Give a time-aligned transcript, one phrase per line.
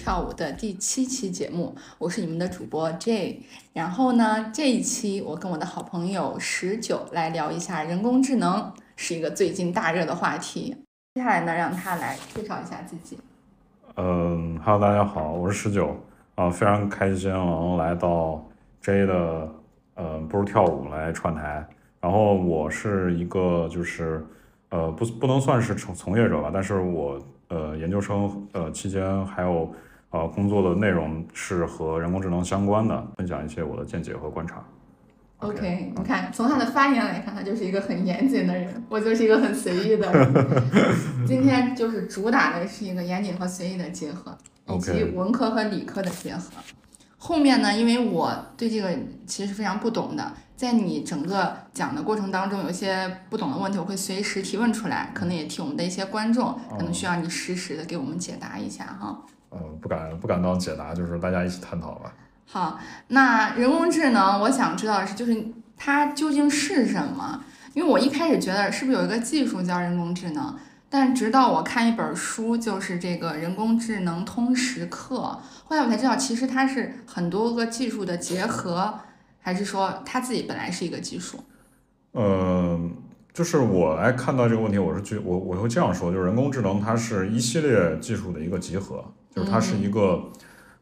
[0.00, 3.42] 跳舞的第七期节目，我是你们的主播 J。
[3.74, 10.74] 然后呢，这一期我跟我的好朋友十九来聊一下人工智能，是一个最近大热的话题。
[11.14, 13.18] 接下来呢，让他来介绍一下自己。
[13.96, 15.94] 嗯哈喽，大家好，我是十九
[16.34, 18.42] 啊，非常开心能来到
[18.80, 19.52] J 的
[19.96, 21.68] 嗯不如跳舞来串台。
[22.00, 24.26] 然后我是一个就是
[24.70, 27.20] 呃不不能算是从从业者吧，但是我。
[27.52, 29.68] 呃，研究生呃期间还有
[30.10, 34.62] 呃工作的内容是和人工智能相关的，分享一些我的见解和观察。
[35.38, 40.34] OK，你看从他的发言来看，他就是一个很严谨的人，我就是一个很随意的人。
[41.26, 46.42] 今天就是主打的是一个严谨和随意的结合，以及文科和理科的结合。
[47.16, 48.90] 后面呢，因为我对这个
[49.26, 50.32] 其实非常不懂的。
[50.56, 59.24] 在你整个讲的过程当中，有一些不懂的问题，我会随时提问出来，可能也替我们的一些观众，可能需要你实时的给我们解答一下哈。
[59.26, 59.28] 嗯，
[59.80, 62.12] 不敢不敢当解答，就是大家一起探讨吧。
[62.46, 65.44] 好，那人工智能，我想知道的是，就是
[65.76, 67.42] 它究竟是什么？
[67.74, 70.56] 因为我一开始觉得是不是有一个技术叫人工智能，
[70.88, 79.00] 但直到我看一本书，就是这个人工智能通识课，后来我才知道，其实它是很多个技术的结合。
[79.42, 81.42] 还是说它自己本来是一个技术？
[82.12, 82.94] 嗯，
[83.32, 89.02] 就是我来看到这个问题，我是觉我我会这样说，就是人工智能它是一系列技术的一个集合，
[89.34, 90.22] 就是它是一个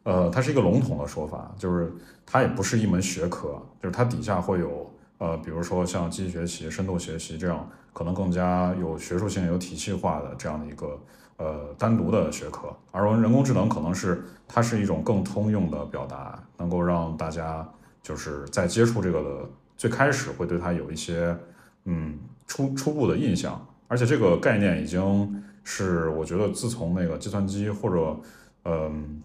[0.02, 1.92] 呃，它是一个笼统的说法，就是
[2.26, 10.98] 它也不是一门学科，就是它底下会有呃，比如说像机器学习、深度学习这样可能更加有学术性、有体系化的这样的一个
[11.36, 17.68] 呃单独的学科，而人工智能可能是它是一种更通用的表达，能够让大家。
[18.00, 21.36] 就是在接触这个的最开始，会对它有一些
[21.84, 28.16] 嗯初初步的印象，而且这个概念已经是我觉得自从那个计算机或者
[28.64, 29.22] 嗯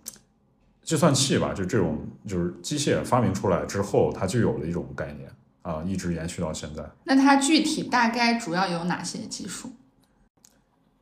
[0.84, 5.30] 计算器吧，就这种就是机械发明出来之后，它就有了一种概念
[5.62, 6.84] 啊，一直延续到现在。
[7.04, 9.72] 那它具体大概主要有哪些技术？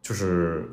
[0.01, 0.69] 就是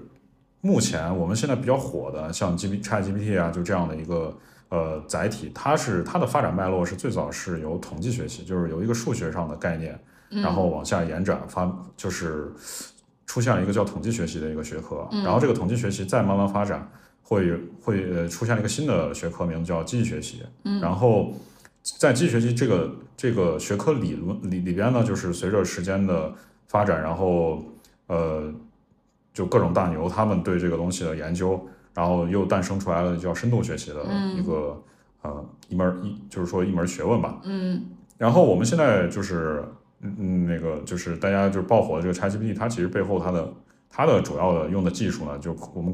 [0.61, 4.37] 目前我们现在比较火的，像 G P Chat G P T 啊，就这样的一个。
[4.71, 9.99] 呃，载体它是它的发展脉络是最早是由统计学习，就是有一个数学上的概念，
[10.29, 12.53] 然后往下延展发，就是
[13.25, 16.87] 出现了一个叫统计学习的一个学科，然后这个统计学习再慢慢发展，
[17.29, 17.53] 会
[17.83, 20.43] 会呃出现了一个新的学科，名字叫机器学习。
[20.65, 21.35] 嗯然后
[21.83, 26.33] 在机器学习这个这个学科理论里里边呢，就是随着时间的
[26.67, 27.63] 发展，然后
[28.07, 28.53] 呃，
[29.35, 31.61] 就各种大牛他们对这个东西的研究。
[31.95, 34.05] 然后又诞生出来了叫深度学习的
[34.37, 34.81] 一个
[35.23, 37.41] 呃一门一就是说一门学问吧。
[37.43, 37.87] 嗯。
[38.17, 39.65] 然后我们现在就是
[40.03, 43.53] 嗯嗯那个就是大家就是爆火的这个 ChatGPT，它其实背后它的
[43.91, 45.93] 它的主要的用的技术呢，就我们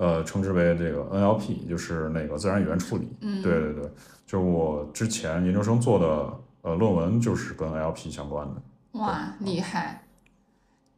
[0.00, 3.06] 呃称之为这个 NLP，就是那个自然语言处理。
[3.20, 3.42] 嗯。
[3.42, 3.82] 对对对，
[4.26, 8.62] 就是我之前研究生做的呃论文就是跟 NLP 相关的。
[8.92, 10.04] 哇，厉害！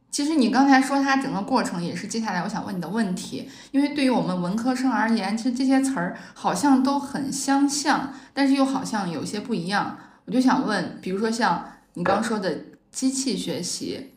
[0.09, 9.97] 其实你刚才说它整个过程也是接下来我想问你的问题，因为对于我们文科生而言，其实这些词儿好像都很相像，但是又好像有些不一样。
[10.25, 11.65] 我就想问，比如说像
[11.95, 12.57] 你刚说的
[12.91, 14.11] 机器学习、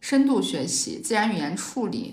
[0.00, 2.12] 深度学习、自然语言处理，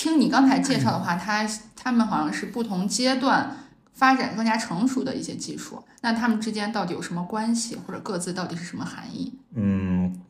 [0.00, 1.44] 听你刚才介绍的话，它
[1.74, 3.56] 它们好像是不同阶段
[3.92, 9.36] 发展更加成熟的一些技术，那它们之间到底有什么关系，或者各自到底是什么含义？
[9.56, 10.22] 嗯。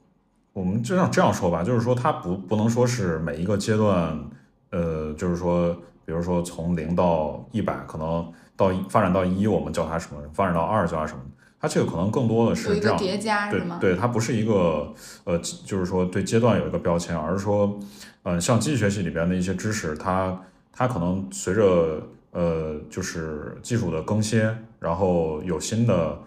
[0.54, 4.18] 我们这样这样说吧，就是说它不不能说是每一个阶段，
[4.70, 5.72] 呃，就是说，
[6.06, 11.20] 比如说从零到一百，可能到发展到一，我们叫它什么；发展到二叫它什么。
[11.60, 14.92] 它这个可能更多的是这样叠加，对对，它不是一个
[15.24, 17.78] 呃，就是说对阶段有一个标签，而是说，
[18.22, 20.40] 嗯，像机器学习里边的一些知识，它
[20.72, 24.40] 它可能随着呃，就是技术的更新，
[24.78, 26.18] 然后有新的。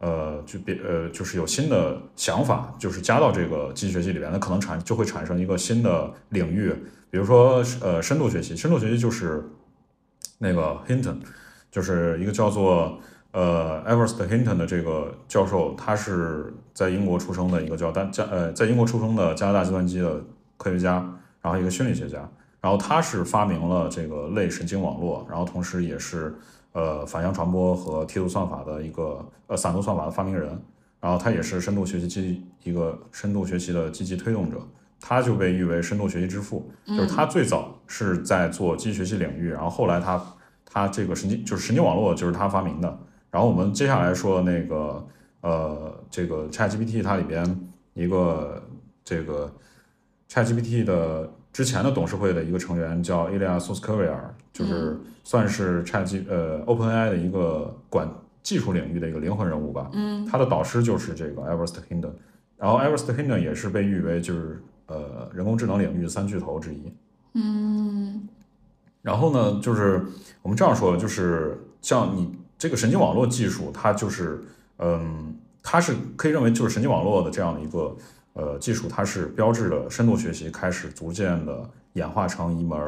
[0.00, 6.72] 呃，就别呃，就是有新的想法，就是加到这个机器学习里边，那可能产就会产生一个新的领域，
[7.10, 9.42] 比如说呃，深度学习，深度学习就是
[10.38, 11.16] 那个 Hinton，
[11.72, 13.00] 就是一个叫做
[13.32, 20.22] 呃 Everest Hinton 的这个教授，他是在英国出生的一个叫丹加呃，在英国出生的加拿大计算机的
[20.56, 20.94] 科学家，
[21.42, 22.28] 然后一个心理学家，
[22.60, 26.34] 然后他是发明了这个类神经网络，然后同时也是。
[26.72, 30.56] 呃，反向传播和梯度算法的一个呃散度算法的发明人，
[31.00, 34.58] 然后他也是深度学习机一个深度学习的积极推动者，
[35.00, 40.22] 他就被誉为深度学习之父，就是他最早是在做机器学习领域，然后后来他
[40.64, 42.98] 他这个神经就是神经网络就是他发明的，
[43.30, 45.06] 然后我们接下来说那个
[45.40, 48.62] 呃这个 ChatGPT 它里边一个
[49.04, 49.52] 这个
[50.28, 51.30] ChatGPT 的。
[51.50, 54.16] 之前的董事会的一个成员叫 Ilya Sutskever，
[54.52, 58.08] 就是算是 Chat G 呃 OpenAI 的一个管
[58.44, 59.90] 技术领域的一个灵魂人物吧。
[59.94, 62.12] 嗯他的导师就是这个 Everest Hinden，
[62.56, 66.92] 然后 Everest Hinden 也是被誉为就是呃人工智能领域三巨头之一。
[67.34, 68.28] 嗯
[69.02, 70.04] 然后呢，就是
[70.42, 74.42] 我们这样说，就是像你这个神经网络技术，它就是
[74.78, 77.96] 嗯，它是可以认为就是神经网络的这样的一个
[78.32, 82.78] 呃技术，它是标志着深度学习开始逐渐的演化成一门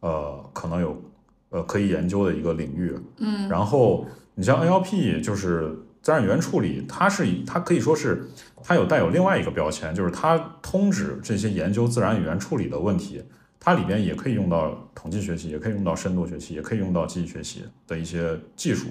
[0.00, 1.02] 呃可能有
[1.50, 2.96] 呃可以研究的一个领域。
[3.18, 8.26] 嗯然后你像 NLP，就是自然语言处理，它是它可以说是
[8.62, 13.22] 它有带有另外一个标签，就是它通指这些研究自然语言处理的问题。
[13.62, 18.86] 它里边也可以用到统计学习，也可以用到深度学习，也可以用到机器学习的一些技术。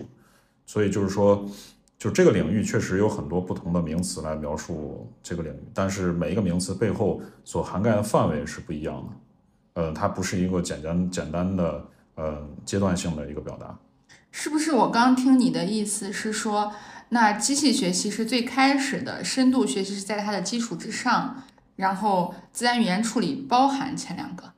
[0.69, 1.43] 所以就是说，
[1.97, 8.97] 就这个领域确实有很多不同的名词来描述这个领域，但是每一个名词背后所涵盖的范围是不一样
[9.73, 9.81] 的。
[9.81, 11.83] 呃，它不是一个简单简单的
[12.13, 13.75] 呃阶段性的一个表达。
[14.29, 16.71] 是不是我刚听你的意思是说，
[17.09, 21.41] 那机器学习是最开始的，深度学习是在它的基础之上，
[21.77, 24.53] 然后自然语言处理包含前两个。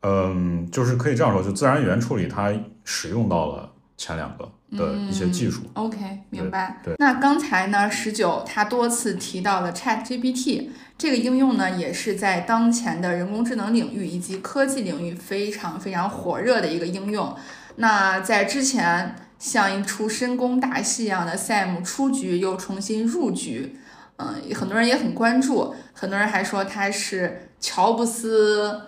[0.00, 2.52] 嗯，就是可以这样说，就自然语言处理它
[2.82, 5.64] 使用到了前两个的一些技术。
[5.74, 5.98] OK，
[6.30, 6.80] 明白。
[6.82, 17.36] 对那刚才呢，十九他多次提到了 ChatGPT 这个应用呢，也是在当前的人工智能领域以及科技领域非常非常火热的一个应用。
[17.76, 23.76] 那在之前，像一出深宫大戏一样的 Sam 出局又重新入局，
[24.16, 28.80] 嗯，很多人也很关注，很多人还说他是乔布斯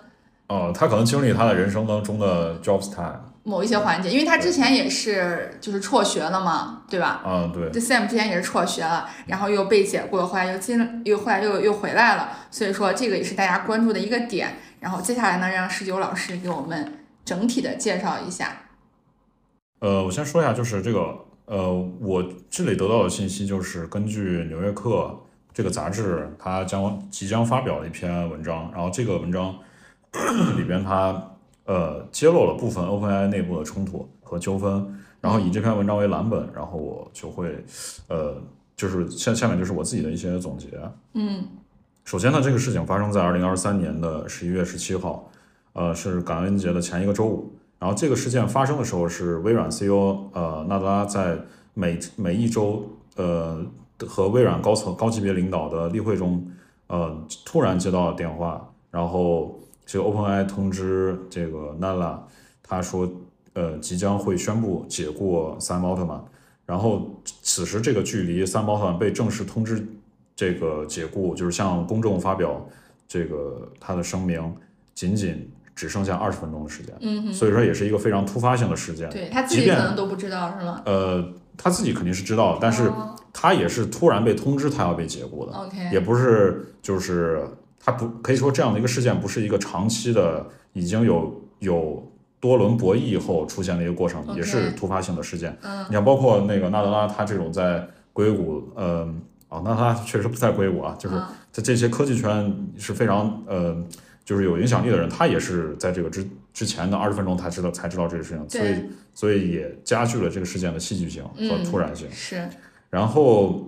[0.47, 7.23] 哦，他可能经历他的人生当中的 Jobs time 某一些环节，因为他之前也是就是辍学了嘛，对吧？
[7.25, 14.57] 嗯，对，这 Sam 之前也是辍学了，然后又被解雇了，后来又进，又后来又又回来了，所以说这个也是大家关注的一个点。
[14.79, 18.57] 然后接下来呢，让十九老师给我们整体的介绍一下。
[19.79, 21.15] 呃，我先说一下，就是这个，
[21.45, 24.89] 呃，我这里得到的信息就是根据《纽约客》
[25.53, 29.55] 这个杂志，它将即将发表的一篇文章，然后这个文章
[30.57, 31.30] 里边它
[31.65, 37.63] 呃揭露了部分 OpenAI 内部的冲突和纠纷，然后以这篇文章为蓝本，然后我就会
[38.07, 38.35] 呃，
[38.75, 40.67] 就是下下面就是我自己的一些总结。
[41.13, 41.47] 嗯
[42.03, 45.29] 首先呢，这个事情发生在二零二三年的十一月十七号，
[45.73, 47.53] 呃，是感恩节的前一个周五。
[47.77, 51.37] 然后这个事件发生的时候，是微软 CEO 呃纳德拉在
[51.73, 53.63] 每每一周呃
[54.07, 56.45] 和微软高层高级别领导的例会中，
[56.87, 57.15] 呃
[57.45, 59.59] 突然接到了电话，然后
[59.91, 62.17] 这个 OpenAI 通知这个 Nala，，
[62.63, 63.11] 他说
[63.51, 66.21] 呃即将会宣布解雇 Sam Altman，
[66.65, 69.85] 然后此时这个距离 Sam Altman 被正式通知
[70.33, 72.65] 这个解雇，就是向公众发表
[73.05, 74.55] 这个他的声明，
[74.95, 79.09] 仅仅只剩下二十分钟的时间，嗯哼，所以说也是一个非常突发性的事件。
[79.09, 80.81] 对他自己即便可能都不知道是吗？
[80.85, 87.45] 呃，他自己肯定是知道，但是哦他也是突然被通知他要被解雇的，OK，也不是就是
[87.83, 95.57] 他不可以说这样的一个事件不是一个长期的，已经有有多轮博弈以后出现的一个过程也是突发性的事件。
[95.61, 99.03] 嗯你看，包括那个纳德拉他这种在硅谷，呃，
[99.49, 103.75] 啊，纳德拉 确实不在硅谷啊，就是嗯在这些科技圈是非常呃，
[104.23, 112.07] 就是有影响力的人，他也是在这个之之前的二十分钟才知道才知道这个事情，所以所以也加剧了这个事件的戏剧性和嗯突然性。
[112.11, 112.47] 是
[112.89, 113.67] 然后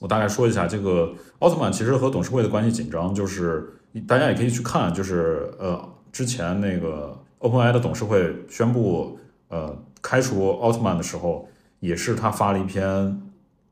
[0.00, 3.72] 我大概说一下这个奥特曼其实和董事会的关系紧张，就是
[4.08, 5.80] 大家也可以去看，就是呃
[6.10, 11.46] 之前那个 OpenAI 的董事会宣布呃开除奥特曼的时候，
[11.80, 13.20] 也是他发了一篇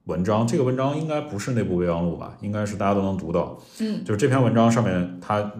[0.04, 4.04] 文章，这个文章应该不是内部备忘录吧，应该是大家都能读到，嗯。
[4.04, 5.50] 就是这篇文章上面他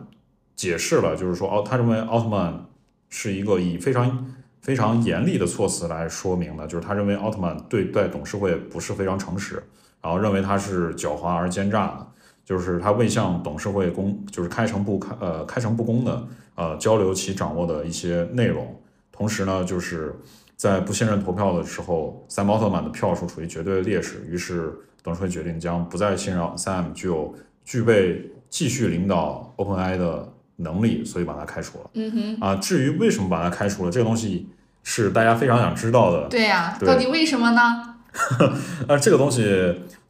[0.54, 2.66] 解释了，就是说奥他认为奥特曼
[3.08, 9.62] 是一个以非常非常严厉的措辞来说明的，就是他认为奥特曼对待董事会不是非常诚实，
[10.02, 12.07] 然后认为他是狡猾而奸诈的，
[12.45, 18.81] 就是他未向董事会公就是开诚布开呃开诚布公的呃交流其掌握的一些内容，
[19.12, 20.14] 同时呢就是
[20.57, 31.90] 在不信任投票的时候，三奥特曼的票数处于绝对的劣势，于是董事会决定将不再信任 Sam 具有具备继续领导 OpenAI 的能力，所以把他开除了。
[31.95, 34.49] 嗯哼，啊，至于为什么把他开除了，这个东西
[34.83, 36.28] 是大家非常想知道的。
[36.28, 37.88] 对呀、对到底为什么呢？
[38.88, 39.42] 那这个东西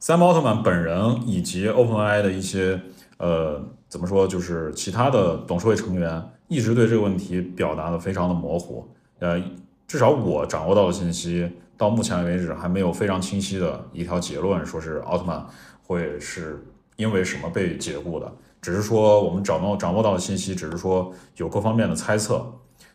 [0.01, 2.81] ，Sam Altman 本人以及 OpenAI 的一些
[3.19, 8.89] 呃怎么说，就是其他的董事会成员一直对这个问题表达的非常的模糊。
[9.19, 9.43] 呃，
[9.87, 15.45] 至少我掌握到的信息，到目前为止还没有非常清晰的一条结论，说是奥特曼
[15.87, 16.65] 会是
[16.97, 22.47] 因为什么被解雇的，只是说我们掌握掌握到的信息，只是说有各方面的猜测。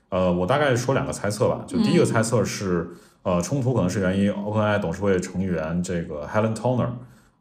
[0.10, 1.64] 呃，我大概说两个猜测吧。
[1.68, 2.88] 就第一个猜测是，
[3.24, 6.90] 呃，冲突可能是源于 OpenAI 董事会成员这个 Helen Toner，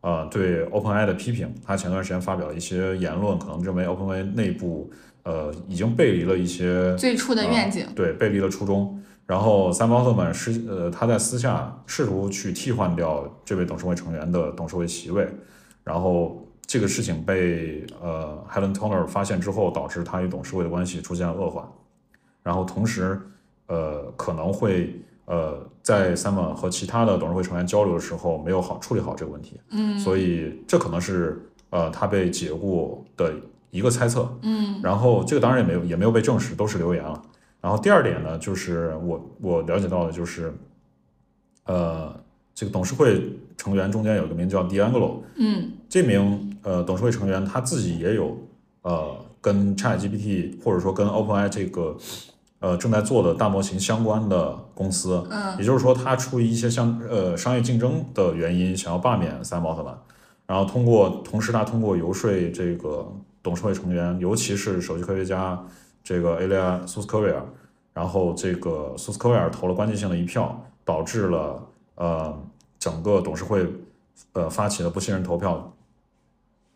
[0.01, 1.53] 呃，对 OpenAI 的批评。
[1.65, 4.91] 他前段时间发表了一些言论，可能认为 OpenAI 内部
[5.25, 8.99] 呃已经背离了一些最初的愿景，对，背离了初衷。
[9.27, 15.27] 然后三毛特曼是呃他在私下试图去替换掉这位董事会成员的董事会席位，
[15.85, 21.71] 然后这个事情被呃 Helen Toner 发现之后，导致他与董事会的关系出现了恶化。
[22.43, 23.21] 然后同时，
[23.69, 33.33] 呃，可能会呃，在 Simon 和其他的董事会成员交流的时候，没有好处理好这个问题，嗯，所以这可能是呃他被解雇的
[33.71, 37.23] 一个猜测，嗯，然后这个当然也没有也没有被证实，都是流言了。
[37.61, 40.53] 然后第二点呢，就是我我了解到的就是，
[41.67, 42.13] 呃，
[42.53, 48.37] 这个董事会成员中间有个名叫 D'Angelo，嗯，这名呃董事会成员他自己也有
[48.83, 51.97] 呃跟 ChatGPT 或者说跟 OpenAI 这个。
[52.63, 59.93] 呃，正在做的大模型相关的公司，嗯，也就是说，他出于一些相呃商业竞争的原因，想要罢免三毛特曼，
[60.47, 65.61] 然后通过同时他通过游说这个董事会成员，尤其是首席科学家
[66.05, 67.43] 这个 Alia s u s k o v i a
[67.93, 71.61] 然后这个 s u s k o v i a 投了关键性的一票，导致了
[71.97, 72.33] 呃
[72.79, 73.67] 整个董事会
[74.35, 75.73] 呃发起了不信任投票，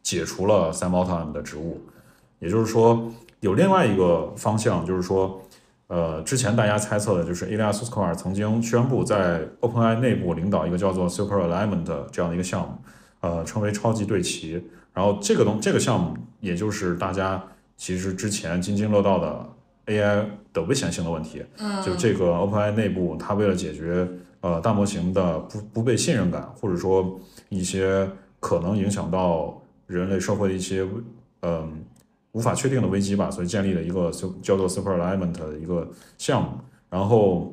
[0.03, 1.81] 解除了塞奥特曼的职务，
[2.41, 5.41] 也就是说，有另外一个方向，就是说。
[5.89, 12.77] 呃，之前大家猜测的就是 Ilya Sutskever 曾经宣布在 OpenAI 内部领导一个叫做 Super Alignment 这样的一个项目，
[13.21, 14.61] 呃，称为超级对齐。
[14.93, 17.41] 然后这个东这个项目，也就是大家
[17.77, 19.47] 其实之前津津乐道的
[19.87, 21.45] AI 的危险性的问题。
[21.59, 24.09] 嗯，就这个 OpenAI 内部，它为了解决
[24.41, 30.85] 呃大模型的不不被信任感，或者说一些可能影响到人类社会的一些
[31.43, 31.85] 嗯。
[32.37, 34.11] 无法确定的危机吧，所以建立了一个
[34.43, 35.89] 叫做 Super Alignment 的一个
[36.19, 36.51] 项目。
[36.91, 37.51] 然后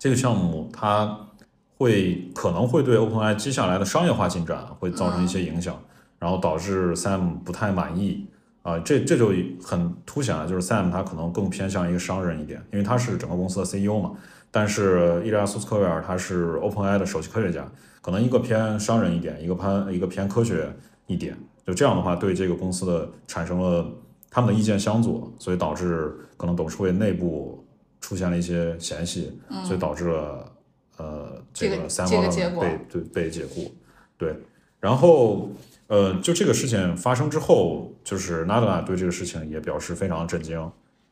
[0.00, 1.28] 这个项目它
[1.76, 5.80] 会可能会对 OpenAI 接下来的商业化进展会造成一些影响，
[6.18, 8.26] 然后导致 Sam 不太满意
[8.62, 8.80] 啊。
[8.80, 14.10] 这这就很凸显了，就是 Sam 他可能更偏向一个商人一点，因为他是整个公司的 CEO 嘛。
[14.50, 17.64] 但是伊利亚苏斯科维尔他是 OpenAI 的首席科学家，
[18.02, 20.74] 可能一个偏商人一点，一个偏一个偏科学
[21.06, 21.38] 一点。
[21.70, 23.86] 就这样的话，对这个公司的产生了
[24.28, 27.64] 他们的意见相左，所以导致可能董事会内部
[28.00, 30.52] 出现了一些嫌隙，所以导致了
[30.96, 33.72] 呃这个三方被对被解雇。
[34.18, 34.34] 对，
[34.80, 35.48] 然后
[35.86, 40.68] 呃就这个事情发生之后，就是 Nadella 对这个事情也表示非常震惊，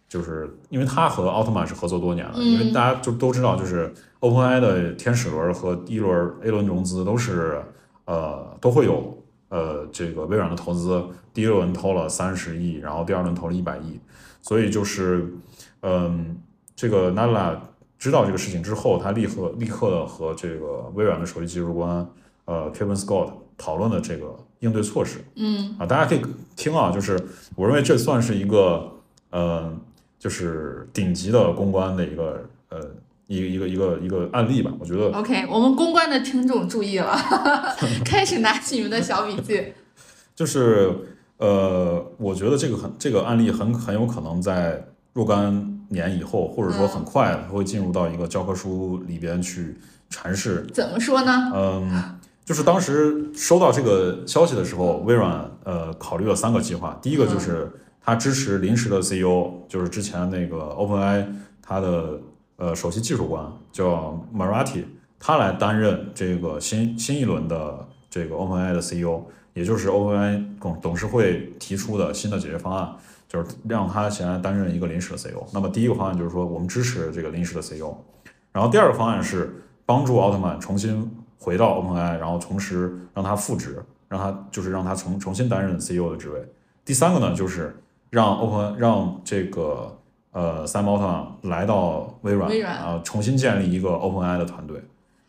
[0.09, 7.63] 就是因为他和奥特曼是合作多年了，因为大家就都知道，就是 OpenAI 的天使轮和第一轮 A 轮融资都是
[8.07, 9.17] 呃都会有。
[9.49, 11.03] 呃，这个微软的投资，
[11.33, 13.99] 第一轮投了三十亿，然后第二轮投了一百亿，
[14.43, 15.33] 所以就是，
[15.83, 16.37] 嗯，
[16.77, 17.57] 这个 Nadella
[17.99, 22.07] 知道这个事情之后，他立刻立刻的和这个微软的首席技术官，
[22.45, 25.25] 呃，Kevin Scott 讨论了这个应对措施。
[25.37, 26.21] 嗯，啊，大家可以
[26.55, 27.19] 听啊，就是
[27.57, 28.93] 我认为这算是一个，
[29.31, 29.75] 呃，
[30.19, 32.79] 就是顶级的公关的一个，呃。
[33.29, 35.11] 一个一个一个一个案例吧，我觉得。
[35.17, 37.15] OK，我们公关的听众注意了，
[38.03, 39.63] 开始拿起你们的小笔记。
[40.35, 40.91] 就是
[41.37, 44.83] 呃，我觉得这个很这个案例很很有可能在
[45.13, 49.77] 若干年以后，或者说很快会进入到一个教科书里边去
[50.11, 50.67] 阐释。
[50.73, 51.53] 怎么说呢？
[51.55, 56.99] 嗯，就是当时收到这个消息的时候，微软呃考虑了三个计划。
[57.03, 57.71] 第一个就是
[58.01, 61.27] 它支持临时的 CEO，就是之前那个 OpenAI
[61.61, 62.19] 它的。
[62.59, 64.85] 呃，首席技术官叫 Marati，
[65.21, 69.23] 他来担任这个新新一轮的这个 OpenAI 的 CEO，
[69.55, 72.97] 也就是 OpenAI 董董事会提出的新的解决方案，
[73.29, 75.47] 就是让他先来担任一个临时的 CEO。
[75.53, 77.95] 那么第一个方案就是说，我们支持这个临时的 CEO，
[78.51, 86.45] 然后第二个方案是帮助奥特曼重新回到 OpenAI，然后同时让他复职，让他就是让他重重新担任 CEO 的职位。
[86.85, 89.95] 第三个呢，就是让 Open 让这个。
[90.39, 94.81] 呃，Sam Altman 来到微软，微软啊，重新建立一个 OpenAI 的团队，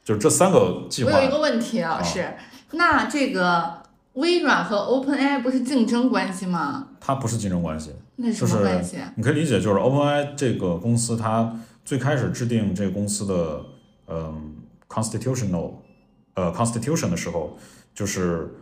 [0.03, 1.11] 就是这三个计划。
[1.11, 2.31] 我有一个问题，老师，
[2.73, 3.81] 那这个
[4.13, 6.89] 微软和 OpenAI 不是竞争关系吗？
[6.99, 8.97] 它不是竞争关系，那是什么关系？
[9.15, 13.61] 你可以理解，就是 OpenAI 这个公司，它最开始制定这个公司的
[14.09, 15.71] 嗯 constitutional
[16.35, 17.57] 呃 constitution 的时候，
[17.95, 18.53] 就是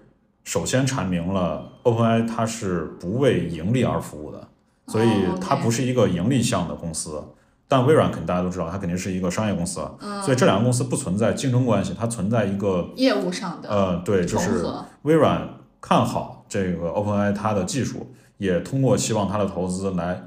[0.46, 4.48] 首先阐明了 OpenAI 它是不为盈利而服务的。
[4.88, 5.08] 所以
[5.40, 7.24] 它不是一个盈利项的公司，
[7.68, 9.82] 但微软肯定大家都知道，它肯定是一个商业公司。
[10.00, 14.66] 嗯，所以这两个公司不存在竞争关系，它存在一个业务上的呃，对，就是
[15.04, 15.48] 微软
[15.82, 20.24] 看好这个 OpenAI 它的技术，也通过希望它的投资来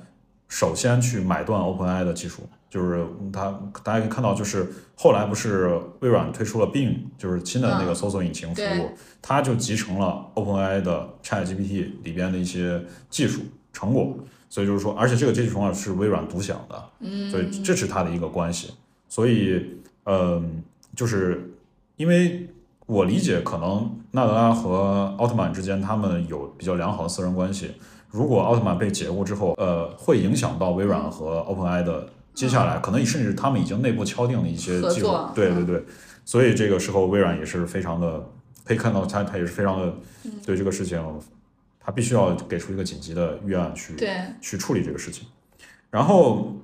[0.48, 2.42] 首先去买断 OpenAI 的技术。
[2.68, 3.52] 就是它，
[3.82, 8.90] 大家可以看到，就是后来不是微软推出了 Bing，就是新的那个搜索引擎服务，
[9.20, 13.40] 它就集成了 OpenAI 的 ChatGPT 里边的一些技术
[13.72, 14.14] 成果。
[14.50, 18.74] 所以就是说，而且这个技术成果是微软独享的，嗯，所以这是它的一个关系。
[19.08, 20.62] 所以，嗯，
[20.94, 21.50] 就是
[21.96, 22.46] 因为
[22.84, 27.70] 我理解，可能纳德拉和奥特曼之间他们有比较良好的私人关系。
[28.10, 32.08] 如果奥特曼被解雇之后，呃，会影响到微软和 OpenAI 的。
[32.32, 35.84] 接下来可能甚至他们已经内部敲定了一些技术，对对对，
[36.24, 38.24] 所以这个时候微软也是非常的，
[38.64, 39.92] 可以看到他他也是非常的
[40.46, 41.02] 对这个事情，
[41.90, 43.96] 他必须要给出一个紧急的预案去
[44.40, 45.26] 去处理这个事情。
[45.90, 46.54] 然后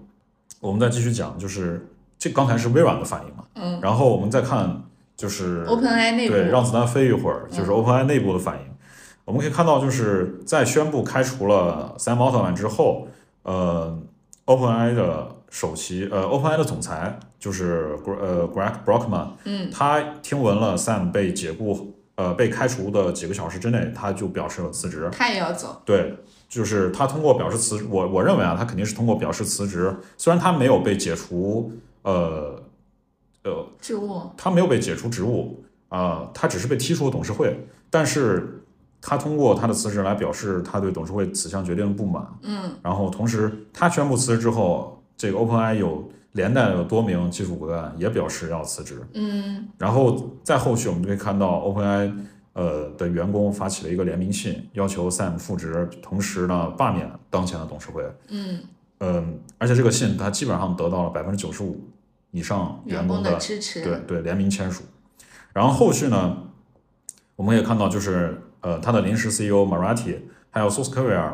[0.60, 1.84] 我们再继续讲，就是
[2.16, 4.84] 这刚才是微软的反应嘛，嗯，然后我们再看
[5.16, 8.62] 就是 OpenAI 内部，对，让子弹飞一会儿，就是 OpenAI 内部的反应。
[9.24, 13.08] 我们可以看到，就是在宣布开除了 Sam Altman 之后，
[13.42, 13.98] 呃
[14.44, 15.32] ，OpenAI 的。
[15.48, 25.08] 首席呃，OpenAI 的总裁就是呃 Greg Brockman，嗯，他听闻了 Sam 被解雇呃被开除的几个小时之内，他就表示了辞职。
[25.12, 25.80] 他也要走。
[25.84, 26.18] 对，
[26.48, 29.96] 就是他通过表示辞，我我认为啊，他肯定是通过表示辞职。
[30.18, 32.62] 虽然他没有被解除呃
[33.44, 38.62] 呃职务，他没有被解除职务啊，他只是被踢出了董事会，但是。
[39.08, 42.26] 他通过他的辞职来表示他对董事会此项决定的不满。
[42.42, 44.94] 嗯，然后同时他宣布辞职之后。
[45.18, 46.06] 这个 OpenAI 有
[46.36, 52.12] 连带有多名技术骨干也表示要辞职，嗯，然后在后续我们就可以看到 OpenAI
[52.52, 58.60] 呃的员工发起了一个联名信，要求 Sam 复职，同时呢罢免当前的董事会，嗯。
[59.00, 61.88] 嗯，而且这个信他基本上得到了百分之九十五
[62.30, 64.84] 以上员工的支持，对对联名签署，
[65.52, 66.36] 然后后续呢，
[67.34, 70.18] 我们也看到就是呃他的临时 CEO Marathi
[70.50, 71.32] 还有 Soskavar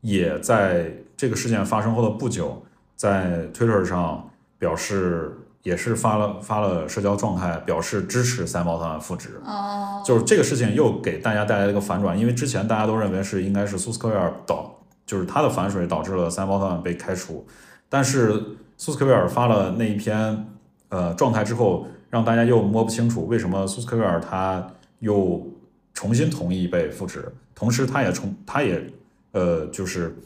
[0.00, 2.64] 也在这个事件发生后的不久。
[2.98, 5.32] 在 Twitter 上表示，
[5.62, 9.40] 也是发了发了社交状态，表示支持三毛团复职。
[9.44, 17.46] 哦，就是这个事情又给大家带来了一个反转，因为之前大家都认为是应该是苏斯科维尔导，就是他的反水导致了三毛团被开除。
[17.88, 18.32] 但是
[18.76, 20.46] 苏斯科维尔发了那一篇
[20.88, 24.66] 呃状态之后，让大家又摸不清楚为什么苏斯科维尔他
[24.98, 25.46] 又
[25.94, 28.92] 重新同意被复职，同时他也重他也
[29.30, 30.16] 呃就是。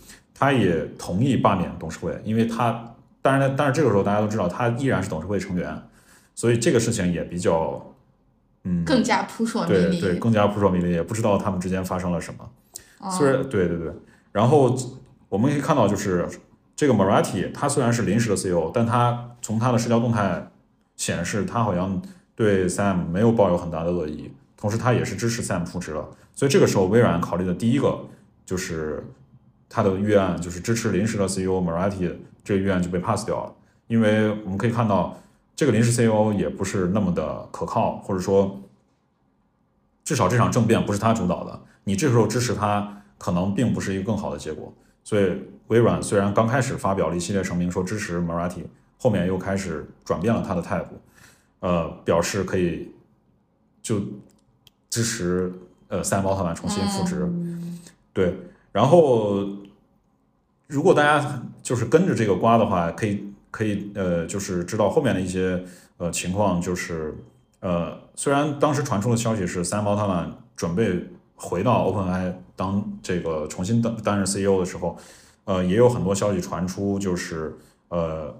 [0.42, 5.80] 他也同意罢免董事会，因为他当然，但是这个时候大家都知道，他依然是董事会成员，
[6.34, 7.80] 所以这个事情也比较，
[8.64, 13.10] 嗯，更加扑朔迷离，对对，更加扑朔迷离，也不知道他们之间发生了什么。
[13.12, 13.92] 虽然对对对，
[14.32, 14.76] 然后
[15.28, 16.28] 我们可以看到，就是
[16.74, 20.50] 这个 Marathi，他虽然是临时的 CEO，但他从他的社交动态
[20.96, 22.02] 显示，他好像
[22.34, 26.04] 对 Sam 没有抱有很大的恶意，同时他也是支持 Sam 复职了。
[26.34, 27.96] 所以这个时候，微软考虑的第一个
[28.44, 29.06] 就是。
[29.74, 33.54] 他的预案就是支持临时的 CEO Marathi，这个预案就被 pass 掉了，
[33.86, 35.18] 因为我们可以看到
[35.56, 38.60] 这个临时 CEO 也不是那么的可靠，或者说
[40.04, 44.70] 至少这场政变不是他主导的，你这时候支持他可能并不是一个更好的结果。
[45.02, 45.32] 所以
[45.68, 48.64] 微软虽然刚开始发表了一系列声明说支持 Marathi，
[48.98, 51.00] 后面又开始转变了他的态度，
[51.60, 52.92] 呃，表示可以
[53.82, 54.00] 就
[54.90, 55.50] 支持
[55.88, 57.26] 呃三毛特曼重新复职，
[58.12, 58.36] 对。
[58.72, 59.46] 然后，
[60.72, 65.62] 如果大家就是跟着这个瓜的话，可以可以呃，就是知道后面的一些
[65.98, 67.14] 呃情况，就是
[67.60, 74.96] 呃，虽然当时传出的消息是三毛他们准备回到 OpenAI 当这个重新担担任 CEO 的时候，
[75.44, 77.54] 呃，也有很多消息传出，就是
[77.88, 78.34] 呃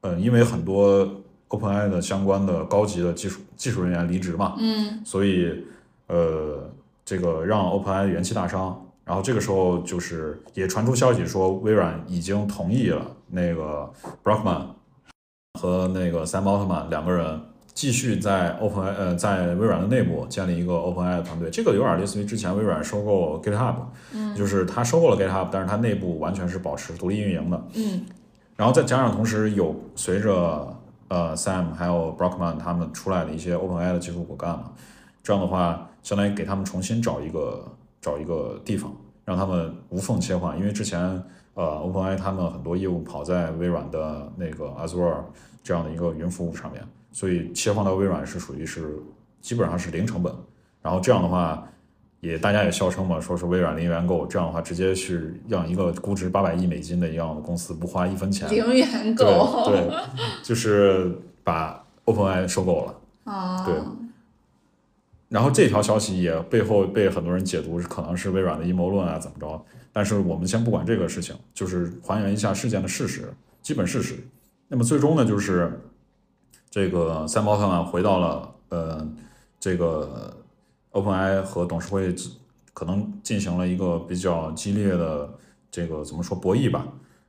[0.00, 1.06] 呃，因为很多
[1.50, 5.66] OpenAI 的相关的高级的技术技术人员离职嘛，嗯，所以
[6.06, 6.70] 呃，
[7.04, 8.86] 这个让 OpenAI 元气大伤。
[9.10, 13.92] 然后这个时候就是也传出消息说，微软已经同意了那个
[14.22, 14.66] Brockman
[15.58, 17.40] 和那个 Sam Altman 两个人
[17.74, 21.50] 继续在 OpenAI 呃在微软的内部建立一个 OpenAI 的团队。
[21.50, 23.74] 这个有点类似于之前微软收购 GitHub，
[24.12, 28.06] 嗯，就是他收购了 GitHub，但是它内部完全是保持独立运营的，嗯。
[28.54, 30.72] 然后再加上同时有随着
[31.08, 34.70] 呃 Sam 还有 Brockman 他们出来的一些 OpenAI 的技术骨干嘛，
[35.20, 37.64] 这样的话相当于给他们重新找一个。
[38.00, 38.92] 找一个地方
[39.24, 41.00] 让他们无缝切换，因为之前
[41.54, 45.16] 呃，OpenAI 他们很多业务跑在微软的那个 Azure
[45.62, 46.82] 这样的一个云服务上面，
[47.12, 48.98] 所以切换到微软是属于是
[49.40, 50.32] 基本上是零成本。
[50.80, 51.68] 然后这样的话，
[52.20, 59.96] 也大家也笑称嘛，说是微软零元购，这样的话直接是让一个估值八百亿美金的一样的公司不花一分钱，零元购，对对，
[60.42, 63.74] 就是把 OpenAI 收购了，对。
[65.30, 69.64] 然后这条消息也背后被很多人解读是可能是微软的阴谋论啊，怎么着？
[69.92, 74.18] 但是我们先不管这个事情，就是还原一下事件的事实，基本事实。
[74.66, 75.80] 那么最终呢，就是
[76.68, 79.08] 这个三毛特曼回到了呃
[79.58, 80.36] 这个
[80.92, 82.14] OpenAI 和董事会
[82.74, 85.32] 可能进行了一个比较激烈的
[85.70, 86.86] 这个怎么说博弈吧。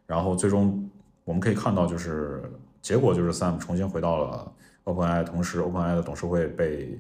[0.08, 0.90] 然后最终
[1.24, 2.44] 我们可以看到，就是
[2.82, 4.52] 结果就是 Sam 重新回到了
[4.86, 7.00] OpenAI，同时 OpenAI 的董事会被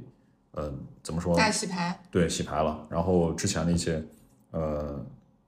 [0.51, 2.85] 呃怎么说大洗牌，对洗牌了。
[2.89, 4.03] 然后之前的一些
[4.51, 4.99] 呃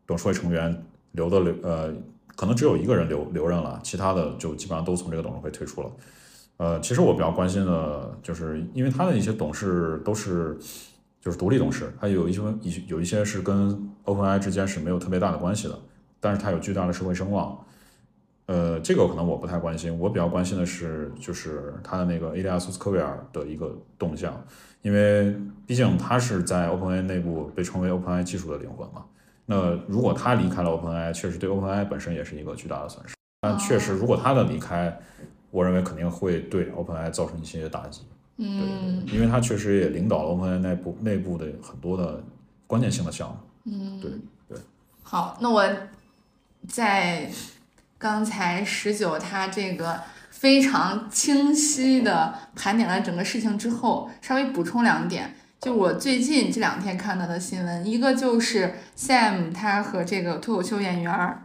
[0.05, 1.93] 董事会成员留的留呃。
[2.35, 5.91] 可能只有一个人留留任了，其他的就基本上都从这个董事会退出了。
[6.57, 10.57] 呃，其实我比较关心的就是，因为他的一些董事都是
[11.21, 12.41] 就是独立董事，他有一些
[12.87, 15.79] 有一些是跟 OpenAI 之间是没有特别大的关系的，
[16.19, 17.55] 但是他有巨大的社会声望。
[18.45, 24.45] 呃，这个可能我不太关心，我比较关心的是就是他的那个 a 利亚苏斯科维尔的一个动向，
[24.81, 29.05] 因为毕竟他是在 OpenAI 内部被称为 OpenAI 技术的灵魂嘛。
[29.45, 33.15] 那如果他离开了 OpenAI，确实对 OpenAI 本身也是一个巨大的损失。
[33.41, 34.97] 但确实，如果他的离开，
[35.51, 38.01] 我认为肯定会对 OpenAI 造成一些打击。
[38.37, 42.23] 嗯，因为他确实也领导了 OpenAI 内部内部的很多的
[42.65, 43.37] 关键性的项目。
[43.65, 44.11] 嗯，对
[44.47, 44.57] 对。
[45.03, 45.63] 好，那我
[46.67, 47.29] 在
[48.03, 49.97] 刚才十九他这个
[50.29, 55.33] 非常清晰的盘点了整个事情之后，稍微补充两点。
[55.61, 61.43] 就我最近这两天看到的新闻，一个就是 Sam 他和这个脱口秀演员儿，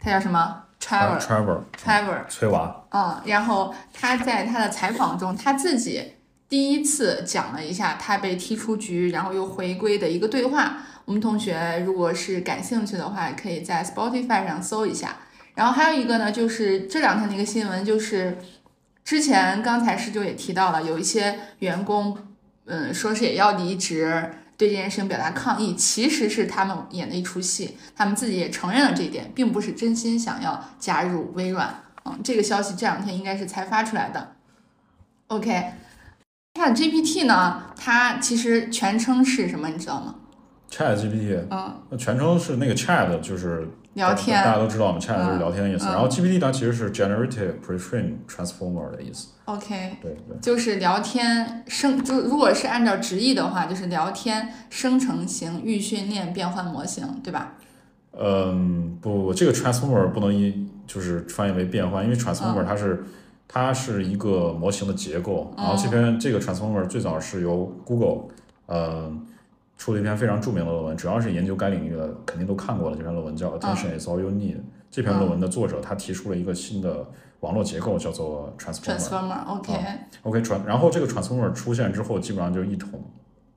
[0.00, 2.84] 他叫什么？Trevor，Trevor，崔娃。
[2.90, 6.14] 嗯，然后他在他的采访中，他自己
[6.48, 10.78] 第一次讲了一下他被踢出局，然后又回归的一个对话。
[11.04, 15.14] 我们同学如果是感兴趣的话，可以在 Spotify 上搜一下。
[15.54, 18.38] 然后还有一个呢，就是这两天的一个新闻，就是
[19.04, 22.16] 之前刚才十九也提到了，有一些员工。
[22.64, 31.82] 嗯，说是也要离职，对这件事情表达抗议，其实是他们演的一出戏，他们自己也承认了这一点，并不是真心想要加入微软。
[32.04, 34.36] 嗯，这个消息这两天应该是才发出来的。
[35.26, 35.72] OK，
[36.54, 40.14] 那 GPT 呢，它其实全称是什么，你知道吗
[40.72, 45.84] ？Chat GPT，嗯，那全称是那个 Chat 就是聊天，大家都知道嘛，Chat 就是聊天的意思。
[45.84, 49.28] 然后 GPT 它其实是 Generative Pre-trained Transformer 的意思。
[49.44, 57.52] OK，对对，就是聊天生，就如果是按照直译的话，就是聊天生成型预训练变换模型，对吧？
[58.18, 63.04] 嗯，不，这个 transformer 不能一就是翻译为变换，因为 transformer 它是
[63.46, 65.52] 它是一个模型的结构。
[65.58, 68.28] 然后这篇这个 transformer 最早是由 Google
[68.66, 69.12] 呃
[69.82, 72.96] 出了一篇非常著名的论文，主要是研究该领域的，肯定都看过了。
[72.96, 74.58] 这篇论文叫 Attention is all you need。
[74.88, 77.04] 这篇论文的作者他提出了一个新的。
[77.40, 78.96] 网络结构叫做 transformer。
[78.96, 79.72] transformer，OK。
[80.22, 83.02] OK 传，然后这个 transformer 出现之后，基本上就一统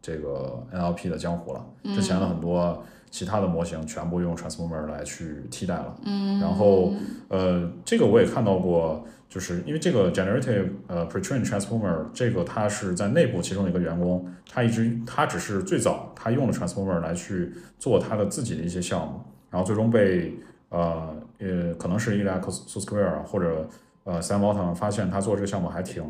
[0.01, 1.63] 这个 NLP 的江湖了。
[1.83, 5.95] 之前的很多其他的模型全部用 transformer 来去替代了。
[6.03, 6.39] 嗯。
[6.39, 6.93] 然后
[7.27, 19.19] 呃，这个我也看到过，就是因为这个 generative 呃 pre-trained transformer 这个它是在内部其中一个员工，他一直他只是最早他用了 transformer 来去做他的自己的一些项目，
[19.51, 20.33] 然后最终被。
[20.69, 23.69] 呃，呃，可能是伊利亚克苏斯克维尔或者
[24.03, 26.03] 呃，Sam Altman 发现他做这个项目还挺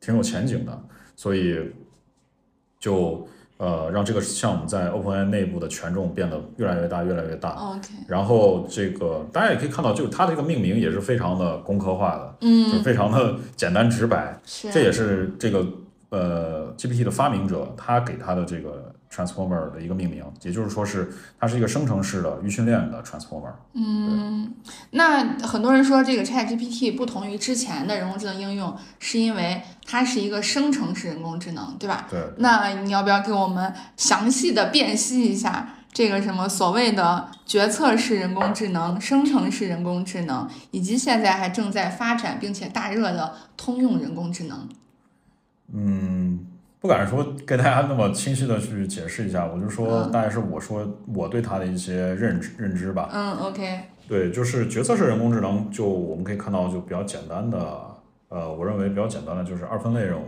[0.00, 0.82] 挺有前景的，
[1.14, 1.72] 所以
[2.78, 3.26] 就
[3.58, 7.50] 呃让这个项目在 OpenAI 内部的权重变得越来越大，越来越大。
[7.50, 7.88] OK。
[8.08, 14.38] 然后这个大家也可以看到，就是它这个命名也是非常的工科化的，嗯，就非常的简单直白。
[14.44, 14.70] 是。
[14.70, 15.66] 这也是这个
[16.10, 18.91] 呃 GPT 的发明者他给他的这个。
[19.12, 23.52] Transformer 的一个命名，也就是说是它是一个生成式的预训练的 Transformer。
[23.74, 24.54] 嗯，
[24.92, 32.06] 那很多人说这个 ChatGPT 不同于之前的人工智能应用，是因为它是一个生成式人工智能，对吧？
[32.10, 32.18] 对。
[32.38, 44.66] 那你要不要给我们详细的辨析一下这个什么所谓的决策式人工智能、生成式人工智能，以及现在还正在发展并且大热的通用人工智能？
[45.74, 46.46] 嗯。
[46.82, 53.08] 不敢说跟大家那么清晰的去解释一下，我就说大概是我说我对它的一些认知认知吧。
[53.12, 53.80] 嗯，OK。
[54.08, 57.80] 对，就是决策式人工智能，就我们可以看到就比较简单的，
[58.28, 60.24] 呃，我认为比较简单的就是二分类任务，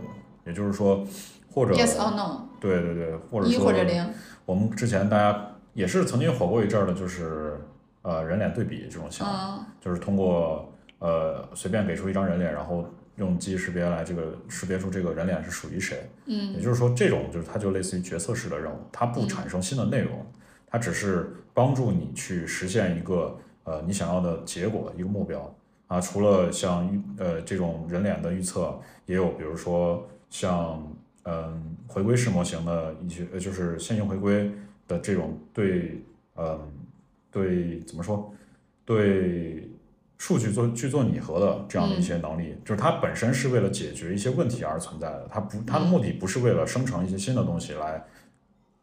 [0.47, 1.05] 也就是说
[1.53, 2.47] 或者 Yes or No。
[2.61, 4.09] 对对对，或者一或者零。
[4.45, 5.37] 我们之前大家
[5.73, 7.59] 也是曾经火过一阵儿的，就是
[8.01, 12.85] 呃人脸对比这种项目，就是通过呃随便给出一张人脸，然后。
[13.17, 20.25] 用机器识别来这个识别出这个人脸是属于谁，嗯，也就是说这种就是它就类似于决策式的任务，它不产生新的内容，
[20.67, 25.55] 它只是帮助你去实现一个呃你想要的结果一个目标。
[25.87, 26.01] 啊。
[26.01, 30.85] 除了像预呃这种人脸的预测，也有比如说像
[31.23, 34.51] 嗯回归式模型的一些，呃就是线性回归
[34.87, 36.01] 的这种对
[36.35, 36.59] 嗯
[37.31, 38.33] 对怎么说？
[38.83, 39.67] 对
[40.17, 48.03] 数据做去做拟合的这样的一些能力，就是它本身是为了解决一些问题而存在的，它不它的目的不是为了生成一些新的东西来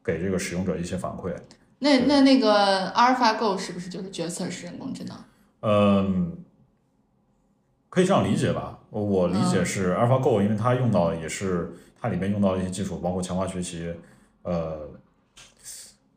[0.05, 1.35] 给这个使用者一些反馈。
[1.79, 5.17] 那那那个 AlphaGo 是不是就是决策式人工智能？
[5.61, 6.37] 嗯，
[7.89, 8.79] 可以这样理解吧。
[8.91, 13.93] 我我理解是 AlphaGo，因为它用到的也是它里面用到的一些技术，包括强化学习。
[14.43, 14.91] 呃，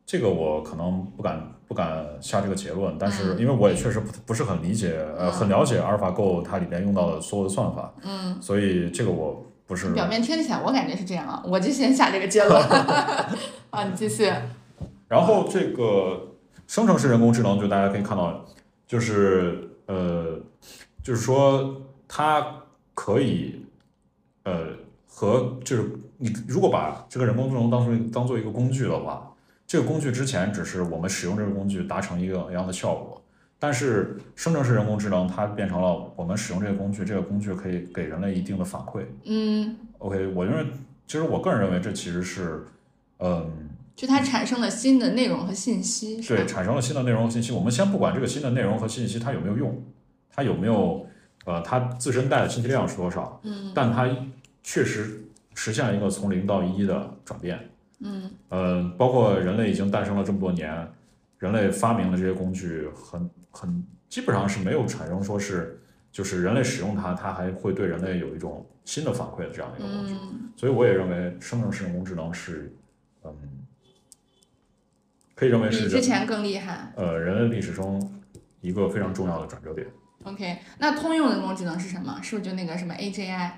[0.06, 12.62] 这个我可能不敢不敢下这个结论，但是因为我也确实不不是很理解，呃，很了解 AlphaGo 它里面用到的所有的算法，嗯，所以这个我不是表面听起来我感觉是这样啊，我就先下这个结论。
[13.72, 14.32] 啊，你继续。
[15.08, 16.36] 然后这个
[16.68, 18.46] 生成式人工智能，就大家可以看到，
[18.88, 20.40] 就是呃，
[21.04, 22.46] 就是说它
[22.94, 23.66] 可以
[24.44, 24.68] 呃
[25.08, 29.32] 和就是你如果把这个人工智能当成当做一个工具的话，
[29.68, 33.22] 这个工具之前只是我们使用这个工具达成一个一样的效果，
[33.60, 39.04] 但是生成式人工智能它变成了我们使用这个工具，这个工具可以给人类一定的反馈。
[39.24, 40.72] 嗯，OK，我认为
[41.08, 42.66] 其实我个人认为这其实是
[43.20, 43.70] 嗯。
[43.96, 47.54] 就它产生了新的内容和信息，对，产生了新的内容和信息。
[47.54, 49.82] 我们先不管这个新的内容和信息它有没有用，
[50.30, 51.08] 它有没有
[51.46, 54.06] 呃，它自身带的信息量是多少，嗯但它
[54.64, 55.24] 确实
[55.54, 57.58] 实现了一个从零到一的转变。
[58.00, 60.88] 嗯呃，包括人类已经诞生了这么多年，
[61.40, 65.80] 人类发明的这些工具很很基本上是没有产生说是
[66.12, 70.14] 就是人类使用它，它还会对人类有一种新的反馈的这样一个工具。
[70.14, 72.74] 嗯所以我也认为生成式人工智能是
[73.24, 73.36] 嗯，
[75.36, 76.94] 可以认为是人之前更厉害。
[76.96, 78.22] 呃，人类历史中
[78.62, 79.86] 一个非常重要的转折点。
[80.26, 82.20] OK，那通用人工智能是什么？
[82.22, 83.50] 是不是就那个什么 AGI？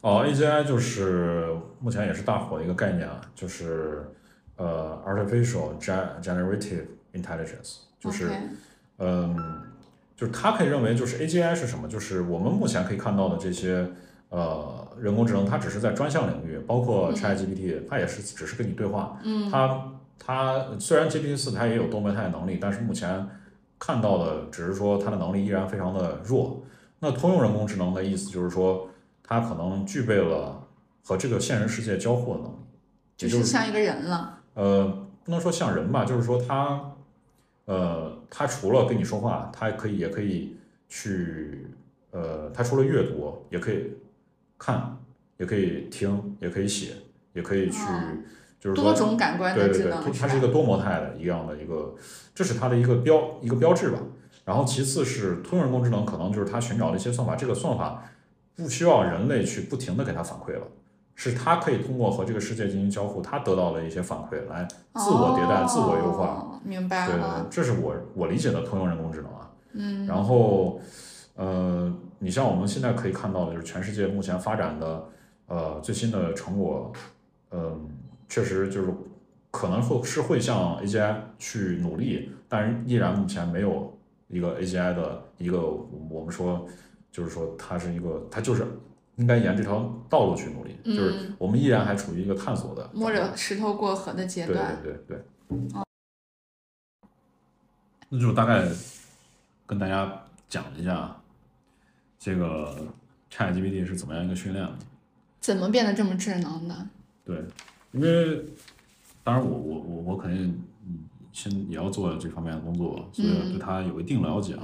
[0.00, 1.48] 哦，AGI 就是
[1.80, 4.04] 目前也是大火的一个概念啊，就是
[4.56, 6.84] 呃，artificial gen- generative
[7.14, 8.30] intelligence，就是
[8.98, 9.36] 嗯，
[10.16, 11.88] 就是它可以认为就是 AGI 是什么？
[11.88, 13.88] 就是我们目前可以看到的这些
[14.28, 19.18] 呃人工智能，它只是在专项领域，包括 ChatGPT，它也是只是跟你对话。
[19.24, 23.26] 嗯它它虽然 GPT 四它也有多模态的能力，但是目前
[23.78, 26.62] 看到的只是说它的能力依然非常的弱。
[26.98, 28.88] 那通用人工智能的意思就是说，
[29.22, 30.66] 它可能具备了
[31.04, 32.56] 和这个现实世界交互的能力，
[33.16, 34.40] 就也就是像一个人了。
[34.54, 36.92] 呃，不能说像人吧，就是说它，
[37.66, 40.56] 呃，它除了跟你说话，它可以也可以
[40.88, 41.66] 去，
[42.12, 43.92] 呃，它除了阅读，也可以
[44.58, 44.96] 看，
[45.36, 46.94] 也可以听，也可以写，
[47.34, 48.12] 也可以去，哦
[48.66, 51.94] 就是多种感官对对对，的智能，它是一个多模态的一样的一个，
[52.34, 53.98] 这是它的一个标一个标志吧。
[54.44, 58.02] 然后其次是通用人工智能，可能就是它寻找了一些算法，这个算法
[58.54, 60.66] 不需要人类去不停的给它反馈了，
[61.14, 66.26] 是它可以通过和这个世界进行交互，它得到了一些反馈来自我迭代、自我优化。
[66.26, 67.40] 哦，明白对对了。
[67.40, 69.50] 对，这是我我理解的通用人工智能啊。
[69.72, 70.80] 嗯然后，
[71.34, 75.04] 呃，你像我们现在可以看到的，就是全世界目前发展的
[75.48, 76.92] 呃最新的成果，
[77.50, 77.88] 嗯、
[78.28, 78.92] 确实就是
[79.50, 83.96] 可能会是会向 AGI 去努力，但是依然目前没有
[84.28, 86.66] 一个 AGI 的一个我们说
[87.10, 88.66] 就是说它是一个它就是
[89.16, 94.82] 应该沿这条道路去努力，就是嗯，我们依然还处于一个探索的摸着石头过河的阶对段。
[94.82, 95.24] 对对对。
[98.08, 98.62] 那就大概
[99.66, 101.16] 跟大家讲一下
[102.18, 102.76] 这个
[103.32, 104.72] ChatGPT 是怎么样一个训练的。
[105.40, 106.86] 怎么变得这么智能的？
[107.24, 107.44] 对，
[107.92, 108.44] 因为
[109.22, 111.00] 当然我我我我肯定嗯
[111.32, 114.62] 先也要做这方面的工作，所以嗯对他有一定了解啊，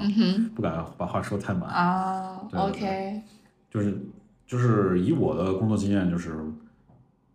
[0.55, 1.69] 不敢把话说太满。
[1.71, 3.23] 啊，OK，
[3.71, 3.99] 就是
[4.47, 6.39] 就是以我的工作经验，就是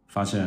[0.07, 0.45] 发现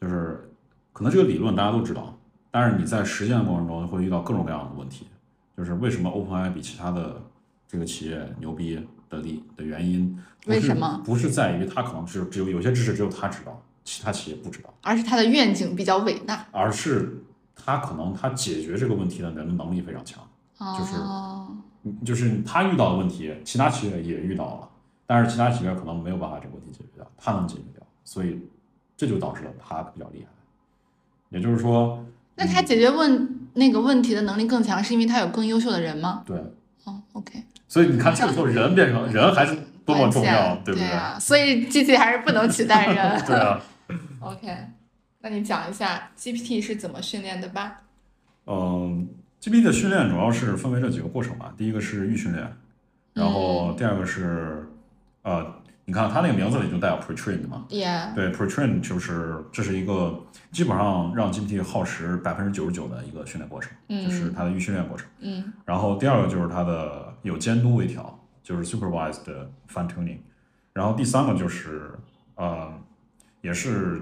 [0.00, 0.50] 就是
[0.92, 2.18] 可能这个理论大家都知道，
[2.50, 5.06] 但是你在实践的过程中会遇到各种各样的问题。
[5.54, 7.20] 就是为什么 OpenAI 比其他的
[7.68, 8.80] 这个企业牛逼
[9.10, 11.02] 的理的原因，为什么？
[11.04, 16.46] 不是在于他可能是只有有些知识只有他知道，其他企业不知道，而是他的愿景比较伟大。
[16.50, 17.22] 而是
[17.54, 20.22] 他可能他解决这个问题的人的能力非常强。
[20.78, 20.94] 就是
[22.04, 24.68] 就是他遇到的问题，其他企业也遇到了，
[25.06, 28.40] 但是其他企业可能没有办法这个问题解决掉，他能解决掉，所以
[28.96, 30.28] 这就导致了他比较厉害。
[31.30, 32.04] 也就是说，
[32.36, 36.22] 那他解决问那个问题的能力更强，是因为他有更优秀的人吗？
[36.24, 36.36] 对，
[36.84, 40.88] 哦，OK，所以你看，这个时候人变成人还是多么重要，对不对？
[40.88, 43.24] 啊，所以机器还是不能取代人。
[43.26, 43.60] 对啊，
[44.22, 44.56] OK，
[45.20, 47.82] 那你讲一下 GPT 是怎么训练的吧？
[48.46, 49.08] 嗯
[49.40, 51.52] ，GPT 的训练主要是分为这几个过程吧。
[51.56, 52.56] 第一个是预训练，
[53.14, 54.68] 然后第二个是
[55.22, 55.54] 呃，
[55.84, 65.08] 你看它那个名字里就带有 pre-trained 嘛，Yeah，对，pre-trained 就是这是一个基本上让 GPT 耗时百分之九十九的一个训练过程，就是它的预训练过程。
[65.20, 69.24] 嗯然后第二个就是它的有监督微调，就是 supervised
[69.72, 70.18] fine tuning。
[70.72, 71.92] 然后第三个就是
[72.34, 72.72] 呃，
[73.40, 74.00] 也是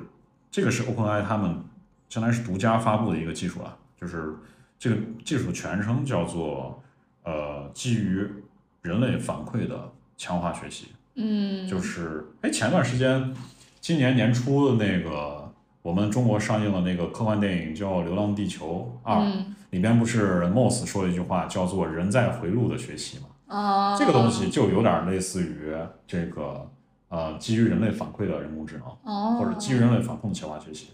[0.51, 1.63] 这个是 OpenAI 他们
[2.09, 4.35] 相当于是独家发布的一个技术了，就是
[4.79, 6.83] 这个技术全称叫做
[7.25, 8.27] 呃基于
[8.83, 10.89] 人类反馈的强化学习。
[11.15, 13.35] 嗯，就是哎，前段时间，
[13.81, 23.27] 今年年初的那个，我们中国上映的那个科幻电影叫《流浪地球二》，嗯里边不是 Moss 说了一句话，叫做“人在回路”的学习嘛？
[23.47, 25.73] 哦，这个东西就有点类似于
[26.09, 26.69] 这个
[27.11, 30.91] 呃，基于人类反馈的人工智能，哦，或者基于人类反控的强化学习。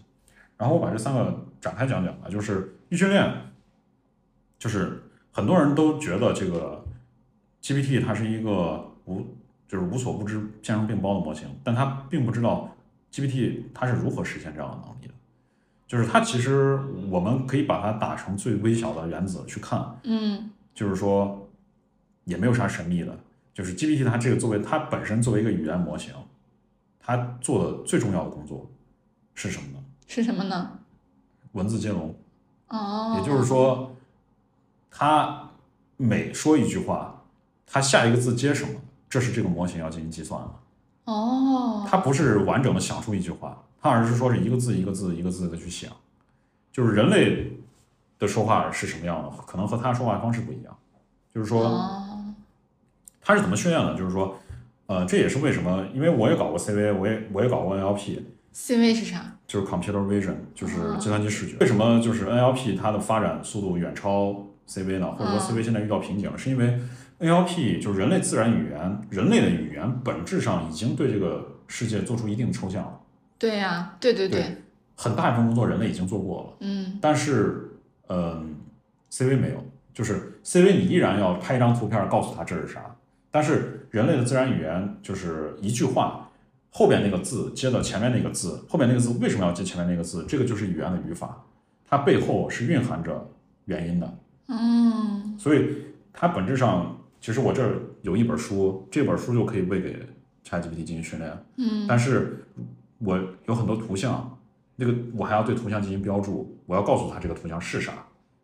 [0.57, 3.31] 然后我把这三个展开讲讲吧，就是预训练，
[4.59, 6.83] 就是很多人都觉得这个
[7.63, 9.21] GPT 它是一个无
[9.69, 12.75] 就是无所不知、兼容并包的模型，但它并不知道
[13.13, 15.13] GPT 它是如何实现这样的能力的。
[15.87, 21.49] 就是它其实我们可以把它打成最微小的原子去看，嗯就是说
[22.25, 23.19] 也没有啥神秘的，
[23.57, 26.13] 就是 GPT 它这个作为它本身作为一个语言模型，
[27.01, 28.71] 它做的最重要的工作
[29.35, 29.83] 是什么呢？
[30.07, 30.79] 是什么呢？
[31.53, 32.15] 文字接龙，
[32.69, 33.97] 哦，也就是说，
[34.91, 35.49] 它
[35.97, 37.25] 每说一句话，
[37.67, 40.51] 它下一个字接什么，这是这个模型要进行计算的。
[41.07, 45.91] 哦，它不是完整的想出一句话，它而是说是一个字一个字一个字的去想，
[46.71, 47.57] 就是人类
[48.19, 50.77] 的说话是什么样的，可能和他说话方式不一样。
[51.35, 52.06] 就是说，哦，
[53.27, 53.93] 它是怎么训练的？
[53.97, 54.39] 就是说，
[54.87, 59.37] 呃，这也是为什么，因为我也搞过 CV，我也我也搞过 NLP，CV 是啥？
[59.49, 61.57] 就是 computer vision，就是哦计算机视觉。
[61.59, 65.11] 为什么就是 NLP 它的发展速度远超 CV 呢？
[65.11, 66.79] 或者说嗯 CV 现在遇到瓶颈了，是因为
[67.19, 73.01] NLP 就是人类自然语言，人类的语言本质上已经对这个世界做出一定的抽象了，
[73.39, 74.57] 对呀，对对对，
[74.95, 76.57] 很大一部分工作人类已经做过了。
[76.61, 76.99] 嗯。
[77.01, 77.71] 但是，
[78.09, 78.55] 嗯
[79.11, 82.81] ，CV 没有，就是 CV 你依然要拍一张图片告诉他这是啥，
[83.37, 86.27] 但是人类的自然语言就是一句话
[86.71, 90.25] 后边那个字接到前面那个字，后面那个字为什么要接前面那个字？
[90.27, 91.45] 这个就是语言的语法，
[91.85, 93.31] 它背后是蕴含着
[93.67, 94.19] 原因的，
[94.49, 95.69] 嗯所以
[96.15, 99.99] 它本质上，其实我这儿有一本书，这本书就可以喂给
[100.43, 102.43] ChatGPT 进行训练，嗯但是
[103.01, 104.39] 我有很多图像，
[104.77, 107.93] 那个我还要对图像进行标注，我要告诉他这个图像是啥，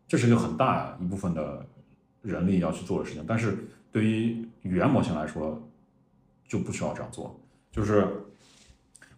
[0.07, 1.65] 这是一个很大一部分的
[2.21, 3.25] 人力要去做的事情。
[3.27, 3.57] 但是
[3.91, 5.61] 对于语言模型来说，
[6.47, 7.39] 就不需要这样做，
[7.71, 8.07] 就是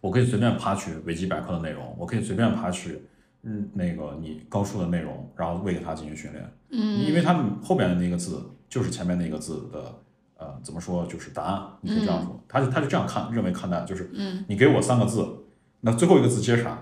[0.00, 3.02] 我可以随便爬取维基百科的内容，我可以随便爬取
[3.42, 6.52] 嗯那个你高数的内容，然后喂给它进行训练。
[6.70, 9.94] 嗯，因为它后边的那个字就是前面那个字的，
[10.36, 15.26] 呃，怎么说就是答案，你可以这样说，他就他就这样看，认为看待就是，嗯，你给我三个字，
[15.80, 16.78] 那最后一个字接啥？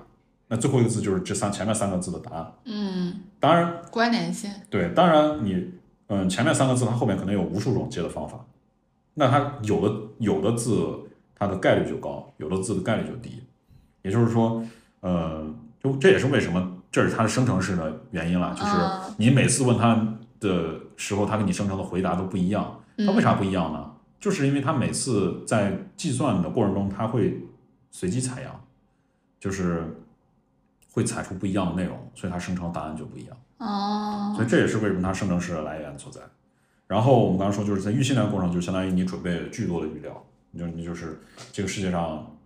[0.48, 2.52] 那最后一个字就是这三前面三个字的答案。
[2.64, 5.72] 嗯，当然，关联性，对，当然你，
[6.08, 8.44] 嗯，前面三个字它后面可能有无数种接的方法，
[9.14, 10.74] 那它有的有的字
[11.34, 13.42] 它的概率就高，有的字的概率就低，
[14.02, 14.64] 也就是说，
[15.00, 15.44] 呃，
[15.82, 22.80] 就这也是为什么这是它的生成式的原因了，就是啊你每次问它的时候，它给你生成的回答都不一样。
[22.98, 23.90] 它为啥不一样呢？
[24.20, 27.42] 就是因为它每次在计算的过程中，它会
[27.90, 28.64] 随机采样，
[29.40, 30.00] 就是
[30.92, 33.36] 会采出不一样的内容，所以它生成答案就不一样。
[33.58, 36.20] 哦，所以这也是为什么它生成式的来源所在。
[36.86, 41.20] 然后我们刚刚说，就是在预训练过程，就相当于你准备巨多的语料，你就你就是
[41.52, 42.36] 这个世界上，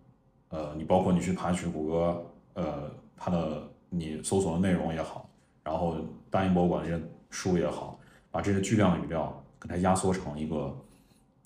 [0.48, 2.24] 呃，你包括你去爬取谷歌，
[2.54, 5.28] 呃，它的你搜索的内容也好，
[5.64, 5.96] 然后
[6.30, 7.98] 大英博物馆这些书也好，
[8.30, 10.76] 把这些巨量的语料给它压缩成一个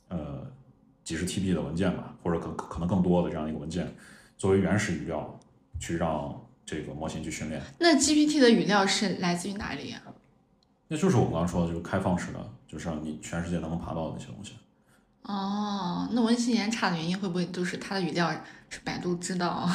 [0.09, 0.47] 呃
[1.03, 3.91] 几十 TB 的文件吧，或者可可能更多的这样一个文件，
[4.37, 5.39] 作为原始语料
[5.81, 7.61] 去让这个模型去训练。
[7.79, 10.03] 那 GPT 的语料是来自于哪里呀？
[10.89, 14.55] 那就是我们刚刚说的，就是开放式的，就是让你全世界都能爬到的那些东西。
[15.25, 18.31] 哦，那文心一言差的原因会不会就是他的语料
[18.71, 19.69] 是百度知道？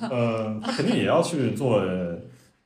[0.00, 1.80] 呃， 他肯定也要去做，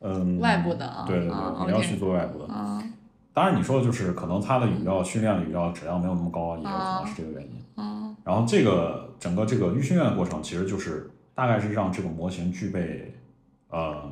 [0.00, 2.46] 嗯，外部的啊对对对，啊也要去做外部的。
[2.50, 2.92] 嗯
[3.34, 7.50] 当然，你说的就是可能他的语料训练的语料质量没有那么高，也有可能是这个原因。
[7.76, 13.14] 嗯然后这个整个这个预训练的过程，其实就是大概是让这个模型具备，
[13.70, 14.10] 呃，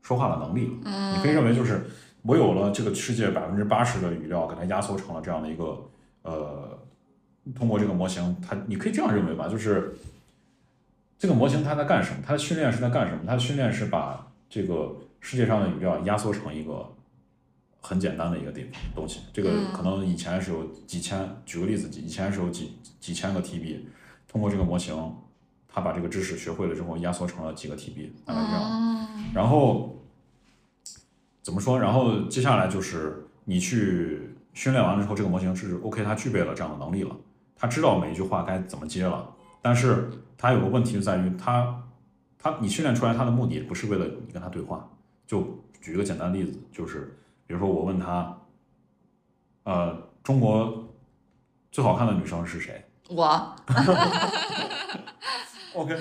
[0.00, 0.74] 说话的能力。
[0.84, 1.84] 嗯你可以认为就是
[2.22, 5.88] 我有了这个世界百分之八十的语料，给它压缩成了这样的一个
[6.22, 6.78] 呃，
[7.54, 9.94] 通过这个模型，它你可以这样认为吧，就是
[11.18, 12.18] 这个模型它在干什么？
[12.26, 13.22] 它的训练是在干什么？
[13.26, 16.86] 它的训练是把这个世界上的语料压缩成一个
[17.80, 19.20] 很简单的一个地东西。
[19.32, 23.80] 这个可能以前是有几千，举个例子，以前是有几几千个 TB，
[24.28, 24.94] 通过这个模型，
[25.68, 29.08] 它把这个知识学会了之后，压缩成了几个 TB，大概这样。
[29.34, 29.99] 然后
[31.42, 31.78] 怎么说？
[31.78, 37.16] 然后接下来就是你去训练完了之后，这个模型是 OK，它具备了这样的能力了，
[37.56, 39.34] 它知道每一句话该怎么接了。
[39.62, 41.82] 但是它有个问题就在于，它
[42.38, 44.88] 它你训练出来它的目的不是为了你跟它对话。
[45.26, 45.42] 就
[45.80, 47.16] 举一个简单例子，就是
[47.46, 48.36] 比如说我问他，
[49.62, 50.88] 呃，中国
[51.70, 52.84] 最好看的女生是谁？
[53.08, 53.54] 我。
[55.72, 55.96] OK，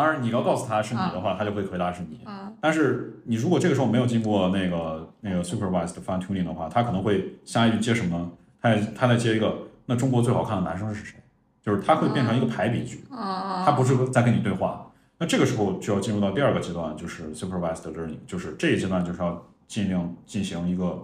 [0.00, 2.22] 当然你要告诉他是你的话，他就会回答是你。
[2.24, 8.30] 嗯但是你如果这个时候没有经过那个那个 supervised fine tuning 的话，他可能会下一句接什么呢？
[8.62, 11.16] 他他再接一个，那中国最好看的男生是谁？
[11.62, 14.90] 就是他会变成一个排比句，啊他不是在跟你对话。
[15.18, 20.98] 那这个时候就要进入到第二个阶段，就是 supervised learning，就是这一阶段就是要尽量进行一个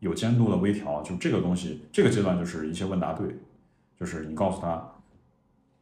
[0.00, 1.00] 有监督的微调。
[1.02, 3.28] 就这个东西，这个阶段就是一些问答对，
[3.98, 4.84] 就是你告诉他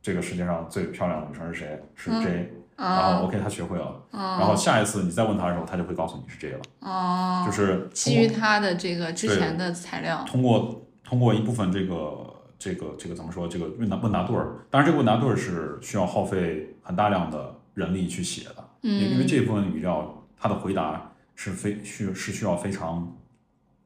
[0.07, 12.25] 这个世界上最漂亮的女生是谁，是 J，、然后 OK 他学会了，然后下一次你再问他的时候，他就会告诉你是 J 了，哦，就是基于他的这个之前的材料，通过通过一部分这个
[12.57, 13.49] 这个这个怎么说？
[13.49, 23.13] 这个问答问答对儿，当然这个问答对儿是需要耗费很大量的人力去写的，因为因为这部分语料它的回答是非需是需要非常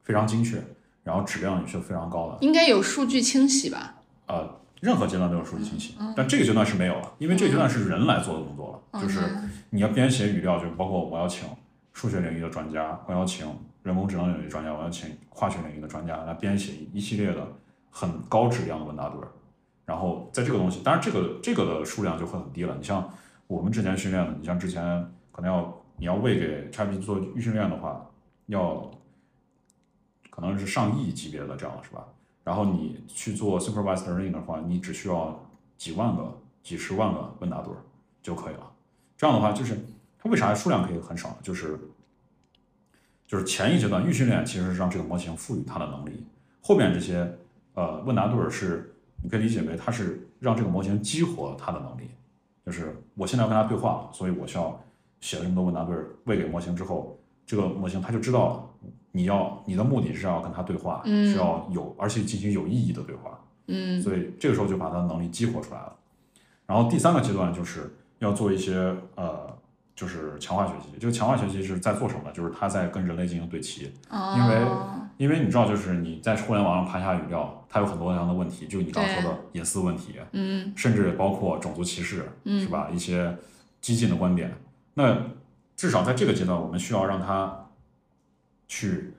[0.03, 0.62] 非常精确，
[1.03, 2.37] 然后质量也是非常高的。
[2.43, 3.95] 应该有数据清洗吧？
[4.27, 9.20] 呃，任何阶段都有数据清洗，但这个阶段是没有了，因为这个阶段是人来做的工作了，就是
[9.68, 11.47] 你要编写语料，就包括我要请
[11.93, 13.47] 数学领域的专家，我要请
[13.83, 17.47] 人工智能领域专家，我要请化学领域的专家来编写一系列的
[17.91, 19.28] 很高质量的问答对儿，
[19.85, 22.74] 然后在这个东西，当然这个这个的数量就会很低了。
[22.78, 23.12] 你像
[23.47, 24.83] 我们之前训练的，你像之前
[25.31, 28.07] 可能要你要喂给 ChatGPT 做预训练的话，
[28.47, 28.91] 要
[30.31, 32.07] 可能是上亿级别的这样的是吧？
[32.51, 35.40] 然后你去做 supervised learning 的话，你只需要
[35.78, 37.76] 几万个、几十万个问答对儿
[38.20, 38.68] 就可以了。
[39.16, 39.78] 这样的话，就是
[40.18, 41.38] 它为啥数量可以很少？
[41.44, 41.78] 就是
[43.24, 46.26] 就是前一阶段预训练其实是让这个模型赋予它的能力，
[46.61, 47.38] 后面这些
[47.74, 48.92] 呃问答对儿是
[49.22, 52.11] 你可以理解为它是让这个模型激活它的能力。
[52.66, 54.76] 就是我现在要跟它对话了，所以我需要
[55.20, 57.16] 写了这么多问答对儿喂给模型之后，
[57.51, 58.64] 这个模型它就知道了
[59.11, 63.36] 你要你的目的是要跟它对话，是要有而且进行有意义的对话。
[63.66, 65.92] 嗯所以这个时候就把它的能力激活出来了。
[66.64, 69.53] 然后第三个阶段就是要做一些呃，
[69.96, 70.96] 就是强化学习。
[71.01, 72.30] 这个强化学习是在做什么呢？
[72.32, 73.92] 就是它在跟人类进行对齐，
[74.36, 82.88] 因为哦因为你知道，就是你在互联网上爬下语料，它有很多样的问题，就你刚说的隐私问题，嗯甚至包括种族歧视，嗯是吧？
[82.92, 83.36] 一些
[83.80, 84.55] 激进的观点。
[84.94, 85.16] 那
[85.81, 87.70] 至少在这个阶段，我们需要让它
[88.68, 89.14] 去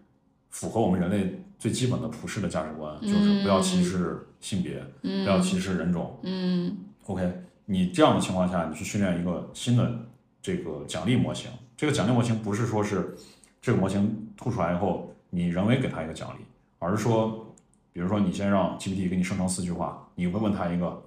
[0.51, 6.19] 符合我们人类最基本的普世的价值观，就是不要歧视性别，不要歧视人种。
[6.21, 9.91] 嗯 OK，你这样的情况下，你去训练一个新的
[10.39, 11.49] 这个奖励模型。
[11.75, 13.17] 这个奖励模型不是说是
[13.59, 16.45] 这个模型吐出来以后，你人为给它一个奖励，
[16.77, 17.43] 而是说，
[17.91, 21.01] 比如说你先让 GPT 给你生成四句话，你会问他一个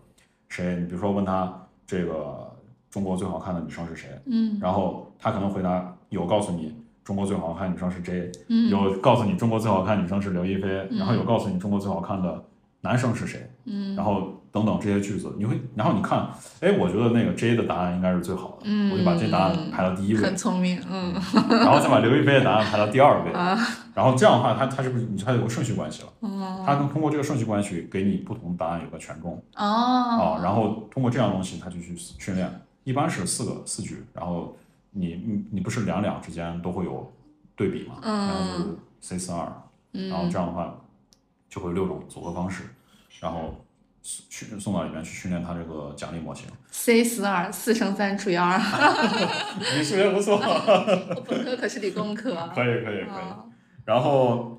[0.48, 2.43] 谁，你比如说问他这个
[2.94, 4.56] 中国最好看的女生是谁，嗯。
[4.62, 6.72] 然后他可能回答有告诉你
[7.02, 8.68] 中国最好看女生是 J，嗯。
[8.70, 12.44] 有告诉你中国最好看女生是刘亦菲，然后有告诉你中国最好看的
[12.82, 13.96] 男生是谁，嗯。
[13.96, 16.24] 然后等等这些句子，你会，然后你看，
[16.60, 18.92] 哎，我觉得那个 J 的答案应该是最好的，嗯。
[18.92, 20.20] 我就把这答案排到第一位。
[20.20, 21.12] 很，聪明，嗯。
[21.50, 23.58] 然后再把刘亦菲的答案排到第二位，啊
[23.92, 26.08] 然后这样的话，他他是不是你它有个顺序关系了？
[26.64, 29.64] 它能通过这个顺序关系给你不同答案有个权重哦。
[29.64, 32.48] 啊，然后通过这样东西，他就去训练，
[32.84, 34.56] 一般是四个四局，然后
[34.90, 37.12] 你你你不是两两之间都会有
[37.56, 39.52] 对比嘛，然后就是 C 四二，
[39.92, 40.78] 然后这样的话
[41.48, 42.62] 就会有六种组合方式，
[43.20, 43.64] 然后
[44.02, 46.46] 训送到里面去训练它这个奖励模型。
[46.70, 48.58] C 四二四乘三除以二，
[49.58, 52.34] 你数学不错，我本科 可是理工科。
[52.54, 53.04] 可以可以可以。
[53.08, 53.44] 啊
[53.86, 54.58] 然后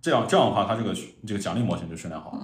[0.00, 0.94] 这样这样的话，它这个
[1.26, 2.38] 这个奖励模型就训练好了。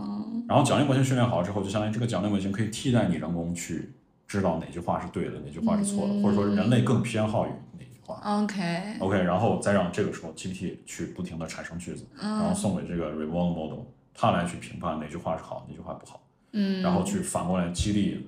[0.49, 3.93] 然后奖励模型训练好了之后，就相当于这个奖励模型可以替代你人工去
[4.33, 8.18] 知道哪句话是对的，哪句话是错的，或者说人类更偏好于哪句话。
[8.24, 13.80] OK，OK，然后再让这个时候 GPT 去不停的产生句子，然后送给这个 Reward Model，
[14.14, 16.18] 它来去评判哪句话是好，哪句话不好，
[16.53, 18.26] 嗯，然后去反过来激励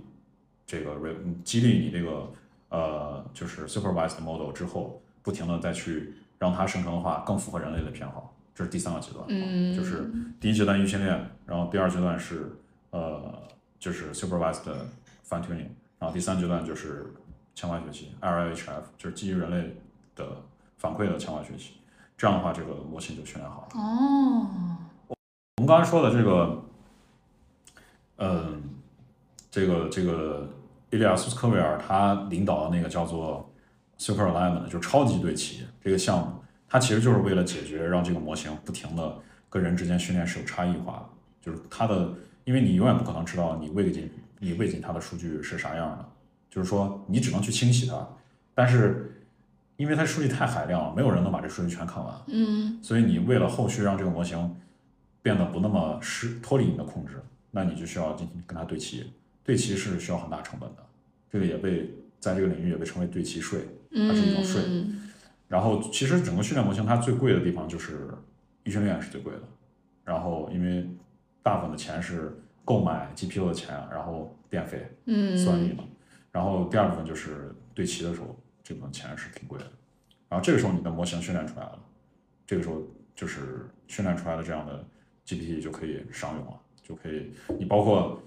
[0.67, 2.31] 这个 re 嗯激励你这个
[2.69, 9.75] 呃就是 supervised model 之后，不停的再去让它生成的话更符合人类的偏好，这是第三个阶段，嗯。
[9.75, 12.53] 就是第一阶段预训练，然后第二阶段是
[12.91, 13.43] 呃
[13.79, 14.61] 就是 supervised
[15.27, 15.69] fine tuning，
[15.99, 17.13] 然后第三阶段就是
[17.55, 19.77] 强化学习 RLHF，就是基于人类
[20.15, 20.27] 的
[20.77, 21.75] 反馈的强化学习。
[22.17, 23.69] 这样的话这个模型就训练好了。
[23.75, 24.47] 哦，
[25.57, 26.63] 我们刚才说的这个，
[28.19, 28.63] 嗯，
[29.51, 30.49] 这个这个
[30.91, 33.53] 伊利亚苏斯科维尔他领导的那个叫做
[33.99, 36.35] Super Alignment，就超级对齐这个项目，
[36.69, 39.19] 它其实就是为了解决让这个模型不停的
[39.51, 41.09] 跟人之间训练是有差异化的，
[41.41, 42.13] 就是它的，
[42.45, 44.09] 因为你永远不可能知道你喂给进
[44.45, 46.09] 你喂进它的数据是啥样的，
[46.51, 48.07] 就是说你只能去清洗它，
[48.55, 49.25] 但是
[49.77, 54.55] 因为它数据太海量了，没有人能把这数据全看完，嗯所以你为了后续让这个模型
[55.23, 57.21] 变得不那么失脱离你的控制，
[57.51, 59.11] 那你就需要进行跟它对齐。
[59.43, 60.77] 对齐是需要很大成本的，
[61.31, 61.91] 这个也被
[62.21, 63.61] 在这个领域也被称为对齐税。
[63.91, 64.63] 嗯，它是一种税
[65.49, 68.09] 然后其实整个训练模型它最贵的地方就是
[68.63, 69.43] 预训练是最贵的，
[70.05, 70.89] 然后因为
[71.43, 75.85] 大部分的钱是购买 GPU 的钱，然后电费、嗯，算力嘛，
[76.33, 79.65] 然后第二部分就是对齐的时候，这部分钱是挺贵的，
[80.29, 81.79] 然后这个时候你的模型训练出来了，
[82.47, 82.83] 这个时候
[83.15, 84.85] 就是训练出来的这样的
[85.27, 88.21] GPT 就可以商用了，就可以你包括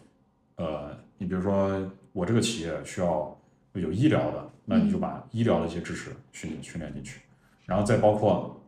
[0.56, 3.36] 呃，你比如说我这个企业需要
[3.74, 7.22] 有医疗的，那你就把医疗的一些知识训训练进去，
[7.66, 8.60] 然后再包括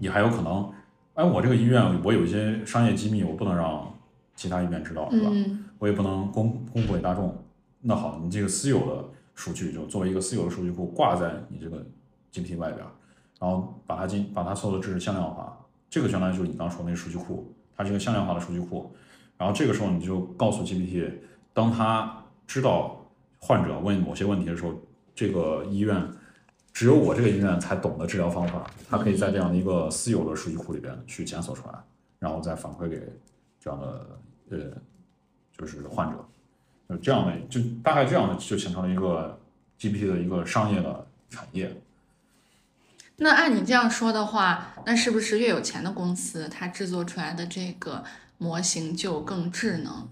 [0.00, 0.72] 你还有可能，
[1.14, 3.91] 哎，我这个医院我有一些商业机密，我不能让
[4.34, 5.30] 其他医院知道，是吧？
[5.32, 7.36] 嗯我也不能公公布给大众。
[7.80, 9.04] 那好，你这个私有的
[9.34, 11.84] 数据就作为一个私有的数据库挂在你这个
[12.32, 12.86] GPT 外边，
[13.40, 15.58] 然后把它进把它所有的知识向量化，
[15.90, 18.94] 这个相当于就是你刚说那个数据库，它是一个向量化的数据库。
[19.36, 21.10] 然后这个时候你就告诉 GPT，
[21.52, 23.04] 当他知道
[23.40, 24.72] 患者问某些问题的时候，
[25.16, 26.00] 这个医院
[26.72, 31.74] 只有我这个医院才懂的治疗方法，它可以在这样的一个私有的数据库里边去检索出来，
[32.20, 33.02] 然后再反馈给
[33.62, 34.18] 这样的
[34.50, 34.58] 呃
[35.56, 36.24] 就是患者，
[36.88, 39.38] 就这样的就大概这样的就形成了一个
[39.78, 41.80] GPT 的一个商业的产业。
[43.16, 48.02] 那按你这样说的话，那是不是越有钱的公司，它制作出来的这个
[48.38, 50.08] 模型就更智能？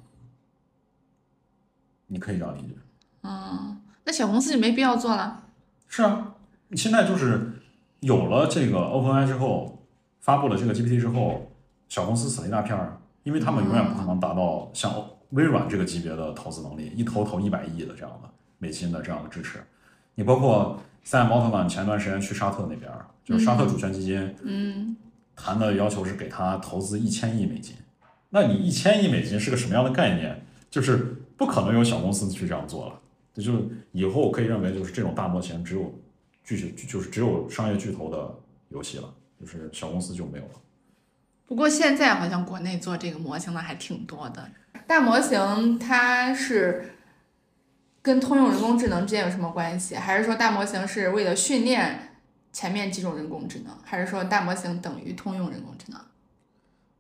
[2.07, 2.75] 你可以这样理解。
[3.23, 5.43] 嗯，那小公司就没必要做了。
[5.89, 6.35] 是啊，
[6.69, 7.61] 你现在就是
[8.01, 9.83] 有了这个 OpenAI 之后，
[10.21, 11.51] 发布了这个 GPT 之后，
[11.89, 14.93] 小公司死了一大片儿，因为他们永远不可能达到像
[15.31, 19.63] 微软这个级别的投资能力，一投投一百亿的这样的美金的这样的支持。
[20.15, 22.91] 你包括塞姆奥特曼前段时间去沙特那边，
[23.25, 24.97] 就是沙特主权基金嗯
[25.37, 27.77] 谈的要求是给他投资一千亿美金。
[28.29, 30.45] 那你一千亿美金是个什么样的概念？
[30.71, 33.01] 就是不可能有小公司去这样做了。
[33.35, 35.93] 这就以后可以认为，就是这种大模型只有
[36.45, 38.35] 巨就是只有商业巨头的
[38.69, 40.51] 游戏了，就是小公司就没有了。
[41.51, 44.49] 不过现在好像国内做这个模型的还挺多的。
[44.87, 46.93] 大模型它是
[48.01, 49.97] 跟通用人工智能之间有什么关系？
[49.97, 52.15] 还是说大模型是为了训练
[52.53, 53.77] 前面几种人工智能？
[53.83, 56.01] 还是说大模型等于通用人工智能？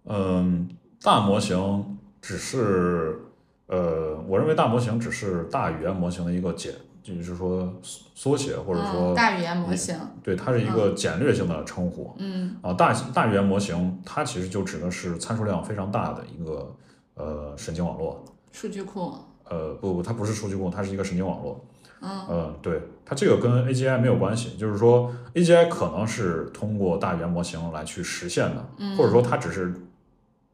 [0.07, 0.69] 嗯，
[1.01, 3.21] 大模型只是
[3.69, 9.97] 呃，我认为大模型只是大语言模型的一个简简，就是说缩缩写，或者说嗯、大语言模型。
[10.23, 12.15] 对，它是一个简略性的称呼。
[12.19, 16.75] 嗯啊，大大语言模型它其实就指的是参数量非常大的一个
[17.15, 18.25] 呃神经网络。
[18.53, 19.15] 数据库。
[19.45, 21.65] 呃，不不，它不是数据库，它是一个神经网络。
[22.03, 29.75] 嗯呃，对，它这个跟 AGI 没有关系，就是说 AGI 可能是通过大语言模型来去实现的，嗯或者说它只是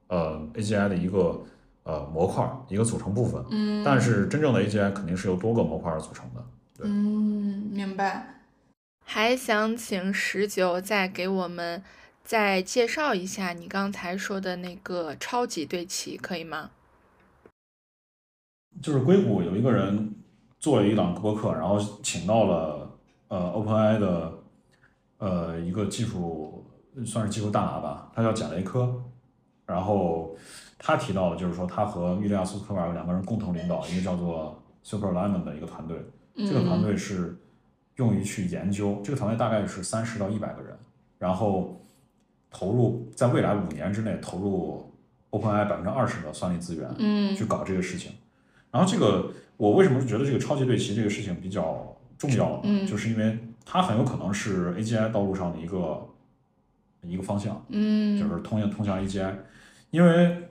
[0.08, 1.40] 呃 AGI 的一个
[1.86, 3.42] 呃模块儿，一个组成部分。
[3.50, 6.44] 嗯但是真正的 AGI 肯定是由多个模块儿组成的。
[6.76, 8.42] 对嗯，明白。
[9.04, 11.82] 还想请十九再给我们
[12.24, 16.70] 再介绍一下你刚才说的那个超级对齐，可以吗？
[18.82, 20.12] 就是硅谷有一个人
[20.58, 22.90] 做了一档播客，然后请到了
[23.28, 24.32] 呃 OpenAI 的
[25.18, 26.66] 呃一个技术
[27.06, 29.02] 算是技术大拿吧，他叫贾雷科，
[29.64, 30.36] 然后
[30.78, 35.96] 他提到的就是说他和伊利亚苏科瓦尔两个人共同领导一个叫做 Super Alignment 的一个团队，
[36.36, 37.36] 这个团队是
[37.96, 40.76] 用于去研究，这个团队大概是三十到一百个人，
[41.18, 41.80] 然后
[42.50, 44.92] 投入在未来五年之内投入
[45.30, 48.12] OpenAI 百分之二十的算力资源，嗯去搞这个事情。
[48.70, 52.60] 然后这个我为什么觉得这个超级对齐这个事情比较重要呢？
[52.64, 56.06] 嗯就是因为它很有可能是 AGI 道路上的一个
[57.02, 59.32] 一个方向，嗯就是通向通向 AGI，
[59.90, 60.48] 因为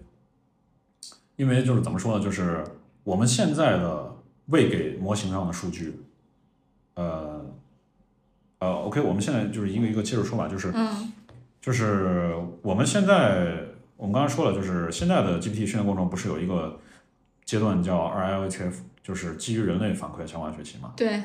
[1.36, 2.64] 因为就是怎么说呢，就是
[3.04, 4.16] 我们现在的
[4.48, 6.00] 喂给模型上的数据，
[6.96, 7.46] 呃
[8.60, 11.12] 呃，OK，我们现在就是一个一个接着说吧，就是嗯
[11.62, 13.58] 就是我们现在
[13.98, 16.80] 我们刚才说了，就是现在的 GPT 训练过程不是有一个
[17.44, 18.74] 阶段叫 RLHF，
[19.04, 20.94] 就是基于人类反馈强化学习嘛？
[20.96, 21.22] 对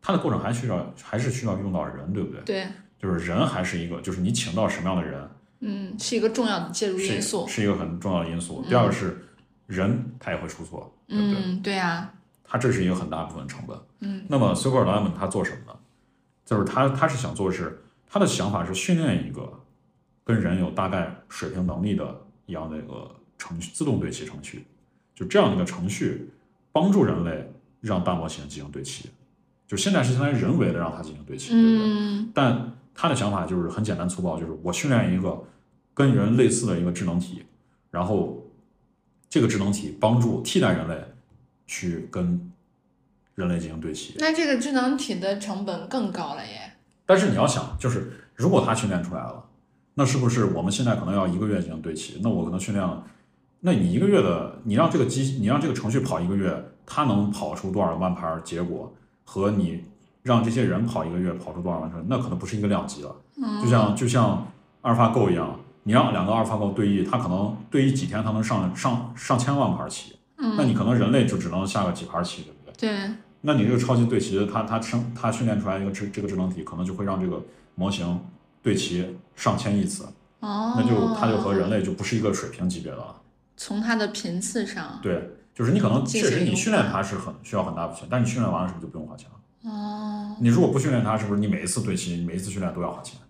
[0.00, 2.42] 它的过程还需要还是需要用到人，对不对？
[2.44, 2.66] 对，
[2.98, 5.28] 就是人还是一个，就是你请到什么样的人
[5.60, 7.46] 嗯，是一个重要的介入因素。
[7.48, 8.64] 是一个很重要的因素。
[8.68, 9.24] 第二个是
[9.66, 11.42] 人他也会出错，对不对？
[11.44, 12.12] 嗯，对啊、
[12.44, 13.78] 他这是一个很大部分成本。
[14.00, 15.78] 嗯，那么 s u p e r l a m 他做什么呢？
[16.44, 19.52] 就是他他是想做是他的想法是训练一个
[20.24, 24.64] 跟人有大概水平能力的一样的一个程序，自动对齐程序，
[25.14, 26.30] 就这样的一个程序
[26.70, 29.10] 帮助人类让大模型进行对齐。
[29.66, 31.86] 就现在是相当于人为的让它进行对齐，对不对？
[31.88, 35.42] 嗯但他的想法就是很简单粗暴，就是我训练一个
[35.92, 37.44] 跟人类似的一个智能体，
[37.90, 38.45] 然后
[39.36, 40.94] 这个智能体帮助替代人类
[41.66, 42.50] 去跟
[43.34, 44.14] 人类进行对齐。
[44.18, 46.72] 那这个智能体的成本更高了耶。
[47.04, 49.44] 但是你要想，就是如果它训练出来了，
[49.92, 52.18] 那是不是我们现在可能要一个月进行对齐？
[52.22, 53.04] 那我可能训练了，
[53.60, 58.90] 那你一个月的，你让这个机，你让这个程序跑一个月，它能跑出多少万盘结果，
[59.22, 59.84] 和你
[60.22, 63.14] 让这些人跑一个月跑出多少万盘，那可能不是一个量级了。
[63.36, 72.90] 嗯就像就像阿尔法狗一样，你让两个阿尔法狗对弈，它可能对弈几天，它能上上上千万盘棋，那嗯，你可能人类就只能下个几盘棋，对不对？
[72.90, 77.40] 对，那你这个超级对棋，它它生它训练出来一个智这个智能体，可能就会让这个
[77.76, 78.20] 模型
[78.64, 80.04] 对齐上千亿次，
[80.40, 83.14] 哦，那就它就和人类就不是一个水平级别的了。
[83.56, 89.70] 从它的频次上，对，就是你可能确实你训练它是很需要很大的钱，但你训练完了是不是就不用花钱了？
[89.70, 93.20] 哦，你如果不训练它，是不是你每一次对齐，每一次训练都要花钱？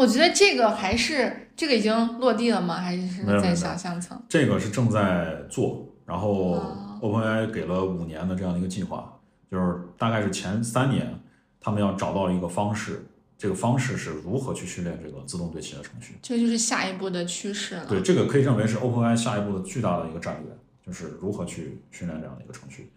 [0.00, 2.76] 我觉得这个还是这个已经落地了吗？
[2.76, 4.18] 还是在想象层？
[4.26, 9.20] 这个是正在做，然后哦 OpenAI 给了五年的这样的一个计划，
[9.50, 11.20] 就是大概是前三年，
[11.60, 13.04] 他们要找到一个方式，
[13.36, 16.14] 这个方式是如何去训练这个自动对齐的程序。
[16.22, 17.84] 这就是下一步的趋势了。
[17.84, 20.50] 对，这个可以认为是 OpenAI 下一步的巨大的一个战略，
[20.86, 22.90] 就是如何去训练这样的一个程序。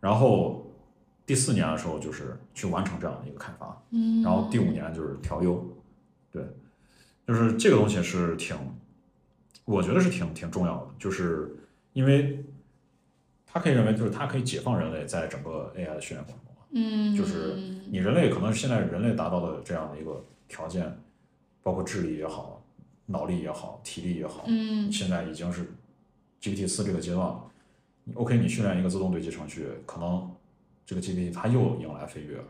[0.00, 0.66] 然后
[1.24, 5.64] 第四年的时候就是去完成这样的一个开发，嗯，然后第五年就是调优，
[6.32, 6.42] 对，
[7.26, 8.56] 就是这个东西是挺，
[9.64, 11.56] 我觉得是挺挺重要的，就是
[11.92, 12.44] 因为
[13.46, 16.54] 它可以认为就是它可以解放人类在整个 AI 的训练过程中。
[16.72, 17.56] 嗯，就是
[17.90, 20.96] 你人类可能现在人类达到的这样的一个条件，
[21.62, 22.62] 包括智力也好、
[23.06, 25.66] 脑力也好、体力也好，嗯现在已经是
[26.40, 27.44] GPT 四这个阶段了。
[28.14, 30.30] OK，你训练一个自动对齐程序，可能
[30.86, 32.44] 这个 GPT 它又迎来飞跃了。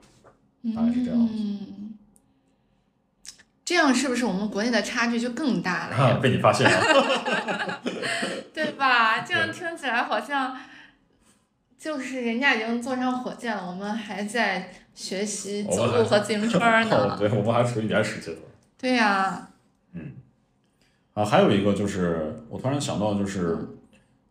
[0.76, 1.79] 大概是这样嗯，
[3.70, 6.18] 这样是不是我们国内的差距就更大了呀？
[6.20, 7.80] 被你发现了，
[8.52, 9.20] 对吧？
[9.20, 10.56] 这样听起来好像
[11.78, 17.16] 就是人家已经坐上火箭了，我们还在学习走路和自行车呢。
[17.16, 18.38] 对我们还处于原始阶段。
[18.76, 19.48] 对呀、
[21.14, 23.56] 啊，还有一个就是我突然想到，就是，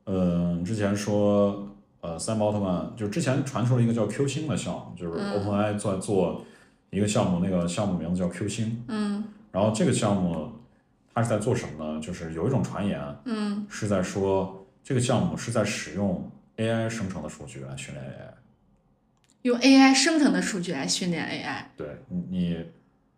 [0.06, 1.66] 嗯、之前说，
[2.02, 6.46] 呃，三毛奥特曼，就之前传出了一个叫 Q 星的项目，就是嗯 OpenAI 在做
[6.90, 8.84] 一个项目，那个项目名字叫 Q 星。
[8.88, 10.52] 嗯然后这个项目
[11.14, 12.00] 它是在做什么呢？
[12.02, 18.34] 就是有一种传言嗯，是在说，这个项目是在使用 AI 生成的数据来训练 AI。
[19.44, 21.64] 用 AI 生成的数据来训练 AI。
[21.78, 22.66] 对你，你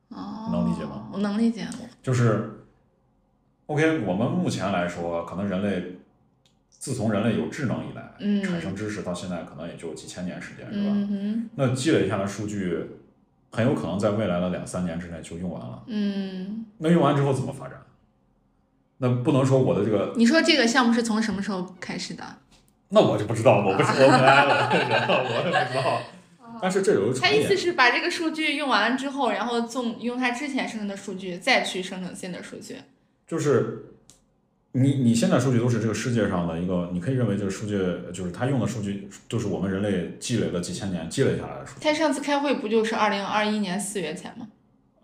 [0.10, 1.10] 哦，能理解吗？
[1.12, 1.68] 我能理解。
[2.02, 2.64] 就是
[3.66, 5.98] ，OK，我们目前来说，可能人类
[6.70, 10.94] 自从人类有智能以来，嗯产生知识到现在可能也就几千年时间，是吧？
[10.96, 12.86] 嗯，那积累下的数据，
[13.52, 15.84] 很有可能在未来的两三年之内就用完了。
[15.88, 17.78] 嗯，那用完之后怎么发展？
[18.98, 22.24] 那不能说我的这个，你说这个项目是从什么时候开始的？
[22.90, 26.02] 那我就不知道了，我不是 OpenAI 的人了，我也不知道。
[26.62, 32.76] 但是这有他意思，是把这个数据用完了之后，然后纵用他之前生成的数据再去生成新的数据。
[33.26, 33.91] 就是
[34.74, 37.78] 你你现在数据都是这个世界上的一个，你可以认为这个数据
[38.14, 41.84] 就是他用的数据，就是我们人类积累了几千年积累下来的数据。
[41.84, 44.48] 他上次开会不就是二零二一年四月前吗？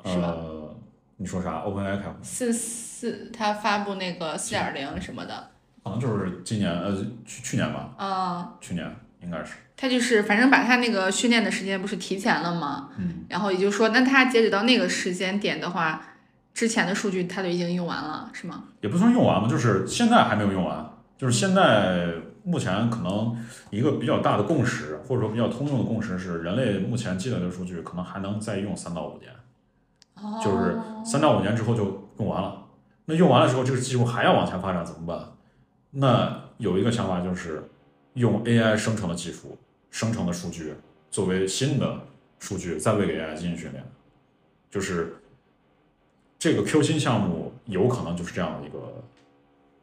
[0.06, 0.76] 是吧呃，
[1.18, 5.50] 你说啥？OpenAI 开会，四四，他发布那个四点零什么的，
[5.84, 6.96] 可能就是今年呃
[7.26, 8.90] 去去年吧，啊、去年
[9.22, 9.56] 应该是。
[9.76, 12.90] 他就是反正把他那个训练的时间不是提前了吗？
[12.98, 16.02] 嗯，然后也就是说，那他截止到那个时间点的话，
[16.58, 18.64] 之前的数据它都已经用完了，是吗？
[18.82, 23.38] 也不算用完吧，就是现在还没有用完，就是现在目前可能
[23.70, 29.32] 一个比较大的共识，或者说比较通用的共识是，人类目前积累的数据可能还能再用三到五年，
[30.16, 32.66] 哦就是三到五年之后就用完了。
[33.06, 35.20] 那用完了之后，这个技术还要往前发展怎么办？
[35.92, 37.70] 那有一个想法就是
[38.16, 39.56] 用 AI 生成的技术
[39.92, 40.74] 生成的数据
[41.12, 42.00] 作为新的
[42.40, 43.84] 数据，再喂给 AI 进行训练，
[44.72, 45.18] 就是
[46.40, 49.04] 这个 Q 星项目有可能就是这样的一个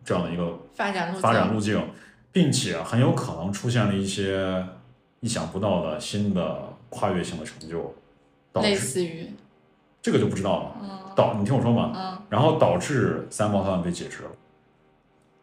[0.05, 1.91] 这样的一个发展路径发展路径，
[2.31, 4.65] 并且很有可能出现了一些
[5.21, 7.95] 意想不到的新的跨越性的成就，
[8.53, 9.31] 导类似于
[10.01, 11.13] 这个就不知道了。
[11.17, 14.31] 导，你听我说嘛，嗯然后导致三胞胎案被解职了。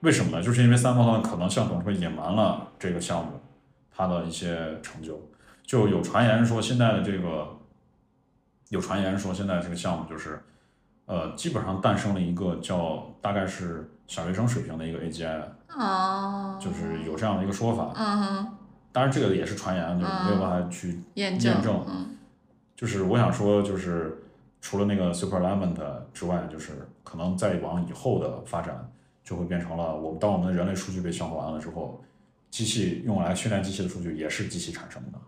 [0.01, 0.43] 为什么呢？
[0.43, 3.39] 就是因为三胞胎案可能向董事会隐瞒了这个项目
[3.95, 5.19] 它的一些成就，
[5.63, 7.47] 就有传言说现在的这个，
[8.69, 10.41] 有传言说现在这个项目就是，
[11.11, 17.91] 呃，基本上诞生了一个叫大概是小学生水平的一个 AGI，哦，就是有这样的一个说法。
[17.97, 18.47] 嗯哼，
[18.93, 22.15] 当然这个也是传言，就是没有办法去验验证嗯
[22.77, 24.23] 就是我想说，就是
[24.61, 25.75] 除了那个 Super Element
[26.13, 28.89] 之外，就是可能再往以后的发展，
[29.21, 32.01] 就会变成了我们当我们的人类数据被消化完了之后，
[32.49, 35.19] 机器用来训练机器的数据也是机器产生的。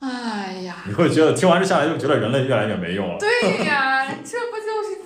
[0.00, 3.18] 哎呀，你会觉得听完这下来，就觉得人类越来越没用了。
[3.18, 4.38] 对呀，这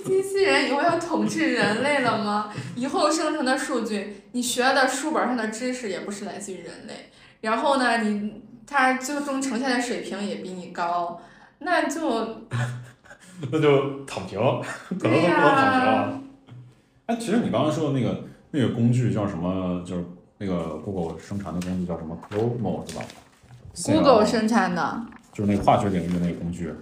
[0.05, 2.53] 机器人以后要统治人类了吗？
[2.77, 11.21] 以后生成的数据，你学的书本上的知识也不是来自于人类，然后呢，你它最终呈现的水平也比你高，
[11.61, 12.43] 那就
[13.51, 14.39] 那就躺平，
[15.01, 16.21] 可能都不能躺平了。
[17.07, 19.83] 哎，其实你刚刚说的那个那个工具叫什么？
[19.87, 20.05] 就是
[20.39, 23.03] 那个 Google 生产的工具叫什么？Chromo 是吧
[23.87, 25.07] ？Google 生产的。
[25.33, 26.73] 就是那个化学领域的那个工具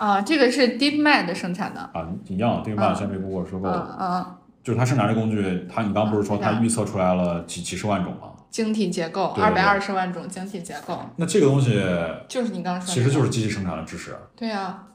[0.00, 2.94] 啊，这个是 DeepMind 生产的，啊，一样，对吧？
[2.94, 3.96] 现在被 Google 收购嗯了。
[4.00, 8.32] 嗯，就是它生产这工具，它你刚不是说它预测出来了几几十万种吗？
[8.50, 11.78] 晶体结构，二百二十万种晶体结构，那这个东西
[12.26, 14.86] 就是你刚刚说的，其实就是机器生产的知识，对啊，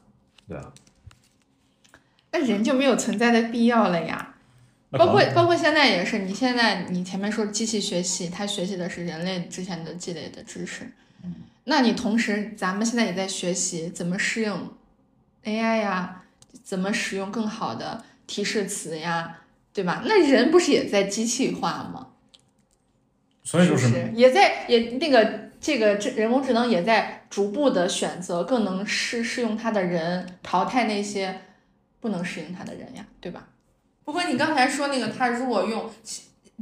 [0.48, 0.72] 对啊。
[2.32, 4.34] 那人就没有存在的必要了呀。
[4.90, 10.90] 包括包括现在也是，你现在你前面说机器学习，它学习的是人类之前的积累的知识，
[11.22, 11.32] 嗯
[11.68, 14.70] 那你同时咱们现在也在学习怎么适应
[15.46, 16.24] AI 呀，
[16.62, 19.38] 怎么使用更好的提示词呀，
[19.72, 20.02] 对吧？
[20.04, 22.08] 那人不是也在机器化吗？
[23.42, 31.42] 所以就是也在也那个这个这人工智能也在逐步的选择更能适适用它的人，淘汰那些
[32.00, 33.48] 不能适应它的人呀，对吧？
[34.04, 35.88] 不过你刚才说那个，它如果用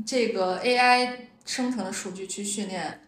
[0.05, 1.17] 这个 AI
[1.47, 3.01] 生成的数据去训练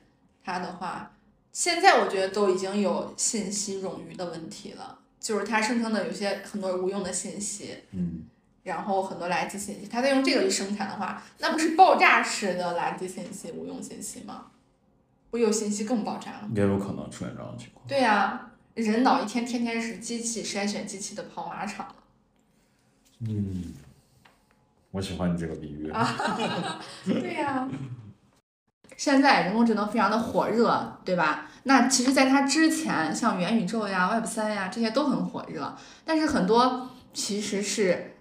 [0.43, 1.14] 它的话，
[1.53, 8.22] 现在我觉得都已经有信息冗余的问题了，就是它生成的有些很多无用的信息，嗯，
[8.62, 14.47] 然后很多垃圾信息，它再用这个去生产的话，那不是爆炸式的垃圾信息、无用信息吗？
[15.29, 16.49] 不有信息更爆炸了？
[16.55, 17.85] 也有可能出现这样的情况。
[17.89, 21.93] 对呀、人脑一天天天是机器筛选机器的跑马场。
[23.18, 23.74] 嗯，
[24.93, 25.91] 我喜欢你这个比喻。
[27.05, 27.68] 对呀、
[28.97, 31.51] 现在人工智能非常的火热，对吧？
[31.64, 38.14] 那其实，在它之前，像元宇宙呀、Web 三呀这些都很火热，但是很多其实是，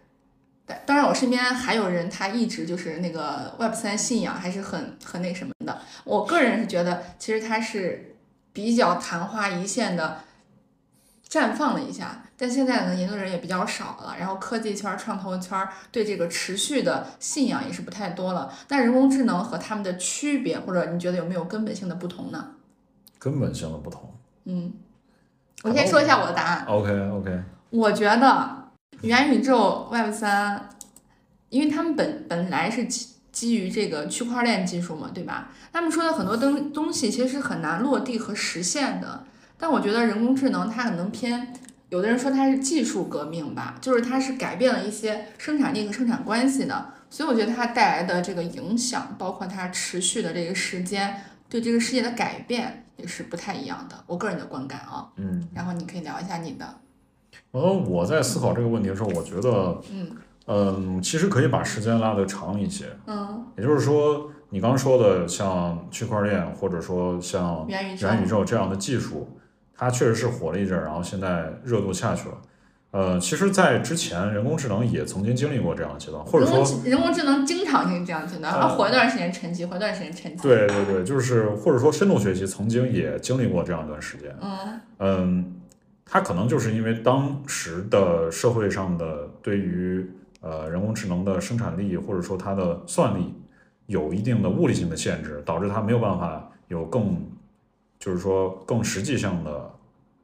[0.65, 5.79] 当当然我身边还有人他一直就是那个 Web 三信仰还是很很那什么的。
[6.03, 8.15] 我个人是觉得，其实它是
[8.51, 10.19] 比较昙花一现的
[11.29, 18.51] 绽放了一下，但现在呢，研究人也比较少了，然后科技圈、创投圈对这个持续的信仰也是不太多了。
[18.69, 22.51] 那人工智能和他们的区别，或者你觉得有没有根本性的不同呢？
[23.17, 24.13] 根本性的不同。
[24.43, 24.73] 嗯，
[25.63, 26.65] 我先说一下我的答案。
[26.65, 28.69] OK OK，我觉得
[29.01, 30.69] 元宇宙 Web 三，
[31.49, 35.49] 因为他们本本来是基基于这个区块链技术嘛，对吧？
[35.71, 39.23] 他们说的很多东东西其实是很难落地和实现的。
[39.57, 41.53] 但我觉得人工智能它可能偏，
[41.89, 46.93] 有的人说它是技术革命吧，就是它是改变了一些生产力和生产关系的。
[47.09, 53.95] 所以我觉得它带来的这个影响，包括它持续的这个时间，对这个世界的改变也是不太一样的。
[54.07, 56.65] 我个人的观感啊，嗯，然后你可以聊一下你的，
[57.51, 60.11] 呃，我在思考这个问题的时候，我觉得，嗯
[60.47, 62.85] 嗯，其实可以把时间拉得长一些。
[63.05, 69.29] 嗯，也就是说，你刚刚说的像区块链，或者说像元宇宙这样的技术，
[69.77, 72.35] 它确实是火了一阵儿，然后现在热度下去了。
[72.91, 80.41] 呃，其实，在之前，人工智能也曾经经历过这样的阶段，或者说人工，智能经常性这样子的，呃然后火一段时间沉寂，火一段时间沉寂。
[80.41, 84.33] 对对对，就是或者说深度学习曾经也经历过这样一段时间。
[84.41, 85.55] 嗯嗯，
[86.05, 90.09] 它可能就是因为当时的社会上的对于
[90.39, 93.35] 呃人工智能的生产力或者说它的算力
[93.87, 97.17] 有一定的物理性的限制，导致它没有办法有更
[97.99, 99.71] 就是说更实际性的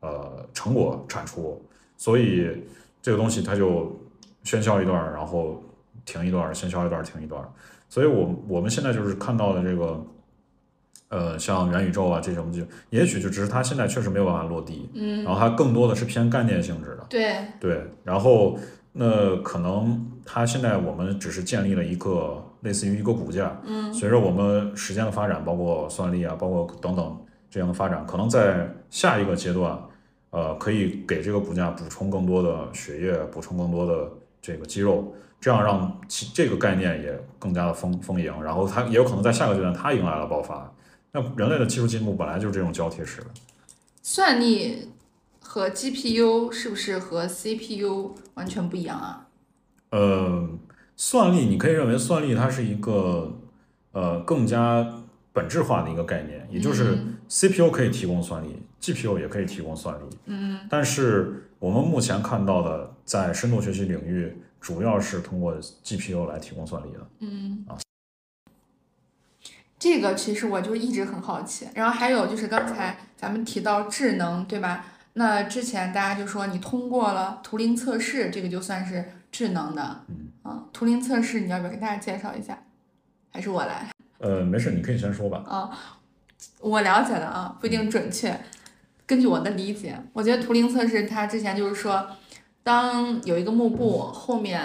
[0.01, 1.61] 呃成果产出，
[1.97, 2.63] 所以
[3.01, 3.99] 这个东西它就
[4.43, 5.63] 喧嚣一段儿，然后
[6.05, 7.49] 停一段儿，喧嚣一段儿，停一段儿。
[7.89, 10.03] 所以我我们现在就是看到的这个。
[11.13, 17.85] 呃，像元宇宙啊这种就，也许就只是它现在确实没有办法落地，嗯，然后它更多的是偏概念性质的，对，对。
[18.05, 18.57] 然后
[18.93, 27.17] 那可能它现在我们只是建立了一个类似于一个骨架，嗯随着我们时间的发展，包括算力啊，包括等等
[27.51, 29.77] 这样的发展，可能在下一个阶段，
[30.29, 34.09] 呃，可以给这个骨架补充更多的血液，补充更多的
[34.41, 40.73] 这个肌肉，这样让其这个概念也更加的丰丰盈，然后它也有可能在下个阶段它迎来了爆发。
[41.11, 43.27] 那人类的技术进步本来就是这种交替式的。
[44.01, 44.89] 算力
[45.41, 49.27] 和 GPU 是不是和 CPU 完全不一样啊？
[49.89, 50.47] 呃，
[50.95, 53.37] 算力，你可以认为算力它是一个
[53.91, 60.17] 呃更加本质化的一个概念，也就是嗯 CPU 可以提供算力，GPU 也可以提供算力。
[60.25, 66.99] 嗯，但是我们目前看到的，在深度学习领域，主要是通过 GPU 来提供算力的。
[67.19, 67.79] 嗯啊，
[69.79, 71.69] 这个其实我就一直很好奇。
[71.73, 74.85] 然后还有就是刚才咱们提到智能，对吧？
[75.13, 80.03] 那之前大家就说你通过了图灵测试，这个就算是智能的。
[80.09, 82.61] 嗯啊，图灵测试你要不要给大家介绍一下？
[83.31, 83.89] 还是我来？
[84.17, 85.43] 呃，没事，你可以先说吧。
[85.47, 85.71] 啊，
[86.59, 88.39] 我了解的啊，不一定准确。
[89.05, 92.07] 根据我的理解，我觉得图灵测试它之前就是说，
[92.63, 94.61] 当有一个幕布后面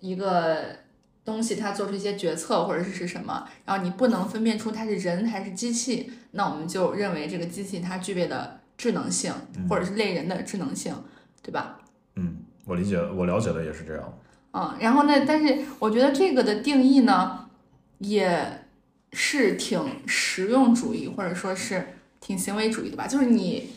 [0.00, 0.76] 一个
[1.24, 9.32] 东西它做出一些决策或者是是什么，然后你不能分辨出它是人还是机器，那我们就认为这个机器它具备的智能性，
[9.68, 10.94] 或者是类人的智能性，
[11.42, 11.78] 对吧？
[12.16, 14.18] 嗯，我理解，我了解的也是这样。
[14.52, 17.48] 嗯，然后呢，但是我觉得这个的定义呢，
[17.98, 18.63] 也
[19.14, 23.06] 是挺实用主义，或者说是挺行为主义的吧。
[23.06, 23.70] 就是你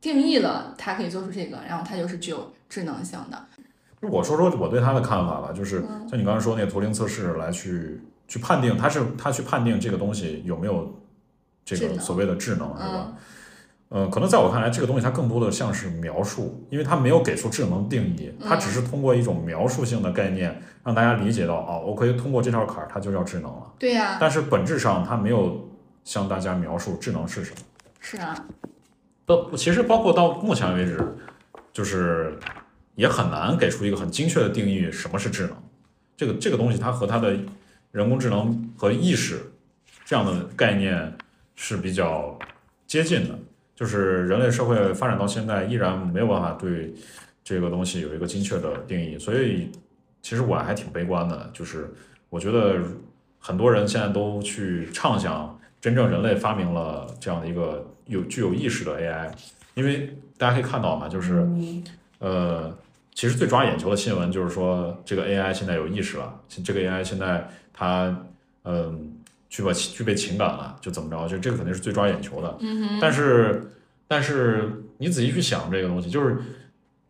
[0.00, 3.46] 定义了它可以做出这个，然后它就是具有智能性的。
[4.00, 11.00] 我说说我对它的看法吧，就是嗯像你刚才说那个图灵测试来去去判定，它是它去判定这个东西有没有
[11.64, 13.06] 这个所谓的智能，是吧？
[13.08, 13.16] 嗯
[13.90, 23.72] 呃，可能在我看来，这个东西它更多的像是描述，因为它没有给出智能定义，它只是通过一种描述性的概念，让大家理解到，啊，我可以通过这条坎儿，它就叫智能了。
[23.78, 25.70] 对呀、但是本质上，它没有
[26.04, 27.56] 向大家描述智能是什么。
[27.98, 28.46] 是啊，
[29.24, 31.16] 不，其实包括到目前为止，
[31.72, 32.38] 就是
[32.94, 35.56] 也很难给出一个很精确的定义，什么是智能。
[36.14, 37.34] 这个这个东西，它和它的
[37.90, 39.50] 人工智能和意识
[40.04, 41.16] 这样的概念
[41.54, 42.38] 是比较
[42.86, 43.38] 接近的。
[43.78, 46.92] 就是人类社会发展到现在，依然没有办法对
[47.44, 49.70] 这个东西有一个精确的定义，所以
[50.20, 51.48] 其实我还挺悲观的。
[51.52, 51.88] 就是
[52.28, 52.80] 我觉得
[53.38, 59.30] 很多人现在都去畅想，真正人类发明了这样的一个有具有意识的 AI，
[59.74, 61.46] 因为大家可以看到嘛，就是
[62.18, 62.76] 呃，
[63.14, 68.24] 其实最抓眼球的新闻就是说，这个 AI 现在有意识了，这个 AI 现在它
[68.64, 69.14] 嗯、
[69.48, 72.56] 具备具备情感了，就怎么着，就这个肯定是最抓眼球的。
[72.60, 73.72] 嗯但是，
[74.06, 76.36] 但是你仔细去想这个东西，就是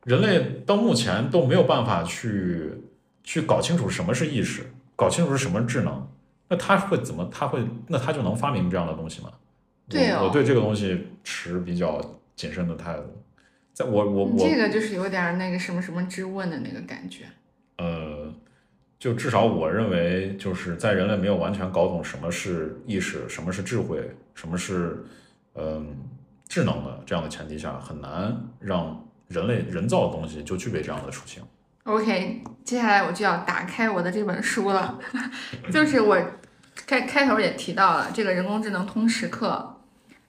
[0.05, 2.72] 人类到目前都没有办法去
[3.22, 6.09] 去搞清楚什么是意识，搞清楚是什么智能。
[6.49, 7.28] 那他会怎么？
[7.30, 9.30] 他会那他就能发明这样的东西吗？
[9.89, 12.01] 对哦我我对这个东西持比较
[12.34, 13.03] 谨慎的态度。
[13.74, 17.24] 在我我哼，我这个就是有点那个什么什么之问的那个感觉。
[17.76, 18.18] 呃，
[18.99, 23.99] 就至少我认为，就是在人类没有完全搞懂什么是意识、什么是智慧、
[24.34, 25.05] 什么是
[25.55, 25.96] 嗯、
[26.49, 31.42] 智能的这样的前提下，很难让人类人造的东西就具备这样的属性。
[31.84, 34.99] OK，接下来我就要打开我的这本书了，
[35.72, 36.18] 就是我
[36.86, 39.76] 开开头也提到了这个人工智能通识课，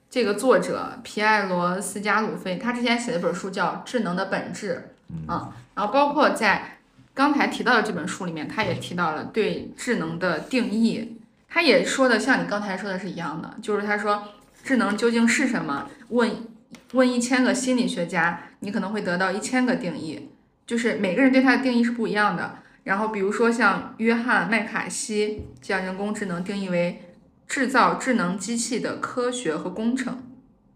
[0.08, 4.90] 这个作者皮埃罗斯加鲁菲，他之前写了一本书叫《智能的本质》，
[5.30, 6.78] 啊，然后包括在
[7.20, 11.18] 刚才提到的这本书里面，他也提到了对智能的定义，
[11.50, 14.28] 他也说的像你刚才说的是一样的，就是他说
[14.64, 15.86] 智能究竟是什么？
[16.08, 16.46] 问
[16.92, 20.30] 问一千个心理学家，你可能会得到一千个定义。
[20.66, 22.56] 就是每个人对它的定义是不一样的。
[22.84, 27.02] 然后比如说像约翰麦卡锡将人工智能定义为
[27.46, 30.22] 制造智能机器的科学和工程，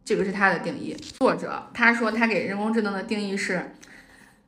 [0.04, 0.94] 这个是他的定义。
[1.18, 3.72] 作者他说他给人工智能的定义是，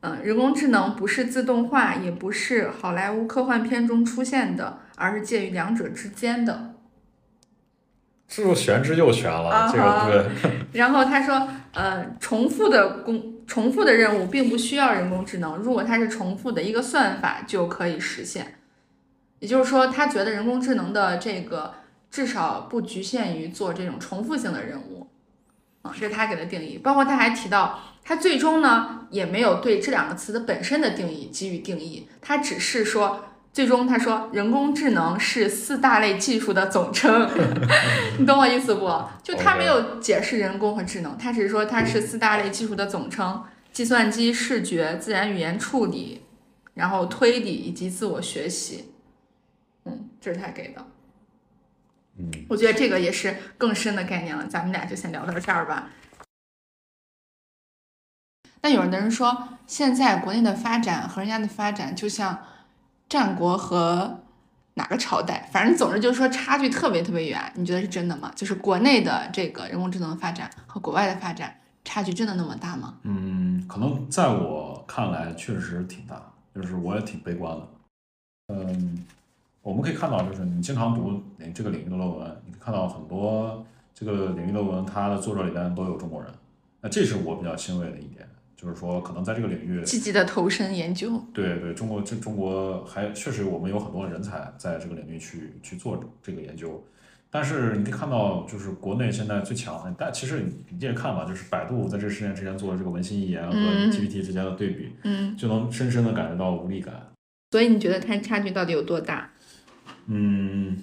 [0.01, 6.75] 嗯，人工智能不是自动化，也不是好莱坞科幻片中出现的，而是介于两者之间的。
[8.27, 9.69] 是不是玄之又玄了？
[9.71, 18.55] 这个对，然后他说，呃，重复的工重复的任务并不需要人工智能，如果它是重复的，一个算法就可以实现。
[19.39, 21.73] 也就是说，他觉得人工智能的这个
[22.11, 25.07] 至少不局限于做这种重复性的任务，
[25.93, 26.77] 这是他给的定义。
[26.77, 33.23] 包括他还提到，他最终呢也没有对这两个词的本身的定义给予定义，他只是说。
[33.53, 37.27] 最终，他说人工智能是四大类技术的总称，
[38.19, 38.87] 你懂我意思不？
[39.23, 46.21] 就他没有解释人工和智能，他只是说它是四大类技术的总称：计算机、视觉、自然语言处理，
[46.75, 48.91] 然后推理以及自我学习。
[49.85, 50.85] 嗯，这是他给的。
[52.17, 54.45] 嗯，我觉得这个也是更深的概念了。
[54.47, 55.89] 咱们俩就先聊到这儿吧。
[58.59, 62.43] 但有的人说，现在国内的发展和人家的发展就像
[63.07, 64.23] 战国和
[64.73, 67.39] 哪个朝代，反正总之就是说差距特别特别远。
[67.55, 68.31] 你觉得是真的吗？
[68.35, 71.55] 就是国内的这个人工智能的发展和国外的发展
[71.85, 72.97] 差距真的那么大吗？
[73.03, 76.21] 嗯，可能在我看来确实挺大，
[76.53, 77.67] 就是我也挺悲观的。
[78.47, 79.05] 嗯，
[79.67, 81.21] 我们可以看到，就是你经常读
[81.53, 86.31] 这个领域的论文，你可以看到很多这个领域论文，它的作者里边都有中国人，
[86.79, 91.21] 那这是我比较欣慰的一点，就是说可能在这个领域积极的投身研究。
[91.33, 96.81] 对对，中国这中国还确实我们有很多人才在这个领域去去做这个研究，
[97.29, 106.93] 但是你可以看到，就是国内现在最强，但其实你你也看吧，就是百度在这十年之间做的这个文心一言和嗯 GPT 之间的对比，嗯，就能深深的感觉到无力感。
[107.51, 109.29] 所以你觉得它差距到底有多大？
[110.07, 110.77] 嗯，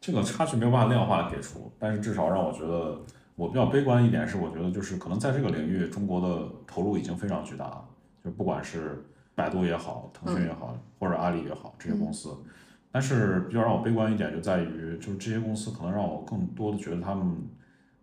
[0.00, 3.00] 这个差距没有办法量化的给出，但是至少让我觉得，
[3.36, 7.84] 我比较悲观一点是，我觉得就是可能在这个领域，中国的投入已经非常巨大了，
[8.24, 12.36] 就不管是百度也好，腾讯也好，或者阿里也好，这些公司。
[12.92, 17.36] 但是比较让我悲观一点就在于，就是这些公司可能让我更多的觉得他们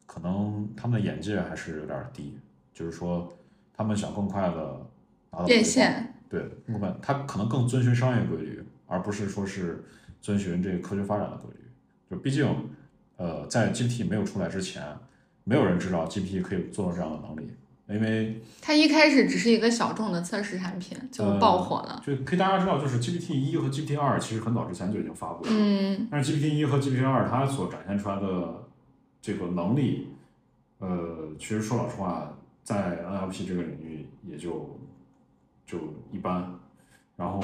[0.06, 2.40] 可能他们的眼界还是有点低，
[2.74, 3.28] 就是说
[3.74, 4.88] 他们想更快的
[5.30, 6.14] 达到变现。
[6.30, 9.84] 对，更快，他可能更遵循商业规律，而不是说是
[10.22, 11.60] 遵循这个科学发展的规律。
[12.10, 12.48] 就毕竟，
[13.18, 14.84] 呃，在 GPT 没有出来之前，
[15.44, 17.52] 没有人知道 GPT 可以做到这样的能力，
[17.88, 22.02] 因为它一开始只是一个小众的测试产品，就爆火了。
[22.06, 28.64] 就可以大家知道，就是 GPT 一和 GPT 二其实很早之前就已经发布了，嗯但是 GPT 一和 GPT 二它所展现出来的
[29.22, 30.08] 这个能力，
[30.80, 34.80] 呃，其实说老实话，在 NLP 这个领域也就
[35.66, 35.78] 就
[36.12, 36.58] 一般，
[37.18, 37.44] 然后，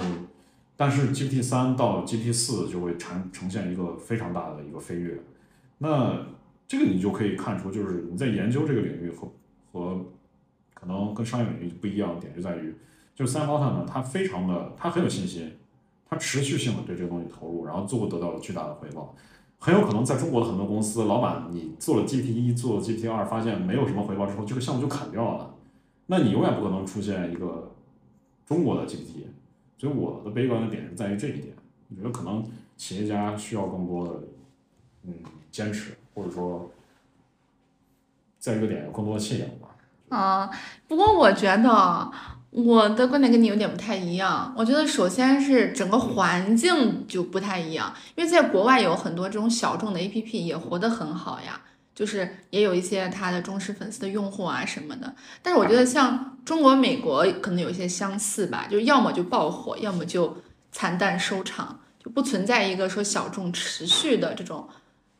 [0.84, 5.18] 但是 GPT 三到 GPT 四就会呈呈现一个非常大的一个飞跃，
[5.78, 6.26] 那
[6.68, 9.32] 这个你就可以看出，就是你在研究这个领域和
[9.72, 10.06] 和
[10.74, 12.76] 可能跟商业领域不一样的点就在于，
[13.16, 15.54] 就是 Sam Altman 呢，他非常的他很有信心，
[16.06, 19.16] 他持续性的对这个东西投入，然后最后得到了巨大的回报。
[19.60, 25.56] 很有可能在中国的很多公司，老板你做了 GPT 一，做了 GPT 二，发现没有什么回报之后，这个项目就砍掉了，
[26.08, 27.72] 那你永远不可能出现一个
[28.46, 29.28] 中国的 GPT。
[29.84, 31.54] 所以我的悲观的点是在于这一点，
[31.90, 32.42] 我觉得可能
[32.78, 34.14] 企业家需要更多的
[35.04, 35.14] 嗯
[35.52, 36.72] 坚持，或者说
[38.40, 39.76] 在这个点有更多的信仰吧。
[40.08, 40.50] 啊，
[40.88, 42.10] 不过我觉得
[42.52, 44.54] 我的观点跟你有点不太一样。
[44.56, 51.60] 我觉得首先是整个环境就不太一样，因为在国外有很多这种小众的 APP 也活得很好呀，
[51.96, 55.14] 就是也有一些他的忠实粉丝的用户啊什么的。
[55.42, 60.38] 但是我觉得像中国、美国可能有一些相似吧，就要么就爆火，要么就
[60.72, 64.68] 惨淡收场，就不存在一个说小众持续的这种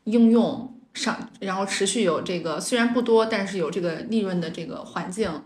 [0.04, 5.42] 应用上，然后持续有这个虽然不多，但是有这个利润的这个环境。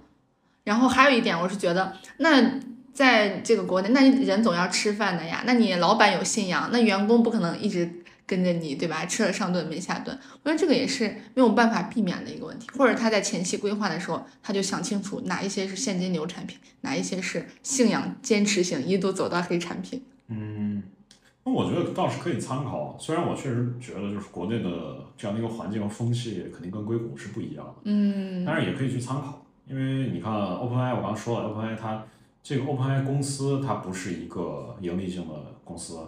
[0.64, 2.60] 然后还有一点，我是觉得，那
[2.92, 7.90] 在这个国内，那你人总要吃饭的呀，那你老板有信仰，那员工不可能一直
[8.28, 9.06] 跟着你，对吧？
[9.06, 12.68] 吃了上顿没下顿，我觉得这个也是没有办法避免的一个问题。
[12.76, 20.04] 或者他在前期规划的时候，他就想清楚哪一些是现金流产品，哪一些是信仰坚持型一度走到黑产品。
[20.28, 20.82] 嗯，
[21.44, 22.94] 那我觉得倒是可以参考。
[23.00, 24.68] 虽然我确实觉得，就是国内的
[25.16, 29.42] 这样的一个环境和风气，肯定跟硅谷是不一样的，嗯但是也可以去参考。
[29.66, 32.04] 因为你看 OpenAI，我刚刚说了，OpenAI 它
[32.42, 35.98] 这个 OpenAI 公司它不是一个盈利性的公司，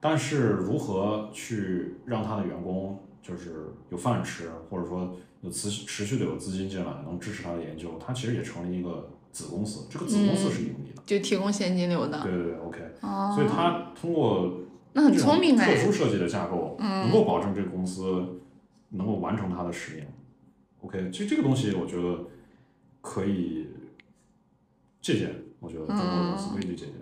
[0.00, 11.02] 但是如何去让他的员工就是有饭吃，或者说有持持续的有资金进来，能支持他的研究，他其实也成立一个子公司，这个子公司是盈利的。
[11.04, 12.22] 就提供现金流的。
[12.22, 12.80] 对对对，OK。
[13.00, 14.60] 哦，所以他通过
[14.92, 15.74] 那很聪明哎。
[15.74, 18.40] 特殊设计的架构，嗯能够保证这个公司
[18.90, 20.06] 能够完成它的使命。
[20.80, 22.24] OK，其实这个东西我觉得
[23.00, 23.68] 可以
[25.00, 26.94] 借鉴，我觉得中国的公司可以去借鉴。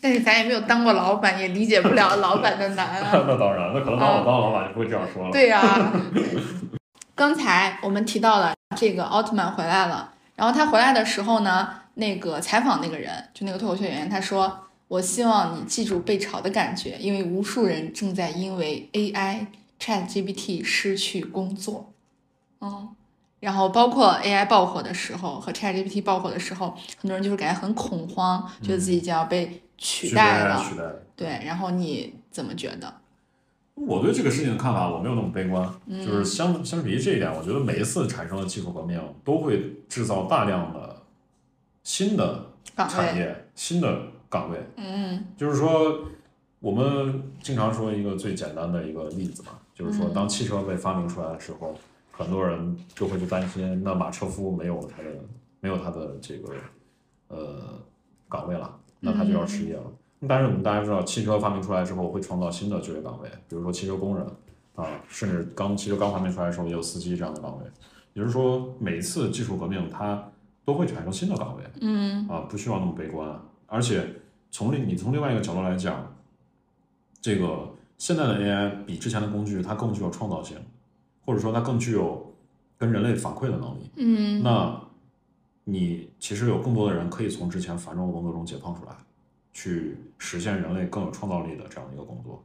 [0.00, 3.10] 但是咱也没有当过老板，也理解不了 老板的难啊。
[3.26, 5.30] 那当然，那可能当我当老板就不会这样说了。
[5.30, 5.92] 对呀、
[7.14, 14.58] 刚才我们提到了这个奥特曼回来了，然后他回来的时候呢，那个采访那个人，就那个脱口秀演员，他说
[14.88, 19.46] ：“我希望你记住被炒的感觉，因为无数人正在因为 AI
[19.78, 21.92] ChatGPT 失去工作。”
[22.62, 22.88] 嗯，
[23.40, 30.62] 然后包括 AI 爆火的时候和 ChatGPT 爆火的时候，很多人就是感觉很恐慌，觉得自己就要被取代了。
[30.62, 30.84] 取代。
[31.16, 32.94] 对，然后你怎么觉得？
[33.74, 41.02] 我对这个事情的看法，我没有那么悲观，嗯就是相相比于这一点，我觉得每一次产生的技术革命都会制造大量的
[41.82, 42.44] 新的
[42.76, 42.86] 岗？
[42.86, 44.58] 产业、新的岗位。
[44.76, 45.98] 嗯就是说，
[46.58, 51.78] 我们经常说一个最简单的一个例子嘛，就是说，嗯当汽车被发明出来的时候，可
[52.20, 55.08] 很多人就会去担心，那马车夫没有他的
[55.60, 56.52] 没有他的这个
[57.28, 57.80] 呃
[58.28, 59.82] 岗位了，那他就要失业了。
[60.28, 64.26] 但是我们大家知道，汽车发明出来之后会创造新的就业岗位，比如说汽车工人
[64.74, 67.64] 啊，甚至刚汽车刚发明出来的时候也有司机这样的岗位。
[68.12, 70.22] 也就是说，每一次技术革命它
[70.64, 73.40] 都会产生新的岗位，嗯啊，不需要那么悲观。
[73.66, 74.04] 而且
[74.50, 76.12] 从另你从另外一个角度来讲，
[77.20, 77.68] 这个
[77.98, 80.58] 现在的 AI 比之前的工具它更具有创造性，
[81.30, 82.34] 或者说它更具有
[82.76, 83.88] 跟人类反馈的能力。
[83.94, 84.80] 嗯那
[85.62, 88.92] 你其实有更多的人可以从之前繁重的工作中解放出来，
[89.52, 92.42] 去实现人类更有创造力的这样的一个工作，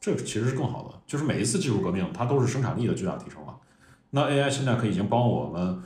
[0.00, 0.94] 这个其实是更好的。
[1.04, 3.56] 就是每一次技术革命，它都是生产力的巨大提升嘛。
[4.10, 5.82] 那 AI 现在可以已经帮我们，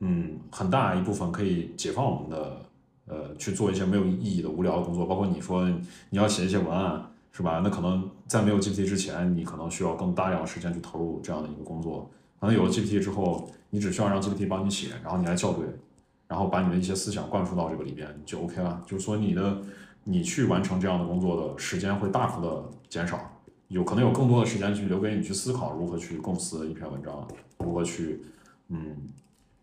[0.00, 2.66] 嗯，很大一部分可以解放我们的，
[3.06, 5.66] 呃，去做一些没有意义的无聊的工作，包括你说
[6.10, 7.60] 你要写一些文案，是吧？
[7.64, 12.10] 那可能在没有 GPT 之前，你可能需要更大量的时间去投入这样的一个工作。
[12.38, 15.64] 可能有了 GPT 之后，你只需要让 GPT 帮你写，然后你来校对，
[16.28, 18.82] 然后把你的一些思想灌输到这个里边，就 OK 了。
[18.86, 19.62] 就是说你的
[20.04, 23.18] 你去完成这样的工作的时间会大幅的减少，
[23.68, 27.26] 有可能有更多的时间去留给你去思考如何去构思一篇文章，
[27.58, 28.20] 如何去
[28.68, 28.96] 嗯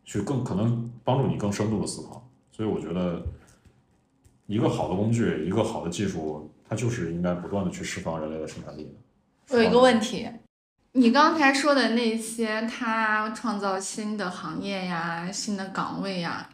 [0.05, 2.25] 去更可能帮助你更深度的思考。
[2.51, 3.21] 所以我觉得
[4.47, 8.91] 一个好的工具，一个好的技术，它就是应该不断的去释放人类的生产力的。
[9.49, 10.29] 我有一个问题，
[10.91, 16.49] 你刚才说的那些，它创造新的行业呀、新的岗位呀，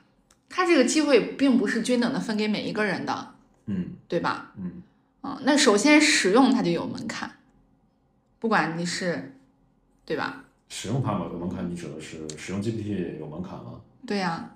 [0.49, 3.34] 它这个机会并不是均等的分给每一个人的，
[3.66, 4.53] 嗯对吧？
[4.57, 4.82] 嗯
[5.24, 7.30] 嗯，那首先使用它就有门槛，
[8.39, 9.36] 不管你是，
[10.05, 10.45] 对吧？
[10.70, 13.82] 使用它有门槛，你指的是使用 GPT 有门槛吗？
[14.07, 14.55] 对呀、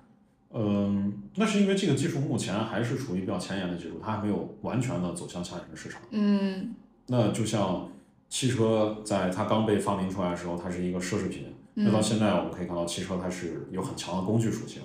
[0.52, 6.00] 嗯，那是因为这个技术目前还是处于比较前沿的技术，它还没有完全的走向下沉市场。
[6.10, 6.74] 嗯
[7.06, 7.88] 那就像
[8.28, 14.82] 汽车在它刚被发明出来的时候，它是一个奢侈品，那到嗯，现在我们可以看到汽车它是有很强的工具属性。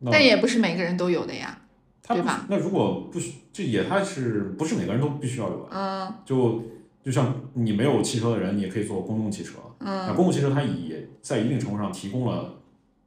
[0.00, 1.58] 那但也不是每个人都有的呀。
[2.06, 5.68] 对吧那如果不需，这也它是不是每个人都必须要有的？
[5.70, 6.62] 嗯就
[7.02, 9.52] 就像你没有汽车的人，你也可以坐公共汽车。
[9.78, 12.52] 嗯那嗯公共汽车它也在一定程度上提供了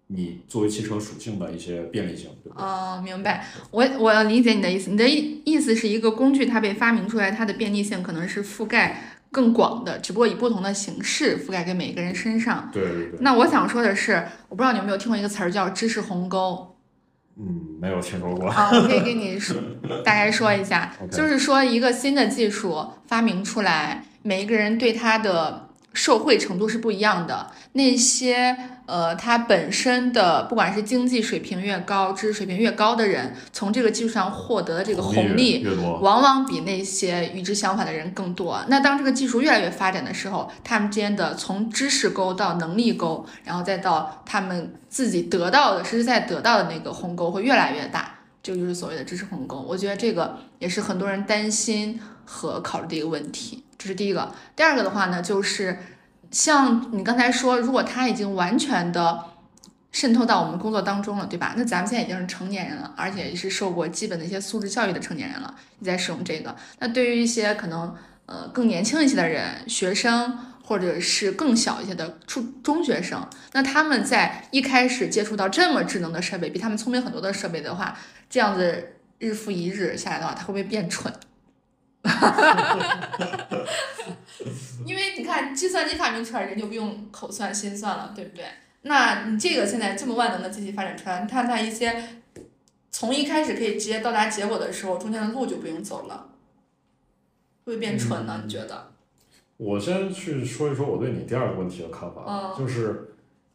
[0.08, 2.66] 你作为汽车属性的一些便利性，对不对？
[2.66, 3.46] 哦，明白。
[3.72, 4.90] 我我要理解你的意思。
[4.90, 12.70] 你的意意思是一个工具它被发明出来，它的便利性可能是覆盖更广的，只不过以不同的形式覆盖给每个人身上。
[12.72, 13.20] 对对对。
[13.20, 16.76] 那我想说的是，我不知道你有没有听过一个词儿叫知识鸿沟
[17.40, 18.50] 嗯，没有听说过。
[18.50, 19.58] 啊，我可以给你说
[20.06, 27.52] 大概说一下 就是说一个新的技术发明出来，每一个人对它的受惠程度是不一样的。
[27.74, 28.58] 那些
[28.88, 35.64] 呃，他本身的不管是经济水平越高、知识水平越高的人，从这个技术上获得的这个红利，
[36.02, 38.60] 往往比那些与之相反的人更多。
[38.70, 48.16] 那当这个技术越来越发展的时候，他们之间的从知识沟到能力沟，然后再到他们自己得到的、实实在在得到的那个鸿沟会越来越大。
[48.42, 49.60] 这个就是所谓的知识鸿沟。
[49.60, 53.64] 我觉得这个也是很多人担心和考虑的一个问题。
[53.78, 54.32] 这是第一个。
[54.56, 55.78] 第二个的话呢，就是
[56.32, 59.24] 像你刚才说，如果他已经完全的
[59.92, 61.54] 渗透到我们工作当中了，对吧？
[61.58, 66.56] 那咱们现在已经是成年人了，而且是受过基本的一些素质教育的成年人了，你在使用这个。
[66.80, 67.96] 那对于一些可能
[68.26, 77.98] 呃更年轻一些的人，学生或者是更小一些的初中学生，那他们在一开始接触到这么智能的设备，比他们聪明很多的设备的话，
[78.30, 81.12] 这样子日复一日下来的话，他会不会变蠢？
[84.86, 88.46] 因为你看，计算机发明出来，人就不用口算心算了，对不对？
[88.84, 92.22] 那你这个现在这么万能的机器发展出来，你看它一些
[92.90, 96.30] 从一开始可以直接到达结果的时候，中间的路就不用走了，
[97.66, 98.42] 会变蠢呢？
[98.44, 98.92] 你觉得？
[99.58, 103.10] 我先去说一说我对你第二个问题的看法，嗯就是，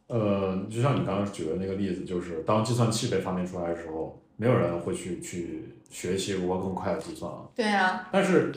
[0.07, 7.47] 呃，就像你刚刚举的那个例子，就是当计算器被发明出来的时候，没有人会去去学习如何更快的计算了。
[7.55, 8.51] 对啊、但是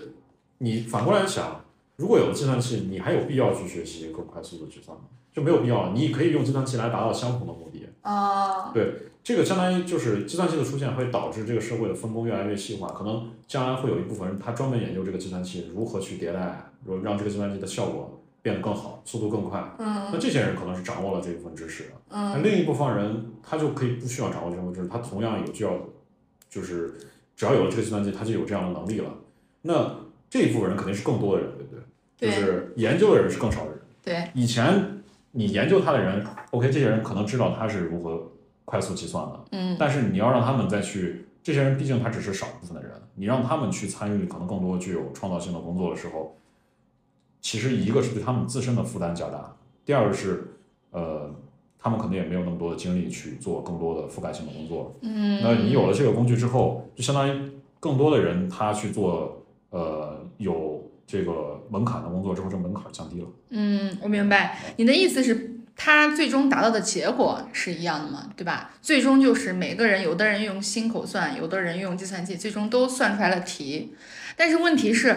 [0.59, 1.61] 你反过来想，
[1.97, 5.05] 如果有了计算器，你还有必要去学习更快速的计算吗？
[5.33, 5.93] 就没有必要了。
[5.95, 7.87] 你可以用计算器来达到相同的目的。
[8.01, 8.73] 啊，
[9.23, 19.61] 这个相当于就是计算器的出现会导致这个社会的分工越来越细化，可能将来会有一部分人他专门研究这个计算器如何去迭代，如让这个计算器的效果变得更好，速度更快。
[19.79, 25.73] 嗯那这些人可能是掌握了这部分知识的，那嗯另一部分人他就可以不需要掌握这部分知识，他同样有就要
[26.49, 26.95] 就是
[27.37, 29.11] 只要有了这个计算机，他就有这样的能力了。
[29.63, 29.95] 那
[30.29, 31.81] 这一部分人肯定是更多的人，对不对？
[32.19, 33.81] 对就是研究的人是更少的人。
[34.03, 35.03] 对，以前
[35.33, 38.33] 你研究他的人，OK，这些人可能知道他是如何
[38.65, 46.37] 快速计算的，嗯但是你要让他们再去，这些人毕竟他只是少部分的人，你让他们去参与可能更多具有创造性的工作的时候，
[47.41, 49.55] 其实一个是对他们自身的负担较大，
[49.85, 50.57] 第二个是
[50.91, 51.31] 呃，
[51.87, 54.93] 他们可能也没有那么多的精力去做更多的覆盖性的工作。
[55.03, 63.27] 嗯，那你有了这个工具之后，就相当于更多的人他去做呃有这个门槛的工作之后，这门槛降低了。
[63.51, 68.73] 嗯，我明白你的意思是，它最终达到的结果是一样的嘛，对吧？
[68.83, 73.95] 最终就是每个人，有的人用心口算，有的人用计算器，最终都算出来了题。
[74.37, 75.17] 但是问题是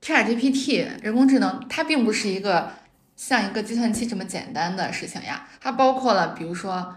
[0.00, 2.70] ，ChatGPT 人工智能它并不是一个
[3.18, 6.94] 像一个计算器这么简单的事情呀，它包括了比如说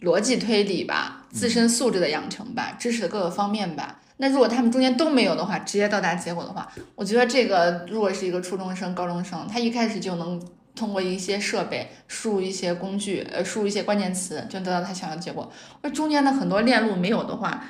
[0.00, 4.00] 逻辑推理吧、自身素质的养成吧、知识的各个方面吧。
[4.16, 10.42] 那如果他们中间都没有的话，直接到达结果的话，我觉得这个如果是一个初中生、高中生，他一开始就能
[10.74, 15.48] 通过一些设备输入一些工具，呃，输入一些关键词，就得到他想要的结果。
[15.82, 17.62] 那中间的很多链路没有的话，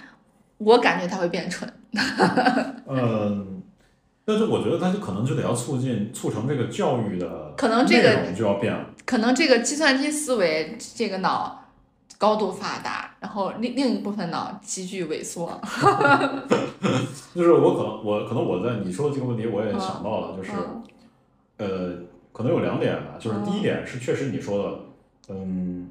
[0.57, 1.71] 我感觉他会变蠢。
[2.89, 3.52] 嗯，
[4.25, 8.87] 但是我觉得它就可能就得要促进促成这个教育的可能这个内容就要变了。
[9.05, 11.65] 可能这个计算机思维这个脑
[12.19, 15.61] 高度发达，然后另另一部分脑急剧萎缩。
[17.35, 20.83] 就是我可能我可能我在你说的这个问题，我也想到了，就是嗯
[21.59, 21.99] 呃，
[22.33, 24.79] 可能有两点吧，就是嗯第一点是确实你说的，
[25.31, 25.89] 嗯，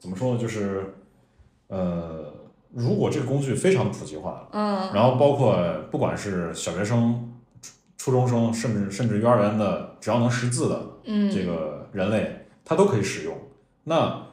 [0.00, 0.94] 怎么说呢，就是
[1.68, 2.32] 呃，
[2.72, 5.56] 如果这个工具非常普及化，嗯然后包括
[5.90, 7.32] 不管是小学生、
[8.04, 13.34] 初初中生，甚至甚至幼儿园的，只要能识字的嗯这个人类，他都可以使用。
[13.84, 14.26] 那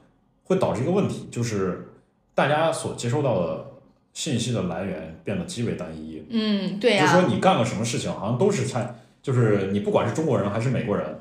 [0.43, 1.93] 会导致一个问题，就是
[2.35, 3.65] 大家所接收到的
[4.11, 6.21] 信息的来源变得极为单一。
[6.29, 11.19] 嗯，对呀、就是说你干个什么事情，好像都是猜，就是你不管是中国人还是美国人，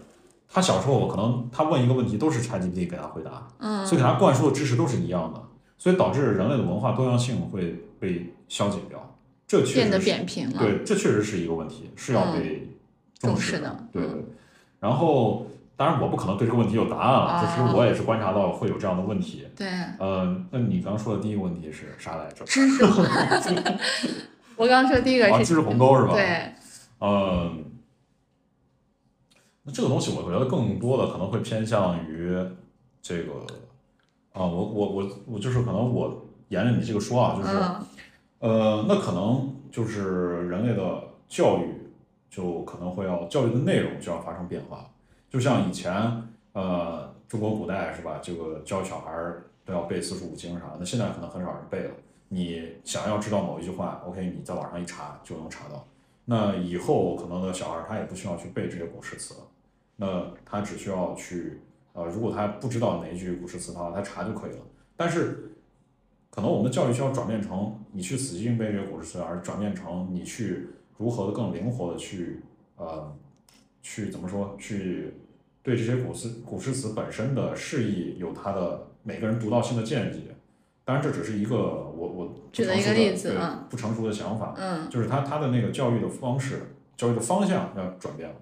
[0.49, 5.41] 他小时候可能他问一个问题都是 ChatGPT 给他回答，嗯所以给他灌输的知识都是一样的，
[5.79, 9.17] 所以导致人类的文化多样性会被消解掉。
[9.51, 10.61] 这确变得扁平了。
[10.61, 12.69] 对，这确实是一个问题，是要被视
[13.19, 14.25] 重视的对对。
[14.79, 15.45] 然后，
[15.77, 19.45] 当然我不可能对这个问题有答案了，啊只是我也是观察到会有这样的问题。
[19.57, 19.67] 对，
[19.99, 22.45] 呃，那你刚刚说的第一个问题是啥来着？
[22.45, 23.05] 知识鸿
[24.55, 26.13] 我刚刚说第一个啊，是知识鸿沟是吧？。
[26.15, 26.53] 对，
[27.01, 27.65] 嗯，
[29.65, 32.33] 那这个东西我觉得更多的可能会偏向于
[33.03, 33.33] 这个
[34.33, 37.85] 啊，我我我我就是可能我沿着你这个说啊，就是、嗯
[38.41, 41.91] 呃，那可能就是人类的教育
[42.29, 44.91] 就可能会要教育的内容就要发生变化，
[45.29, 45.93] 就像以前
[46.53, 49.13] 呃中国古代是吧，这个教小孩
[49.65, 51.91] 都要背四书五经啥的，那现在可能很少人背了。
[52.29, 55.85] 你想要知道某一句话，OK，你在网上一查就能查到。
[56.25, 59.41] 那以后可能的小孩他也不需要去背这些古诗词了，
[59.97, 61.61] 那他只需要去
[61.93, 64.59] 呃，如果他不知道哪一句古诗词的话，他查就可以了。
[64.97, 65.53] 但是
[66.31, 72.41] 可能我们的教育需要转变成你去死记硬背这些古诗词，而转变成你去如何的更灵活的去
[72.77, 73.13] 呃
[73.83, 75.15] 去怎么说去
[75.63, 80.21] 对这些古诗古诗词本身的释义有它的每个人独到性的见解。
[80.85, 88.35] 当然，这只是一个我我不举了一个成熟的例子对嗯不成熟的想法，嗯就是他他的那个教育的方式、教育的方向要转变了。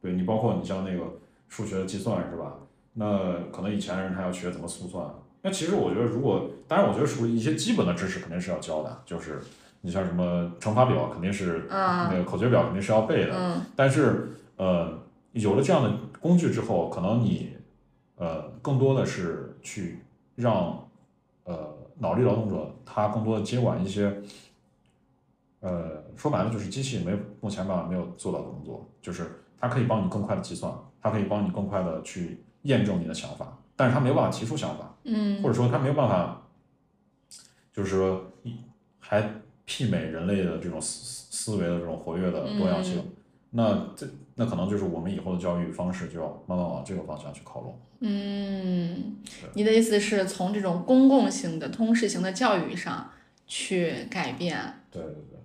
[0.00, 1.04] 对你，包括你像那个
[1.48, 2.56] 数学计算是吧？
[2.94, 5.06] 那可能以前人他要学怎么速算，
[5.42, 9.40] 那其实我觉得，如果当然，我觉得属于一些基本的知识肯定是要教的，就是
[9.80, 13.60] 你像什么乘法表肯定是嗯那个口诀表肯定是要背的，嗯。
[13.74, 14.96] 但是呃，
[15.32, 17.56] 有了这样的工具之后，可能你
[18.14, 19.98] 呃更多的是去
[20.36, 20.88] 让
[21.42, 24.22] 呃脑力劳动者他更多的接管一些
[25.58, 36.42] 呃说白了就是机器没有目前办法没有做到的工作，就是它可以帮你更快的计算，它可以帮你更快的去验证你的想法，但是他没有办法提出想法，嗯或者说他没有办法，
[37.72, 38.56] 就是说一
[39.00, 39.22] 还
[39.66, 43.02] 媲美人类的这种思思维的这种活跃的多样性。
[43.50, 47.78] 那这那可能就是我们以后的教育方式就要慢慢往这个方向去靠拢。
[48.00, 49.16] 嗯，
[49.54, 53.10] 你的意思是从这种公共性的、通识型的教育上
[53.46, 54.58] 去改变？
[54.90, 55.38] 对对对，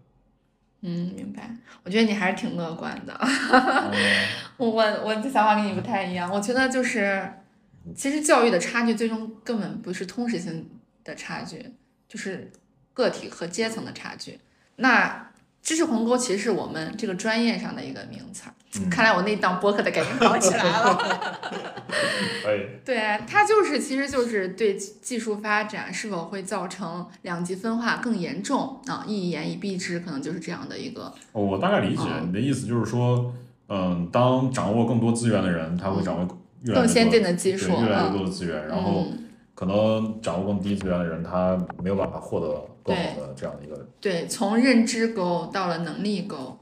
[0.81, 1.55] 嗯，明白。
[1.83, 3.13] 我觉得你还是挺乐观的。
[4.57, 7.29] 我我的想法跟你不太一样，我觉得就是，
[7.95, 10.69] 其实教育的差距最终根本不是通识性
[11.03, 11.73] 的差距，
[12.07, 12.51] 就是
[12.93, 14.39] 个体和阶层的差距。
[14.77, 15.29] 那
[15.61, 18.49] 知识鸿沟其实是我们这个专业上的一个名词
[18.89, 21.43] 看来我那档播客的改名好起来了。
[22.85, 31.13] 对，它就是其实就是对技术发展是否会造成两极分化更严重啊，一言以蔽之，可能就是这样的一个。
[31.33, 33.33] 哦我大概理解嗯你的意思，就是说，
[33.67, 36.37] 嗯，当掌握更多资源的人，他会掌握
[36.73, 46.57] 更先进的技术越来越嗯多的资源，然后嗯可能掌握更低资源的人，他没有办法获得更好的这样的一个对，从认知沟到了能力沟，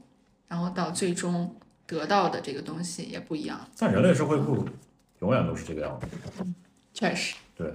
[0.48, 1.54] 然后到最终
[1.86, 3.60] 得到的这个东西也不一样。
[3.78, 4.66] 但人类社会不永
[5.20, 6.06] 永远都是这个样子。
[6.40, 6.54] 嗯
[6.94, 7.34] 确实。
[7.54, 7.74] 对。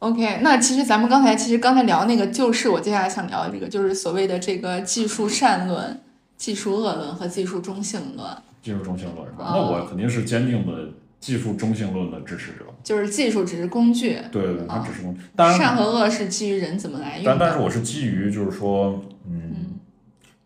[0.00, 6.00] OK，那其实咱们刚才其实刚才聊那个，就是我接下来想聊的这个，就是所谓的这个技术善论、
[6.36, 8.28] 技术恶论和技术中性论，
[8.62, 9.44] 技术中性论是吧？
[9.44, 10.88] 哦那我肯定是坚定的
[11.20, 12.64] 技术中性论的支持者。
[12.82, 15.20] 就是技术只是工具，对对对，它哦只是工具。
[15.34, 17.24] 当然，善和恶是基于人怎么来用。
[17.24, 19.78] 但但是我是基于就是说，嗯，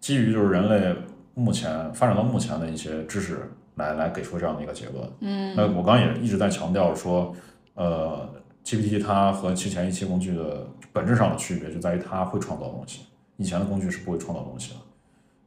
[0.00, 0.94] 基于就是人类
[1.34, 5.06] 目前发展到目前的一些知识来来给出这样的一个结论。
[5.20, 7.34] 嗯那我刚刚也一直在强调说，
[7.74, 8.28] 呃
[8.64, 13.00] ，GPT 它和其前一期工具的本质上的区别就在于它会创造东西，
[13.36, 14.76] 以前的工具是不会创造东西的。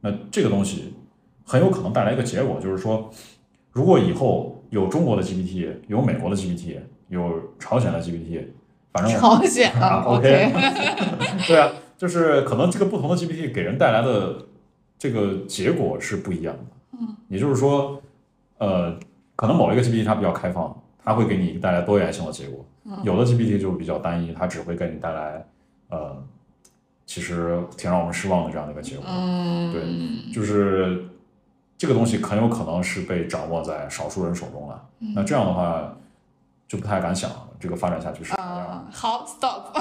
[0.00, 0.94] 那这个东西
[1.44, 3.10] 很有可能带来一个结果，就是说，
[3.72, 8.42] 如果以后有中国的 GPT，有美国的 GPT，有朝鲜的 GPT，
[8.92, 10.52] 反正朝鲜啊啊， OK
[11.46, 14.46] 对啊，就是可能这个不同的 GPT 给人带来的
[14.98, 16.98] 这个结果是不一样的。
[17.00, 18.00] 嗯，也就是说，
[18.58, 18.98] 呃，
[19.36, 22.64] 可能某一个 GPT 它比较开放，它会给你带来多元性的结果；
[23.02, 25.44] 有的 GPT 就比较单一，它只会给你带来
[25.90, 26.16] 呃，
[27.04, 29.04] 其实挺让我们失望的这样的一个结果。
[29.08, 31.04] 嗯，对，就是
[31.84, 34.82] 这个东西很有可能是被掌握在少数人手中了。
[35.14, 35.94] 那这样的话，
[36.66, 37.30] 就不太敢想
[37.60, 39.76] 这个发展下去是什么样好，stop。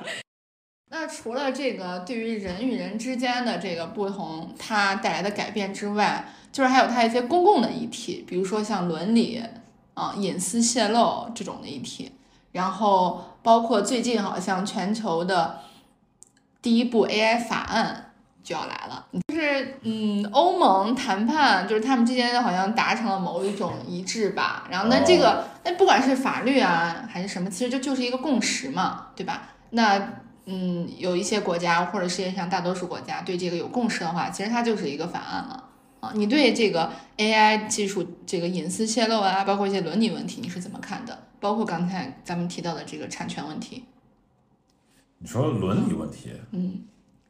[0.88, 9.44] 那除了这个对于人与人之间的这个不同，它带来的改变之外，就是还有它一些公共的议题，比如说像伦理
[9.92, 12.12] 啊、隐私泄露这种的议题，
[12.52, 15.58] 然后包括最近好像全球的
[16.62, 19.06] 第一部 AI 法案就要来了，
[19.40, 29.54] 就是嗯，欧盟谈判就是他们之间好像达成了某一种一致吧，然后那这个那不管是法律啊还是什么，其实就就是一个共识嘛，对吧？
[29.70, 30.12] 那
[30.44, 35.64] 嗯，有一些国家或者世界上大多数国家对这个有共识的话，其实它就是一个法案了
[36.00, 36.12] 啊。
[36.14, 41.18] 你对这个 AI 技术这个隐私泄露啊，包括一些伦理问题，你是怎么看的？
[41.40, 43.86] 包括刚才咱们提到的这个产权问题，
[45.16, 46.80] 你说伦理问题嗯，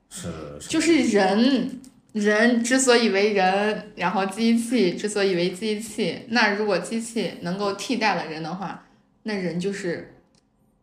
[0.09, 1.81] 是是就是人。
[2.13, 8.87] 人之所以为人，然后机器之所以为机器，那如果机器能够替代了人的话，
[9.23, 10.17] 那人就是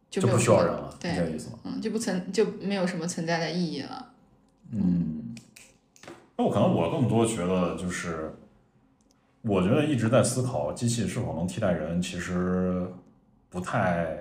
[0.09, 1.59] 就不需要人了，对是这个意思吗？
[1.65, 4.13] 嗯，就不存就没有什么存在的意义了。
[4.71, 5.35] 嗯，
[6.37, 8.33] 那我可能我更多觉得就是，
[9.41, 12.87] 我觉得一直在思考机器是否能替代人，其实
[13.49, 14.17] 不太，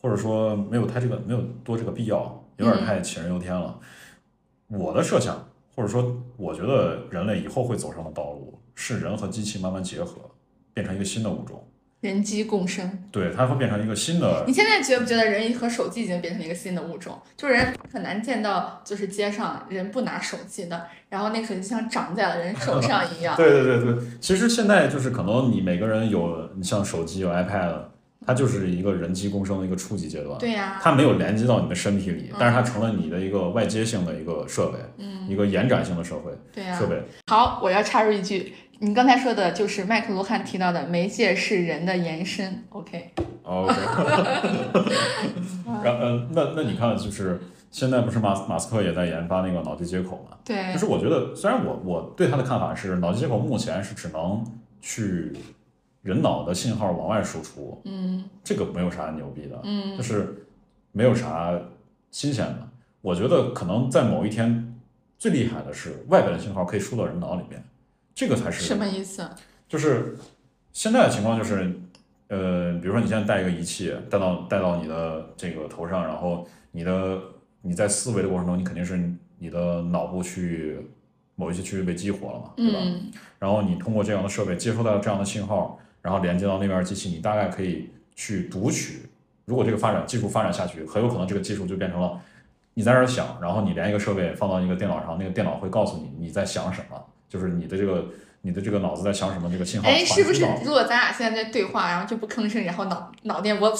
[0.00, 3.78] 或者说没有太这个没有多这个必要，有点太杞人忧天了。
[4.68, 5.49] 我的设想，
[5.80, 10.16] 或者说我觉得人类以后会走上的道路是人和机器慢慢结合，
[10.74, 11.66] 变成一个新的物种。
[12.02, 13.02] 人机共生。
[13.10, 17.18] 对，它会变成一个新的你现在觉不觉得人和手机已经变成了一个新的物种？
[17.34, 23.34] 就是人很难见到，就是街上人不拿手机的，然后那个手机像长在了人手上一样。
[23.38, 27.74] 对对对对，其实现在就是可能你每个人有，你像手机有 iPad，
[28.26, 37.02] 它就是一个人机共生的一个初级阶段，对呀、它没有连接到你的身体里嗯，但是它成了你的一个外接性的一个设备，嗯，一个延展性的社会对呀、设备。
[37.28, 42.62] 好，我要插入一句，你刚才说的就是麦克卢汉提到的媒介是人的延伸。
[42.68, 43.74] OK，OK，
[45.82, 47.40] 然后呃，那那你看，就是
[47.70, 50.36] 现在不是马斯马斯克也在研发那个脑机接口嘛？
[50.44, 50.72] 对。
[50.74, 54.44] 就，是我觉得，虽然我我对他的看法是，脑机接口目前是只能
[54.80, 55.32] 去
[56.02, 60.46] 人脑的信号往外输出，嗯这个没有啥牛逼的，嗯就嗯是
[60.92, 61.58] 没有啥
[62.10, 62.68] 新鲜的。
[63.02, 64.76] 我觉得可能在某一天，
[65.18, 67.62] 最厉害的是外边的信号可以输到人脑里面，
[68.14, 69.28] 这个才是什么意思？
[69.68, 70.16] 就是
[70.72, 71.80] 现在的情况就是，
[72.28, 77.18] 呃，比如说你现在带一个仪器带到带到你的这个头上，然后你的
[77.62, 78.98] 你在思维的过程中，你肯定是
[79.38, 80.86] 你的脑部去
[81.36, 82.78] 某一些区域被激活了嘛，对吧？
[82.82, 89.02] 嗯然后你通过这样的设备接收到这样的信号，然后连接到那边机器，你大概可以去读取。
[89.44, 92.20] 如果这个发展技术发展下去，很有可能这个技术就变成了
[92.74, 98.06] 你在这儿想，然后你连一个设备放到一个电脑上，那个电脑会告诉你你在想什么，就是你的这个
[98.42, 103.70] 你的这个脑子在想什么，这个信号哎，是不是如果咱俩现在在对话，然后就不吭声，然后脑脑电波，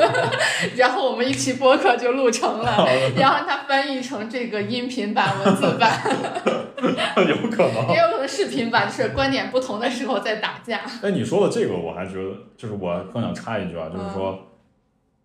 [0.76, 6.00] 然后我们一期播客就录成了，然后它翻译成这个音频版、文字版，
[7.28, 7.98] 有可能也。
[7.98, 10.80] 有可能视频版，就是观点不同的时候在打架。
[11.02, 14.38] 哎，你说的这个，我还觉得，就是我更想插一句啊，就是说，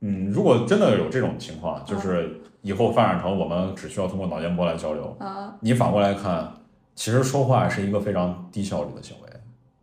[0.02, 6.52] 嗯，如果真的有这种情况，就是以后发展成我们只需要通过脑电波来交流，啊，你反过来看，
[6.98, 9.30] 其实说话是一个非常低效率的行为，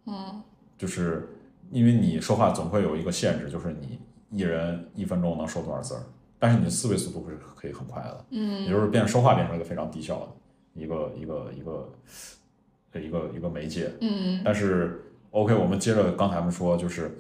[0.07, 0.43] 嗯
[0.77, 1.29] 就是
[1.71, 4.01] 因为你说话总会有一个限制，就是你
[4.31, 6.03] 一人一分钟能说多少字儿，
[6.41, 10.29] 但是你的思维速度是可以很快的，嗯也嗯就是变说话变成一个非常低效的
[10.75, 13.93] 一个一个一个一个一个媒介。
[14.01, 17.17] 嗯但是 OK，我们接着刚才们说，就是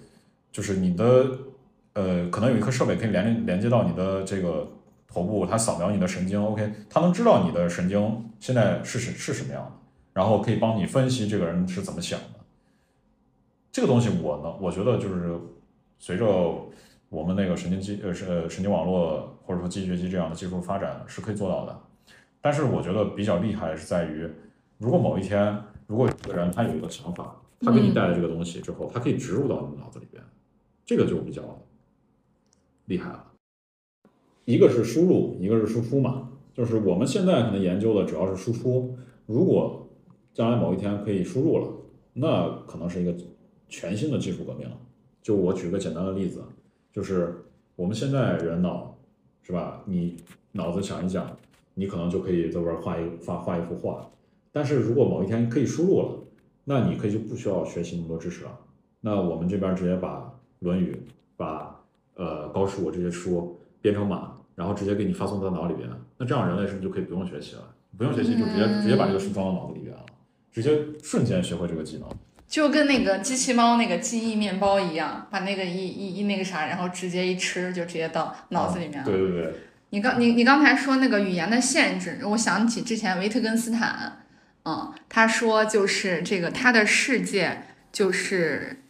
[0.51, 1.05] 就是你的
[1.93, 4.69] 呃，可能有一颗设备可以连连接到你的这个
[5.07, 9.71] 头部，它扫描你的神经，OK，它能知道你的神经现在是是是什么样的，
[10.15, 12.41] 然后可以帮你分析这个人是怎么想的。
[13.71, 15.39] 这个东西我呢，我觉得就是
[15.99, 16.27] 随着
[17.11, 21.79] 我们那个神经机呃是呃神经网络或者说机器学习这样的技术发展是可以做到的，
[22.41, 24.27] 但是我觉得比较厉害是在于，
[24.79, 30.23] 如果某一天如果有个人他有一个想法，他给你带来这个东西之后，他可以植入到你脑子里边，
[30.87, 31.43] 这个就比较
[32.87, 33.33] 厉害了。
[34.45, 38.97] 一个是输入，一个是输出嘛，就是我们现在可能研究的主要是输出，
[39.27, 39.84] 如果
[40.35, 41.69] 将来某一天可以输入了，
[42.13, 43.15] 那可能是一个
[43.69, 44.77] 全新的技术革命了。
[45.23, 46.43] 就我举个简单的例子，
[46.93, 47.35] 就是
[47.77, 48.97] 我们现在人脑
[49.43, 49.81] 是吧？
[49.87, 50.17] 你
[50.51, 51.35] 脑子想一想，
[51.75, 54.11] 你可能就可以在这边画一画画一幅画。
[54.51, 56.19] 但是如果某一天可以输入了，
[56.65, 58.59] 那你可以就不需要学习那么多知识了。
[59.01, 60.19] 那我们这边直接把
[60.65, 60.93] 《论语》、
[61.37, 61.81] 把
[62.17, 65.89] 呃高数这些书编成码，然后直接给你发送到脑里边。
[66.19, 67.63] 那这样人类是不是就可以不用学习了？
[67.97, 70.04] 不用学习就直接直接把这个书装到脑子里边了，
[70.55, 70.71] 直接
[71.03, 72.09] 瞬间学会这个技能。
[72.47, 79.05] 就跟那个机器猫那个记忆面包一样，把那个一一一那个啥，然后直接一吃就直接到脑子里面了。
[79.05, 79.55] 对对对，
[79.91, 84.25] 你刚你你刚才说那个语言的限制，我想起之前维特根斯坦，
[84.65, 88.85] 嗯，他说就是这个他的世界就是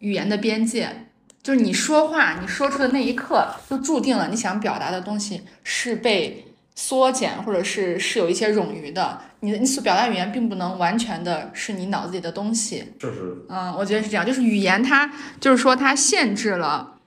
[0.00, 1.06] 语言的边界，
[1.42, 6.45] 就是你说话你说出的那一刻，就注定了你想表达的东西是被
[6.76, 9.20] 缩减或者是是有一些冗余的。
[9.40, 12.92] 你的你所表达语言并不能完全的是你脑子里的东西。
[12.98, 17.00] 这是嗯，我觉得是这样，就是语言它就是说它限制了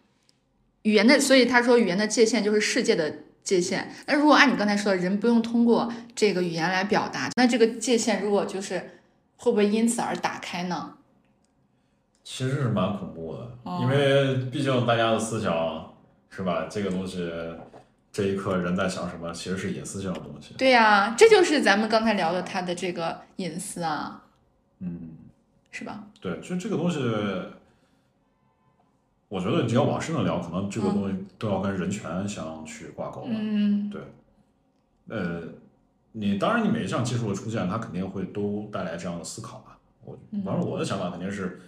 [0.81, 3.13] 语言的，所以他说语言的界限就是世界的
[3.43, 3.91] 界限。
[4.07, 9.01] 那如果按你刚才说的，人不用通过这个语言来表达，那这个界限如果就是
[9.37, 10.95] 会不会因此而打开呢？
[12.23, 15.93] 其实是蛮恐怖的，哦因为毕竟大家的思想
[16.29, 16.67] 是吧？
[16.69, 17.27] 这个东西，
[18.11, 20.55] 这一刻人在想什么，其实是隐私性的东西。
[20.57, 24.23] 对呀、这就是咱们刚才聊的他的这个隐私啊，
[24.79, 25.11] 嗯，
[25.71, 26.03] 是吧？
[26.19, 26.99] 对，就这个东西，
[29.27, 33.29] 我觉得你要往深了聊，可能这个东西都要跟人权相去挂钩了。
[33.31, 33.91] 嗯
[35.07, 35.41] 呃，
[36.11, 39.77] 你当然，你每一项技术的出现，它肯定会都带来这样的思考吧。
[40.03, 41.61] 我嗯反正我的想法肯定是，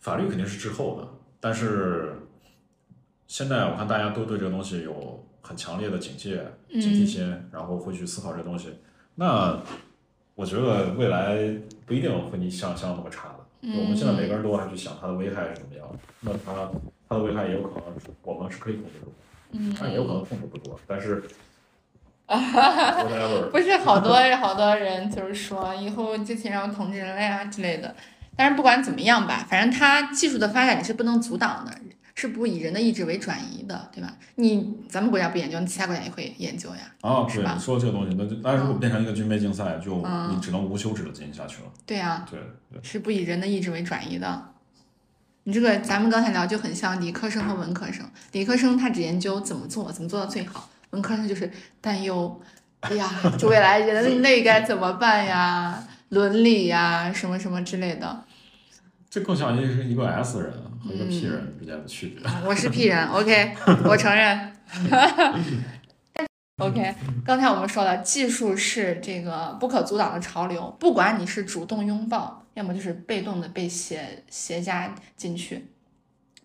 [0.00, 1.08] 法律肯定是滞后的，
[1.40, 2.16] 但是
[3.26, 8.80] 现在我看大家都对这个东西有很强烈的警戒、警惕心，然后会去思考这东西。
[9.14, 9.56] 那
[10.34, 11.38] 我觉得未来
[11.86, 13.34] 不一定会你想象那么差的。
[13.62, 15.88] 我们现在每个人都还去想它的危害是怎么样，
[16.20, 16.70] 那它
[17.08, 19.12] 它的危害也有可能是我们是可以控制住
[19.80, 20.78] 但也有可能控制不住。
[20.86, 21.22] 但是
[23.52, 27.94] 不是好多好多人就是说以后机器人要统治人类啊之类的，
[28.36, 31.72] 但是不管怎么样吧，反正它技术的发展你是不能阻挡的，
[32.16, 34.16] 是不以人的意志为转移的，对吧？
[34.36, 36.80] 你咱们国家不研究，你其他国家也会研究呀。
[37.02, 41.68] 啊，对你说的这个东西，那就那如果变成一个军备竞赛，就嗯你只能无休止的进行下去了。
[41.84, 42.40] 对呀、对
[42.72, 44.48] 对，是不以人的意志为转移的。
[45.44, 51.50] 你这个咱们刚才聊就很像理科生和文科生，理科生他只研究怎么做，怎么做到最好；文科生就是
[51.82, 52.40] 担忧，
[52.80, 58.24] 哎呀，这未来人类该怎么办呀，伦理呀，什么什么之类的。
[59.16, 62.22] 这更像一个一个 S 人和一个嗯 P 人之间的区别。
[62.44, 63.56] 我是 P 人， OK，
[63.86, 64.52] 我承认。
[66.60, 66.94] OK，
[67.24, 75.66] 刚才我们说了，技术是这个不可阻挡的潮流，不管你是主动拥抱，要么就是被动的被携携加进去，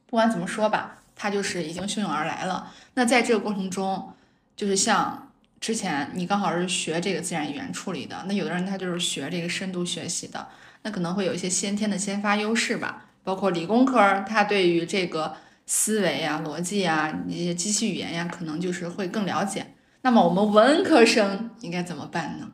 [0.05, 2.71] 不管怎么说吧，它就是已经汹涌而来了。
[2.93, 4.13] 那在这个过程中，
[4.55, 5.29] 就是像
[5.59, 10.47] 之前你刚好是学这个自然语言处理的，那有的人他就是学这个深度学习的，
[10.83, 13.05] 那可能会有一些先天的先发优势吧。
[13.23, 15.35] 包括理工科儿，它对于这个
[15.67, 19.75] 思维啊、逻辑啊、一些机器语言呀、可能就是会更了解。
[20.01, 22.51] 那么我们文科生应该怎么办呢？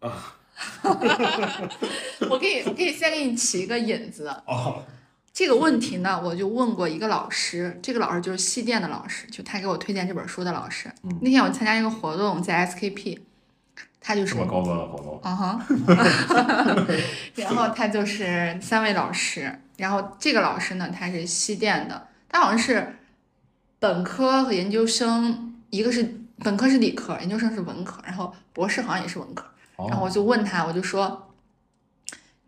[0.00, 0.34] 啊，
[0.82, 4.26] 我可以，我可以先给你起一个引子。
[4.46, 4.84] 哦，
[5.32, 10.92] 这个问题呢，我就问过一个老师，这个老师就是西电的老师，就他给我推荐这本书的老师。
[11.04, 13.20] 嗯那天我参加一个活动，在 SKP，
[14.10, 15.66] 他就是这么高端的活动，啊哈，
[17.36, 22.96] 然后他就是三位老师，然后这个老师呢，他是西电的，他好像是
[23.78, 29.46] 本科和研究生，一个是本科是理科，研究生是文科，然后博士好像也是文科。
[29.76, 31.32] 然后哦，我就问他，我就说，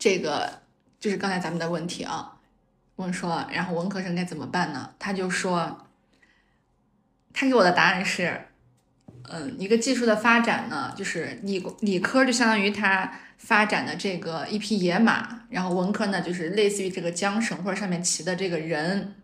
[0.01, 0.59] 这个
[0.99, 2.39] 就是刚才咱们的问题啊，
[2.97, 4.91] 问说，然后文科生该怎么办呢？
[4.99, 5.87] 他就说，
[7.33, 8.49] 他给我的答案是，
[9.31, 19.15] 嗯，一个技术的发展呢，就是理理科就相当于它发展的这个一匹野马，然后文科呢就是类似于这个缰绳或者上面骑的这个人。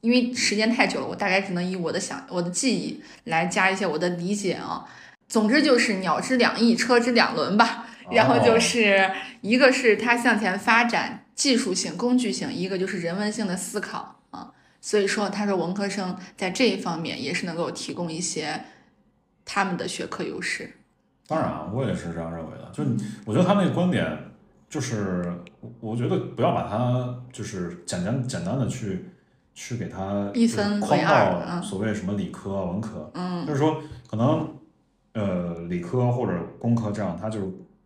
[0.00, 4.84] 因为时间太久了，我大概只能以我的想我的记忆来加一些我的理解啊。
[5.28, 7.86] 总之就是鸟之两翼，车之两轮吧。
[8.10, 9.10] 然后就是
[9.42, 14.52] 一个是它向前发展技术性、工具性，一个就是人文性的思考啊。
[14.80, 18.64] 所以说，他说文科生在这一方面也是能够提供一些
[19.48, 20.70] 他们的学科优势。
[21.26, 22.70] 当然，我也是这样认为的。
[22.72, 22.84] 就
[23.24, 24.16] 我觉得他那个观点，
[24.68, 25.24] 就是
[25.80, 29.06] 我觉得不要把它就是简单简单的去。
[29.60, 34.48] 去给他一分框到所谓什么理科文科，嗯，就是说可能
[35.14, 37.40] 呃理科或者工科这样，它就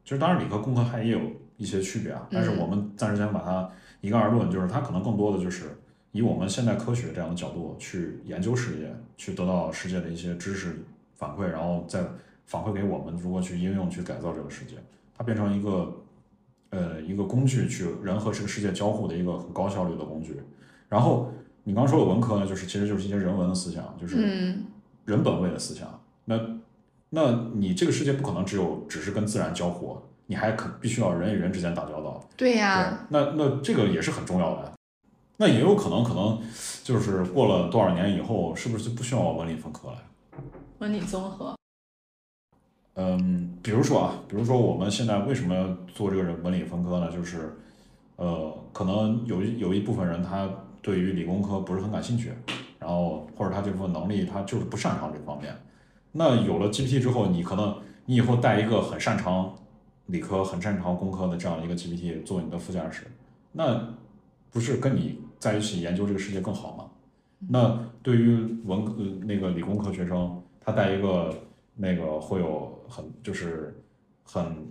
[0.05, 1.19] 其实当然理科工科还也有
[1.57, 3.67] 一些区别啊，但是我们暂时先把它
[4.03, 5.75] 一概而论，就是它可能更多的就是
[6.11, 10.85] 以我们现代科学这样的角度去研究世界，去得到世界的一些知识
[11.23, 12.05] 反馈，然后再
[12.47, 14.75] 反馈给我们如何去应用去改造这个世界，
[15.17, 16.03] 它变成一个
[16.71, 20.43] 呃一个工具去人和这个世界交互的一个很高效率的工具，
[20.89, 21.33] 然后。
[21.65, 24.17] 你刚刚说的文科呢，就是其实就是一些人文的思想，就是
[25.05, 26.03] 人本位的思想。
[26.25, 26.37] 那，
[27.11, 29.97] 那你这个世界不可能只有只是跟自然交互，
[30.27, 32.21] 你还可必须要人与人之间打交道。
[32.37, 33.07] 对呀。
[33.11, 34.73] 那那这个也是很重要的。
[35.37, 36.41] 那也有可能，可能
[36.83, 39.99] 就是过了多少年以后，是不是就不需要文理分科了？
[40.83, 41.55] 文理综合。
[42.95, 47.09] 嗯，比如说啊，比如说我们现在为什么要做这个人文理分科呢？
[47.13, 47.57] 就是，
[48.17, 50.51] 呃，可能有有一部分人他。
[50.83, 52.33] 对于理工科不是很感兴趣，
[52.81, 55.57] 然后或者他这部分能力他就是不擅长这方面。
[56.11, 59.55] 那有了 GPT 之后，你可能你以后带一个很擅长
[60.07, 63.07] 理科、很擅长工科的这样一个 GPT 做你的副驾驶，
[63.53, 63.95] 那
[64.51, 66.85] 不是跟你在一起研究这个世界更好吗？
[67.39, 68.95] 那对于文科
[69.25, 71.35] 那个理工科学生，他带一个
[71.75, 73.83] 那个会有很就是
[74.25, 74.71] 很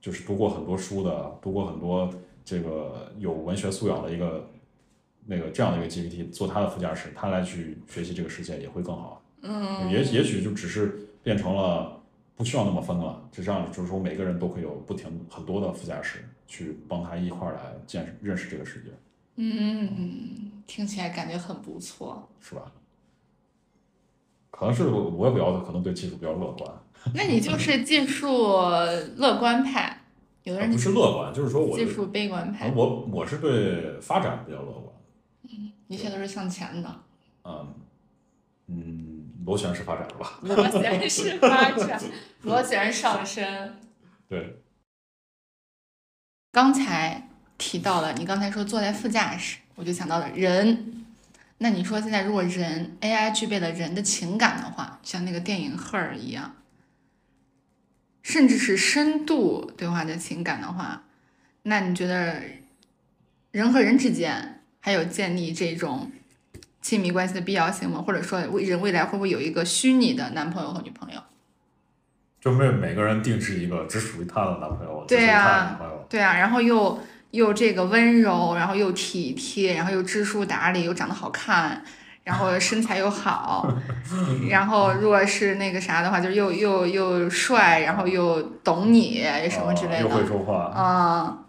[0.00, 2.12] 就是读过很多书的，读过很多
[2.44, 4.48] 这个有文学素养的一个。
[5.28, 9.20] 那个这样的一个 GPT 做他的副驾驶，他来去学习这个世界也会更好。
[9.42, 12.00] 嗯，也也许就只是变成了
[12.36, 18.90] 不需要那么分了，就这样就是说每个人都会有不停很多的副驾驶去帮他一块儿来见识认识这个世界。
[19.34, 22.70] 嗯，听起来感觉很不错，是吧？
[24.58, 26.70] 可能是我也比较可能对技术比较乐观。
[27.14, 28.58] 那你就是技术
[29.16, 30.02] 乐观派。
[30.42, 32.72] 有的人不是乐观，就是说我技术悲观派。
[32.74, 34.94] 我我是对发展比较乐观。
[35.42, 37.02] 嗯，一切都是向前的。
[37.44, 37.74] 嗯
[38.68, 40.38] 嗯，螺旋式发展吧。
[40.46, 42.00] 螺旋式发展，
[42.42, 43.74] 螺旋上升。
[44.28, 44.62] 对。
[46.52, 47.28] 刚才
[47.58, 51.05] 提到了，你刚才说坐在副驾驶，我就想到了人。
[51.58, 56.54] 那你说现在如果人 AI 具备了人的情感的话，像那个电影《赫尔》一样。
[58.22, 61.04] 甚至是深度对话的情感的话，
[61.62, 62.42] 那你觉得
[63.52, 66.10] 人和人之间还有建立这种
[66.82, 68.02] 亲密关系的必要性吗？
[68.02, 71.22] 或者说，未人未来会不会有一个虚拟的男朋友和女朋友？
[72.40, 75.78] 就为每个人定制一个只属于他的男朋友，对呀，
[76.08, 77.00] 对啊，然后又
[77.30, 81.84] 又这个温柔，然后又体贴，然后又知书达理，又长得好看。
[82.24, 83.72] 然后身材又好，
[84.50, 90.00] 然后如果是那个啥的话，就又又又帅，然后又懂你什么之类的。
[90.00, 90.64] 又会说话。
[90.74, 91.44] 啊，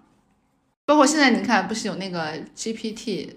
[0.85, 3.31] 包括现在你看，不是有那个 GPT，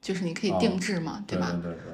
[0.00, 1.50] 就是你可以定制嘛，对吧？
[1.62, 1.92] 对对对。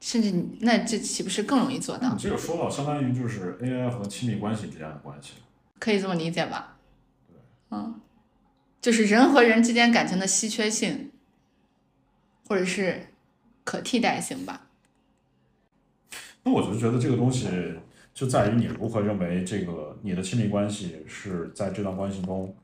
[0.00, 2.14] 甚至你那这岂不是更容易做到？
[2.16, 5.32] 这个说到相当于就是 AI 和亲密关系之间的关系。
[5.80, 6.76] 可以这么理解吧？
[7.26, 7.36] 对
[7.72, 8.00] 嗯，
[8.84, 11.10] 就是人和人之间感情的稀缺性，
[12.46, 13.06] 或者是。
[13.66, 14.60] 可替代性吧。
[16.42, 17.48] 那我就觉得这个东西
[18.12, 22.54] 就在于你如何认为这个你的亲密关系是在这段关系中，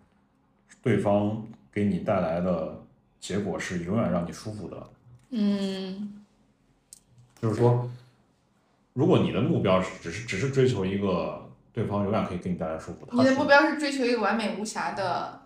[0.83, 1.43] 对方
[1.73, 2.83] 给你带来的
[3.19, 4.91] 结果是永远让你舒服的。
[5.31, 6.23] 嗯。
[7.41, 7.91] 就是说，
[8.93, 15.40] 如果你的目标是只是只是追求一个对方永远可以给你带来舒服，你的目标是追求一个完美无瑕的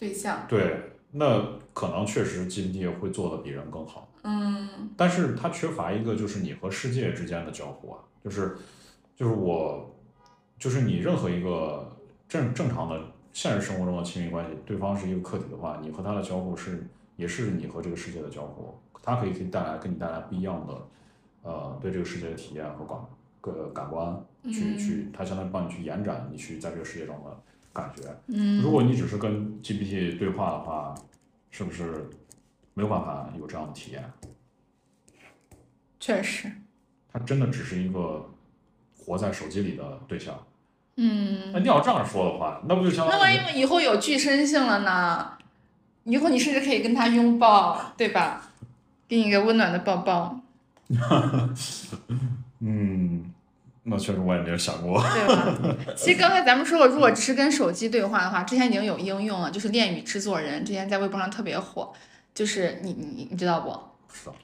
[0.00, 0.46] 对象。
[0.48, 0.80] 对，
[1.12, 4.08] 那可能确实 GPT 会做的比人更好。
[4.22, 8.56] 嗯，但是它缺乏一个就是你和世界之间的交互啊，就是
[9.14, 9.94] 就是我
[10.58, 11.96] 就是你任何一个
[12.28, 13.00] 正正常的
[13.32, 16.86] 现实生活中的亲密关系，对方是一个客体的话，你和他的交互是
[17.16, 20.74] 也是你和这个世界的交互，它可以给你带来给你带来不一样的
[21.42, 22.98] 呃对这个世界的体验和感
[23.40, 24.22] 个感官，
[24.52, 28.02] 去去它相当于帮你去延展你去在这个世界中的感觉。
[28.28, 30.94] 嗯，如果你只是跟 GPT 对话的话，
[31.50, 32.08] 是不是？
[32.72, 34.10] 没有办法有这样的体验，
[35.98, 36.50] 确实，
[37.12, 38.30] 它真的只是一个
[38.96, 40.46] 活在手机里的对象。
[40.96, 45.32] 嗯，那你要这样说的话，那不就相那当于那万一以后有具身性了呢？
[46.04, 48.50] 以后你甚至可以跟他拥抱，对吧？
[49.08, 50.40] 给你一个温暖的抱抱，
[52.60, 53.19] 嗯，
[53.90, 55.02] 那确实我也没有想过。
[55.02, 55.76] 对吧？
[55.96, 61.92] 其实刚才咱们说过，如果只是跟手机对话的话，之前已经有应用了，就是恋与制作人，之前在微博上特别火，
[62.32, 63.70] 就是你你你知道不？
[63.70, 64.34] 不知道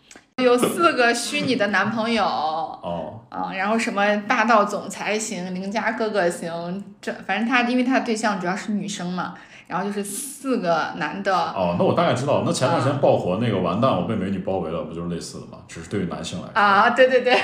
[0.44, 9.34] 有四个虚拟的男朋友，哦，啊，然后什么霸道总裁型、邻家哥哥型，这反正他因为他的对象主要是女生嘛，
[9.66, 12.44] 然后就是四个男的，哦，那我大概知道。
[12.46, 15.58] 那前段时间爆火那个“完蛋，我被美女包围了”，不就是类似的吗？
[15.66, 16.52] 只是对于男性来说。
[16.54, 17.36] 啊，对对对，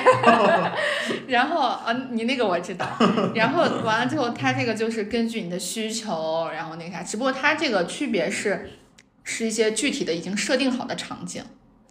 [1.27, 2.87] 然后啊，你那个我知道，
[3.35, 8.71] 然后完了之后，他这个就是根据你的需求，然后那个啥，只不过他这个区别是，
[9.25, 11.43] 是一些具体的已经设定好的场景。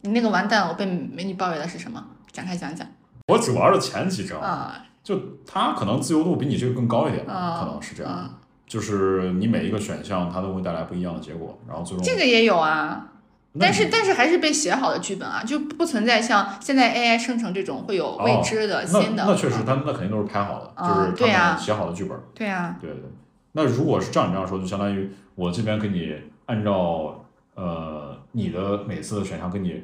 [0.04, 2.02] 你那个完蛋，我被美女包围了是什么？
[2.32, 2.88] 展开讲讲
[3.28, 8.14] 我只玩了前几章，啊，就他可能自由度比你这个更高一点，啊可能是这样。
[8.16, 8.38] 嗯
[8.72, 12.06] 就是你每一个选项，它都会带来不一样的结果，然后最终。
[12.06, 13.12] 这个也有啊，
[13.60, 19.26] 但是但是还是被写好的剧本啊，就不存在像现在 AI 生成这种会有未知的、哦新的。
[19.28, 22.18] 那确实，它那肯定都是拍好的，啊就是他对呀们写好的剧本。
[22.34, 23.04] 对啊，对对。
[23.52, 26.16] 那如果是照你这样说，就相当于我这边给你
[26.46, 27.26] 按照
[27.56, 29.84] 呃你的每次的选项给你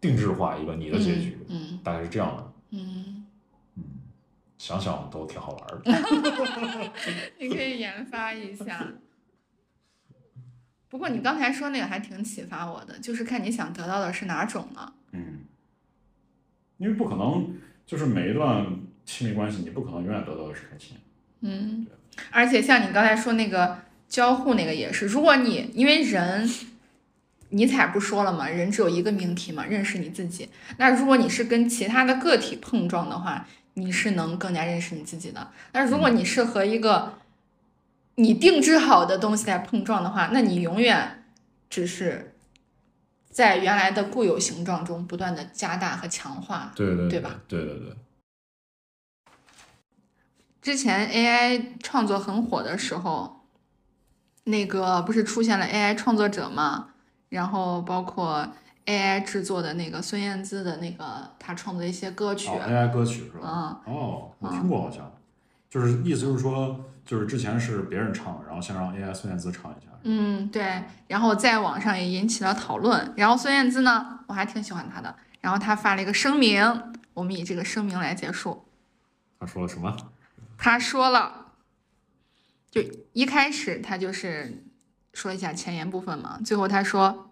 [0.00, 2.44] 定制化一个你的结局，嗯大概是这样的。
[4.64, 5.84] 嗯，想想都挺好玩的。
[7.38, 8.86] 你可以研发一下。
[10.88, 14.92] 不过你刚才说那个还挺启发我的，就是看你想得到的是哪种呢？
[15.12, 15.40] 嗯，
[16.78, 18.64] 因为不可能就是每一段
[19.04, 20.96] 亲密关系，你不可能永远得到的是开心。
[21.40, 21.86] 嗯，
[22.30, 23.78] 而且像你刚才说那个
[24.08, 26.48] 交互那个也是，如果你因为人，
[27.50, 28.48] 尼采不说了吗？
[28.48, 30.48] 人只有一个命题嘛，认识你自己。
[30.78, 35.50] 那如果你是跟其他的个体碰撞的话，你是能更加认识你自己的。
[35.70, 37.14] 但如果你是和一个
[38.16, 41.24] 你定制好的东西在碰撞的话，那你永远
[41.68, 42.34] 只是
[43.28, 46.72] 在原来的固有形状中不断的加大和强化。
[46.74, 47.40] 对对对吧？
[47.48, 47.96] 对对对。
[50.62, 53.44] 之前 AI 创作很火的时候，
[54.44, 56.90] 那个不是出现了 AI 创作者吗？
[57.28, 58.48] 然后包括
[58.86, 63.80] AI 制作的那个孙燕姿的那个她创作的一些歌曲，哦，AI 歌曲是吧？
[63.86, 65.10] 嗯、哦，我听过好像，
[65.70, 69.90] 就是意思就是说，就是之前是别人唱，然后先让 AI 孙燕姿唱一下。
[70.02, 73.12] 嗯，对，然后在网上也引起了讨论。
[73.16, 75.14] 然后孙燕姿呢，我还挺喜欢她的。
[75.40, 78.64] 然后她发了一个声明，我们以这个声明来结束。
[79.40, 79.96] 她说了什么？
[80.58, 81.52] 她说了，
[82.70, 82.82] 就
[83.12, 84.64] 一开始他就是
[85.12, 87.30] 说一下前言部分嘛，最后他说，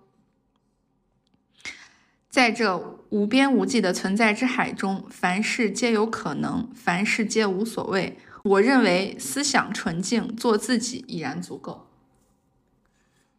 [2.32, 8.18] 在这无边无际的存在之海中，凡事皆有可能，凡事皆无所谓。
[8.44, 11.86] 我认为思想纯净，做自己已然足够。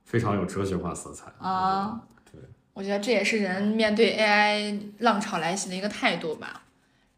[0.06, 2.04] 非常有哲学化色彩啊。
[2.32, 2.40] 对，
[2.74, 6.66] 我觉得这也是人面对 AI 浪潮来袭的一个态度吧。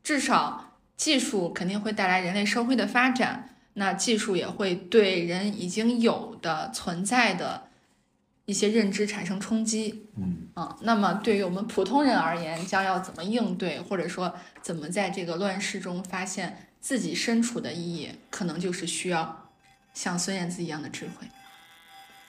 [0.02, 7.65] 至少技术肯定会带来人类社会的发展，那技术也会对人已经有的存在的
[8.46, 10.08] 一些认知产生冲击。
[10.18, 19.50] 嗯，啊，那么对于我们普通人而言，将要怎么应对，或者说怎么在这个乱世中发现自己身处的意义，可能就是需要
[19.94, 21.28] 像孙燕姿一样的智慧。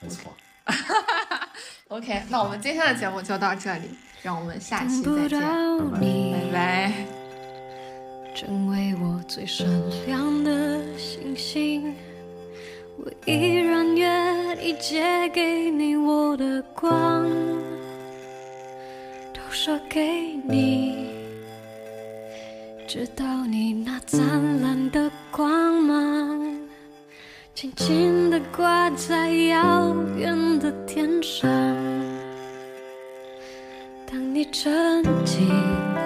[0.01, 0.35] 没错。
[1.87, 3.89] OK，那我们今天的节目就到这里，
[4.21, 6.93] 让我们下期再见，到你拜拜。
[8.35, 9.65] 成为我最闪
[10.05, 11.95] 亮的星星，
[12.99, 17.29] 我依然愿意借给你我的光，
[19.31, 21.09] 都射给你，
[22.87, 26.57] 直到你那灿烂的光芒，
[27.53, 31.47] 轻轻地挂在遥远的天上。
[34.09, 35.96] 当你沉浸。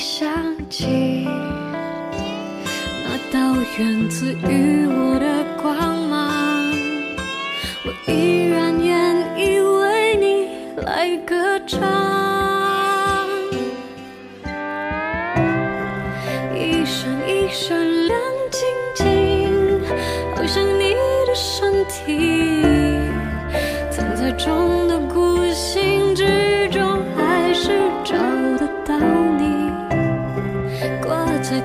[0.00, 0.26] 想
[0.70, 1.26] 起
[3.04, 5.19] 那道源自于我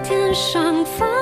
[0.03, 1.14] 天上繁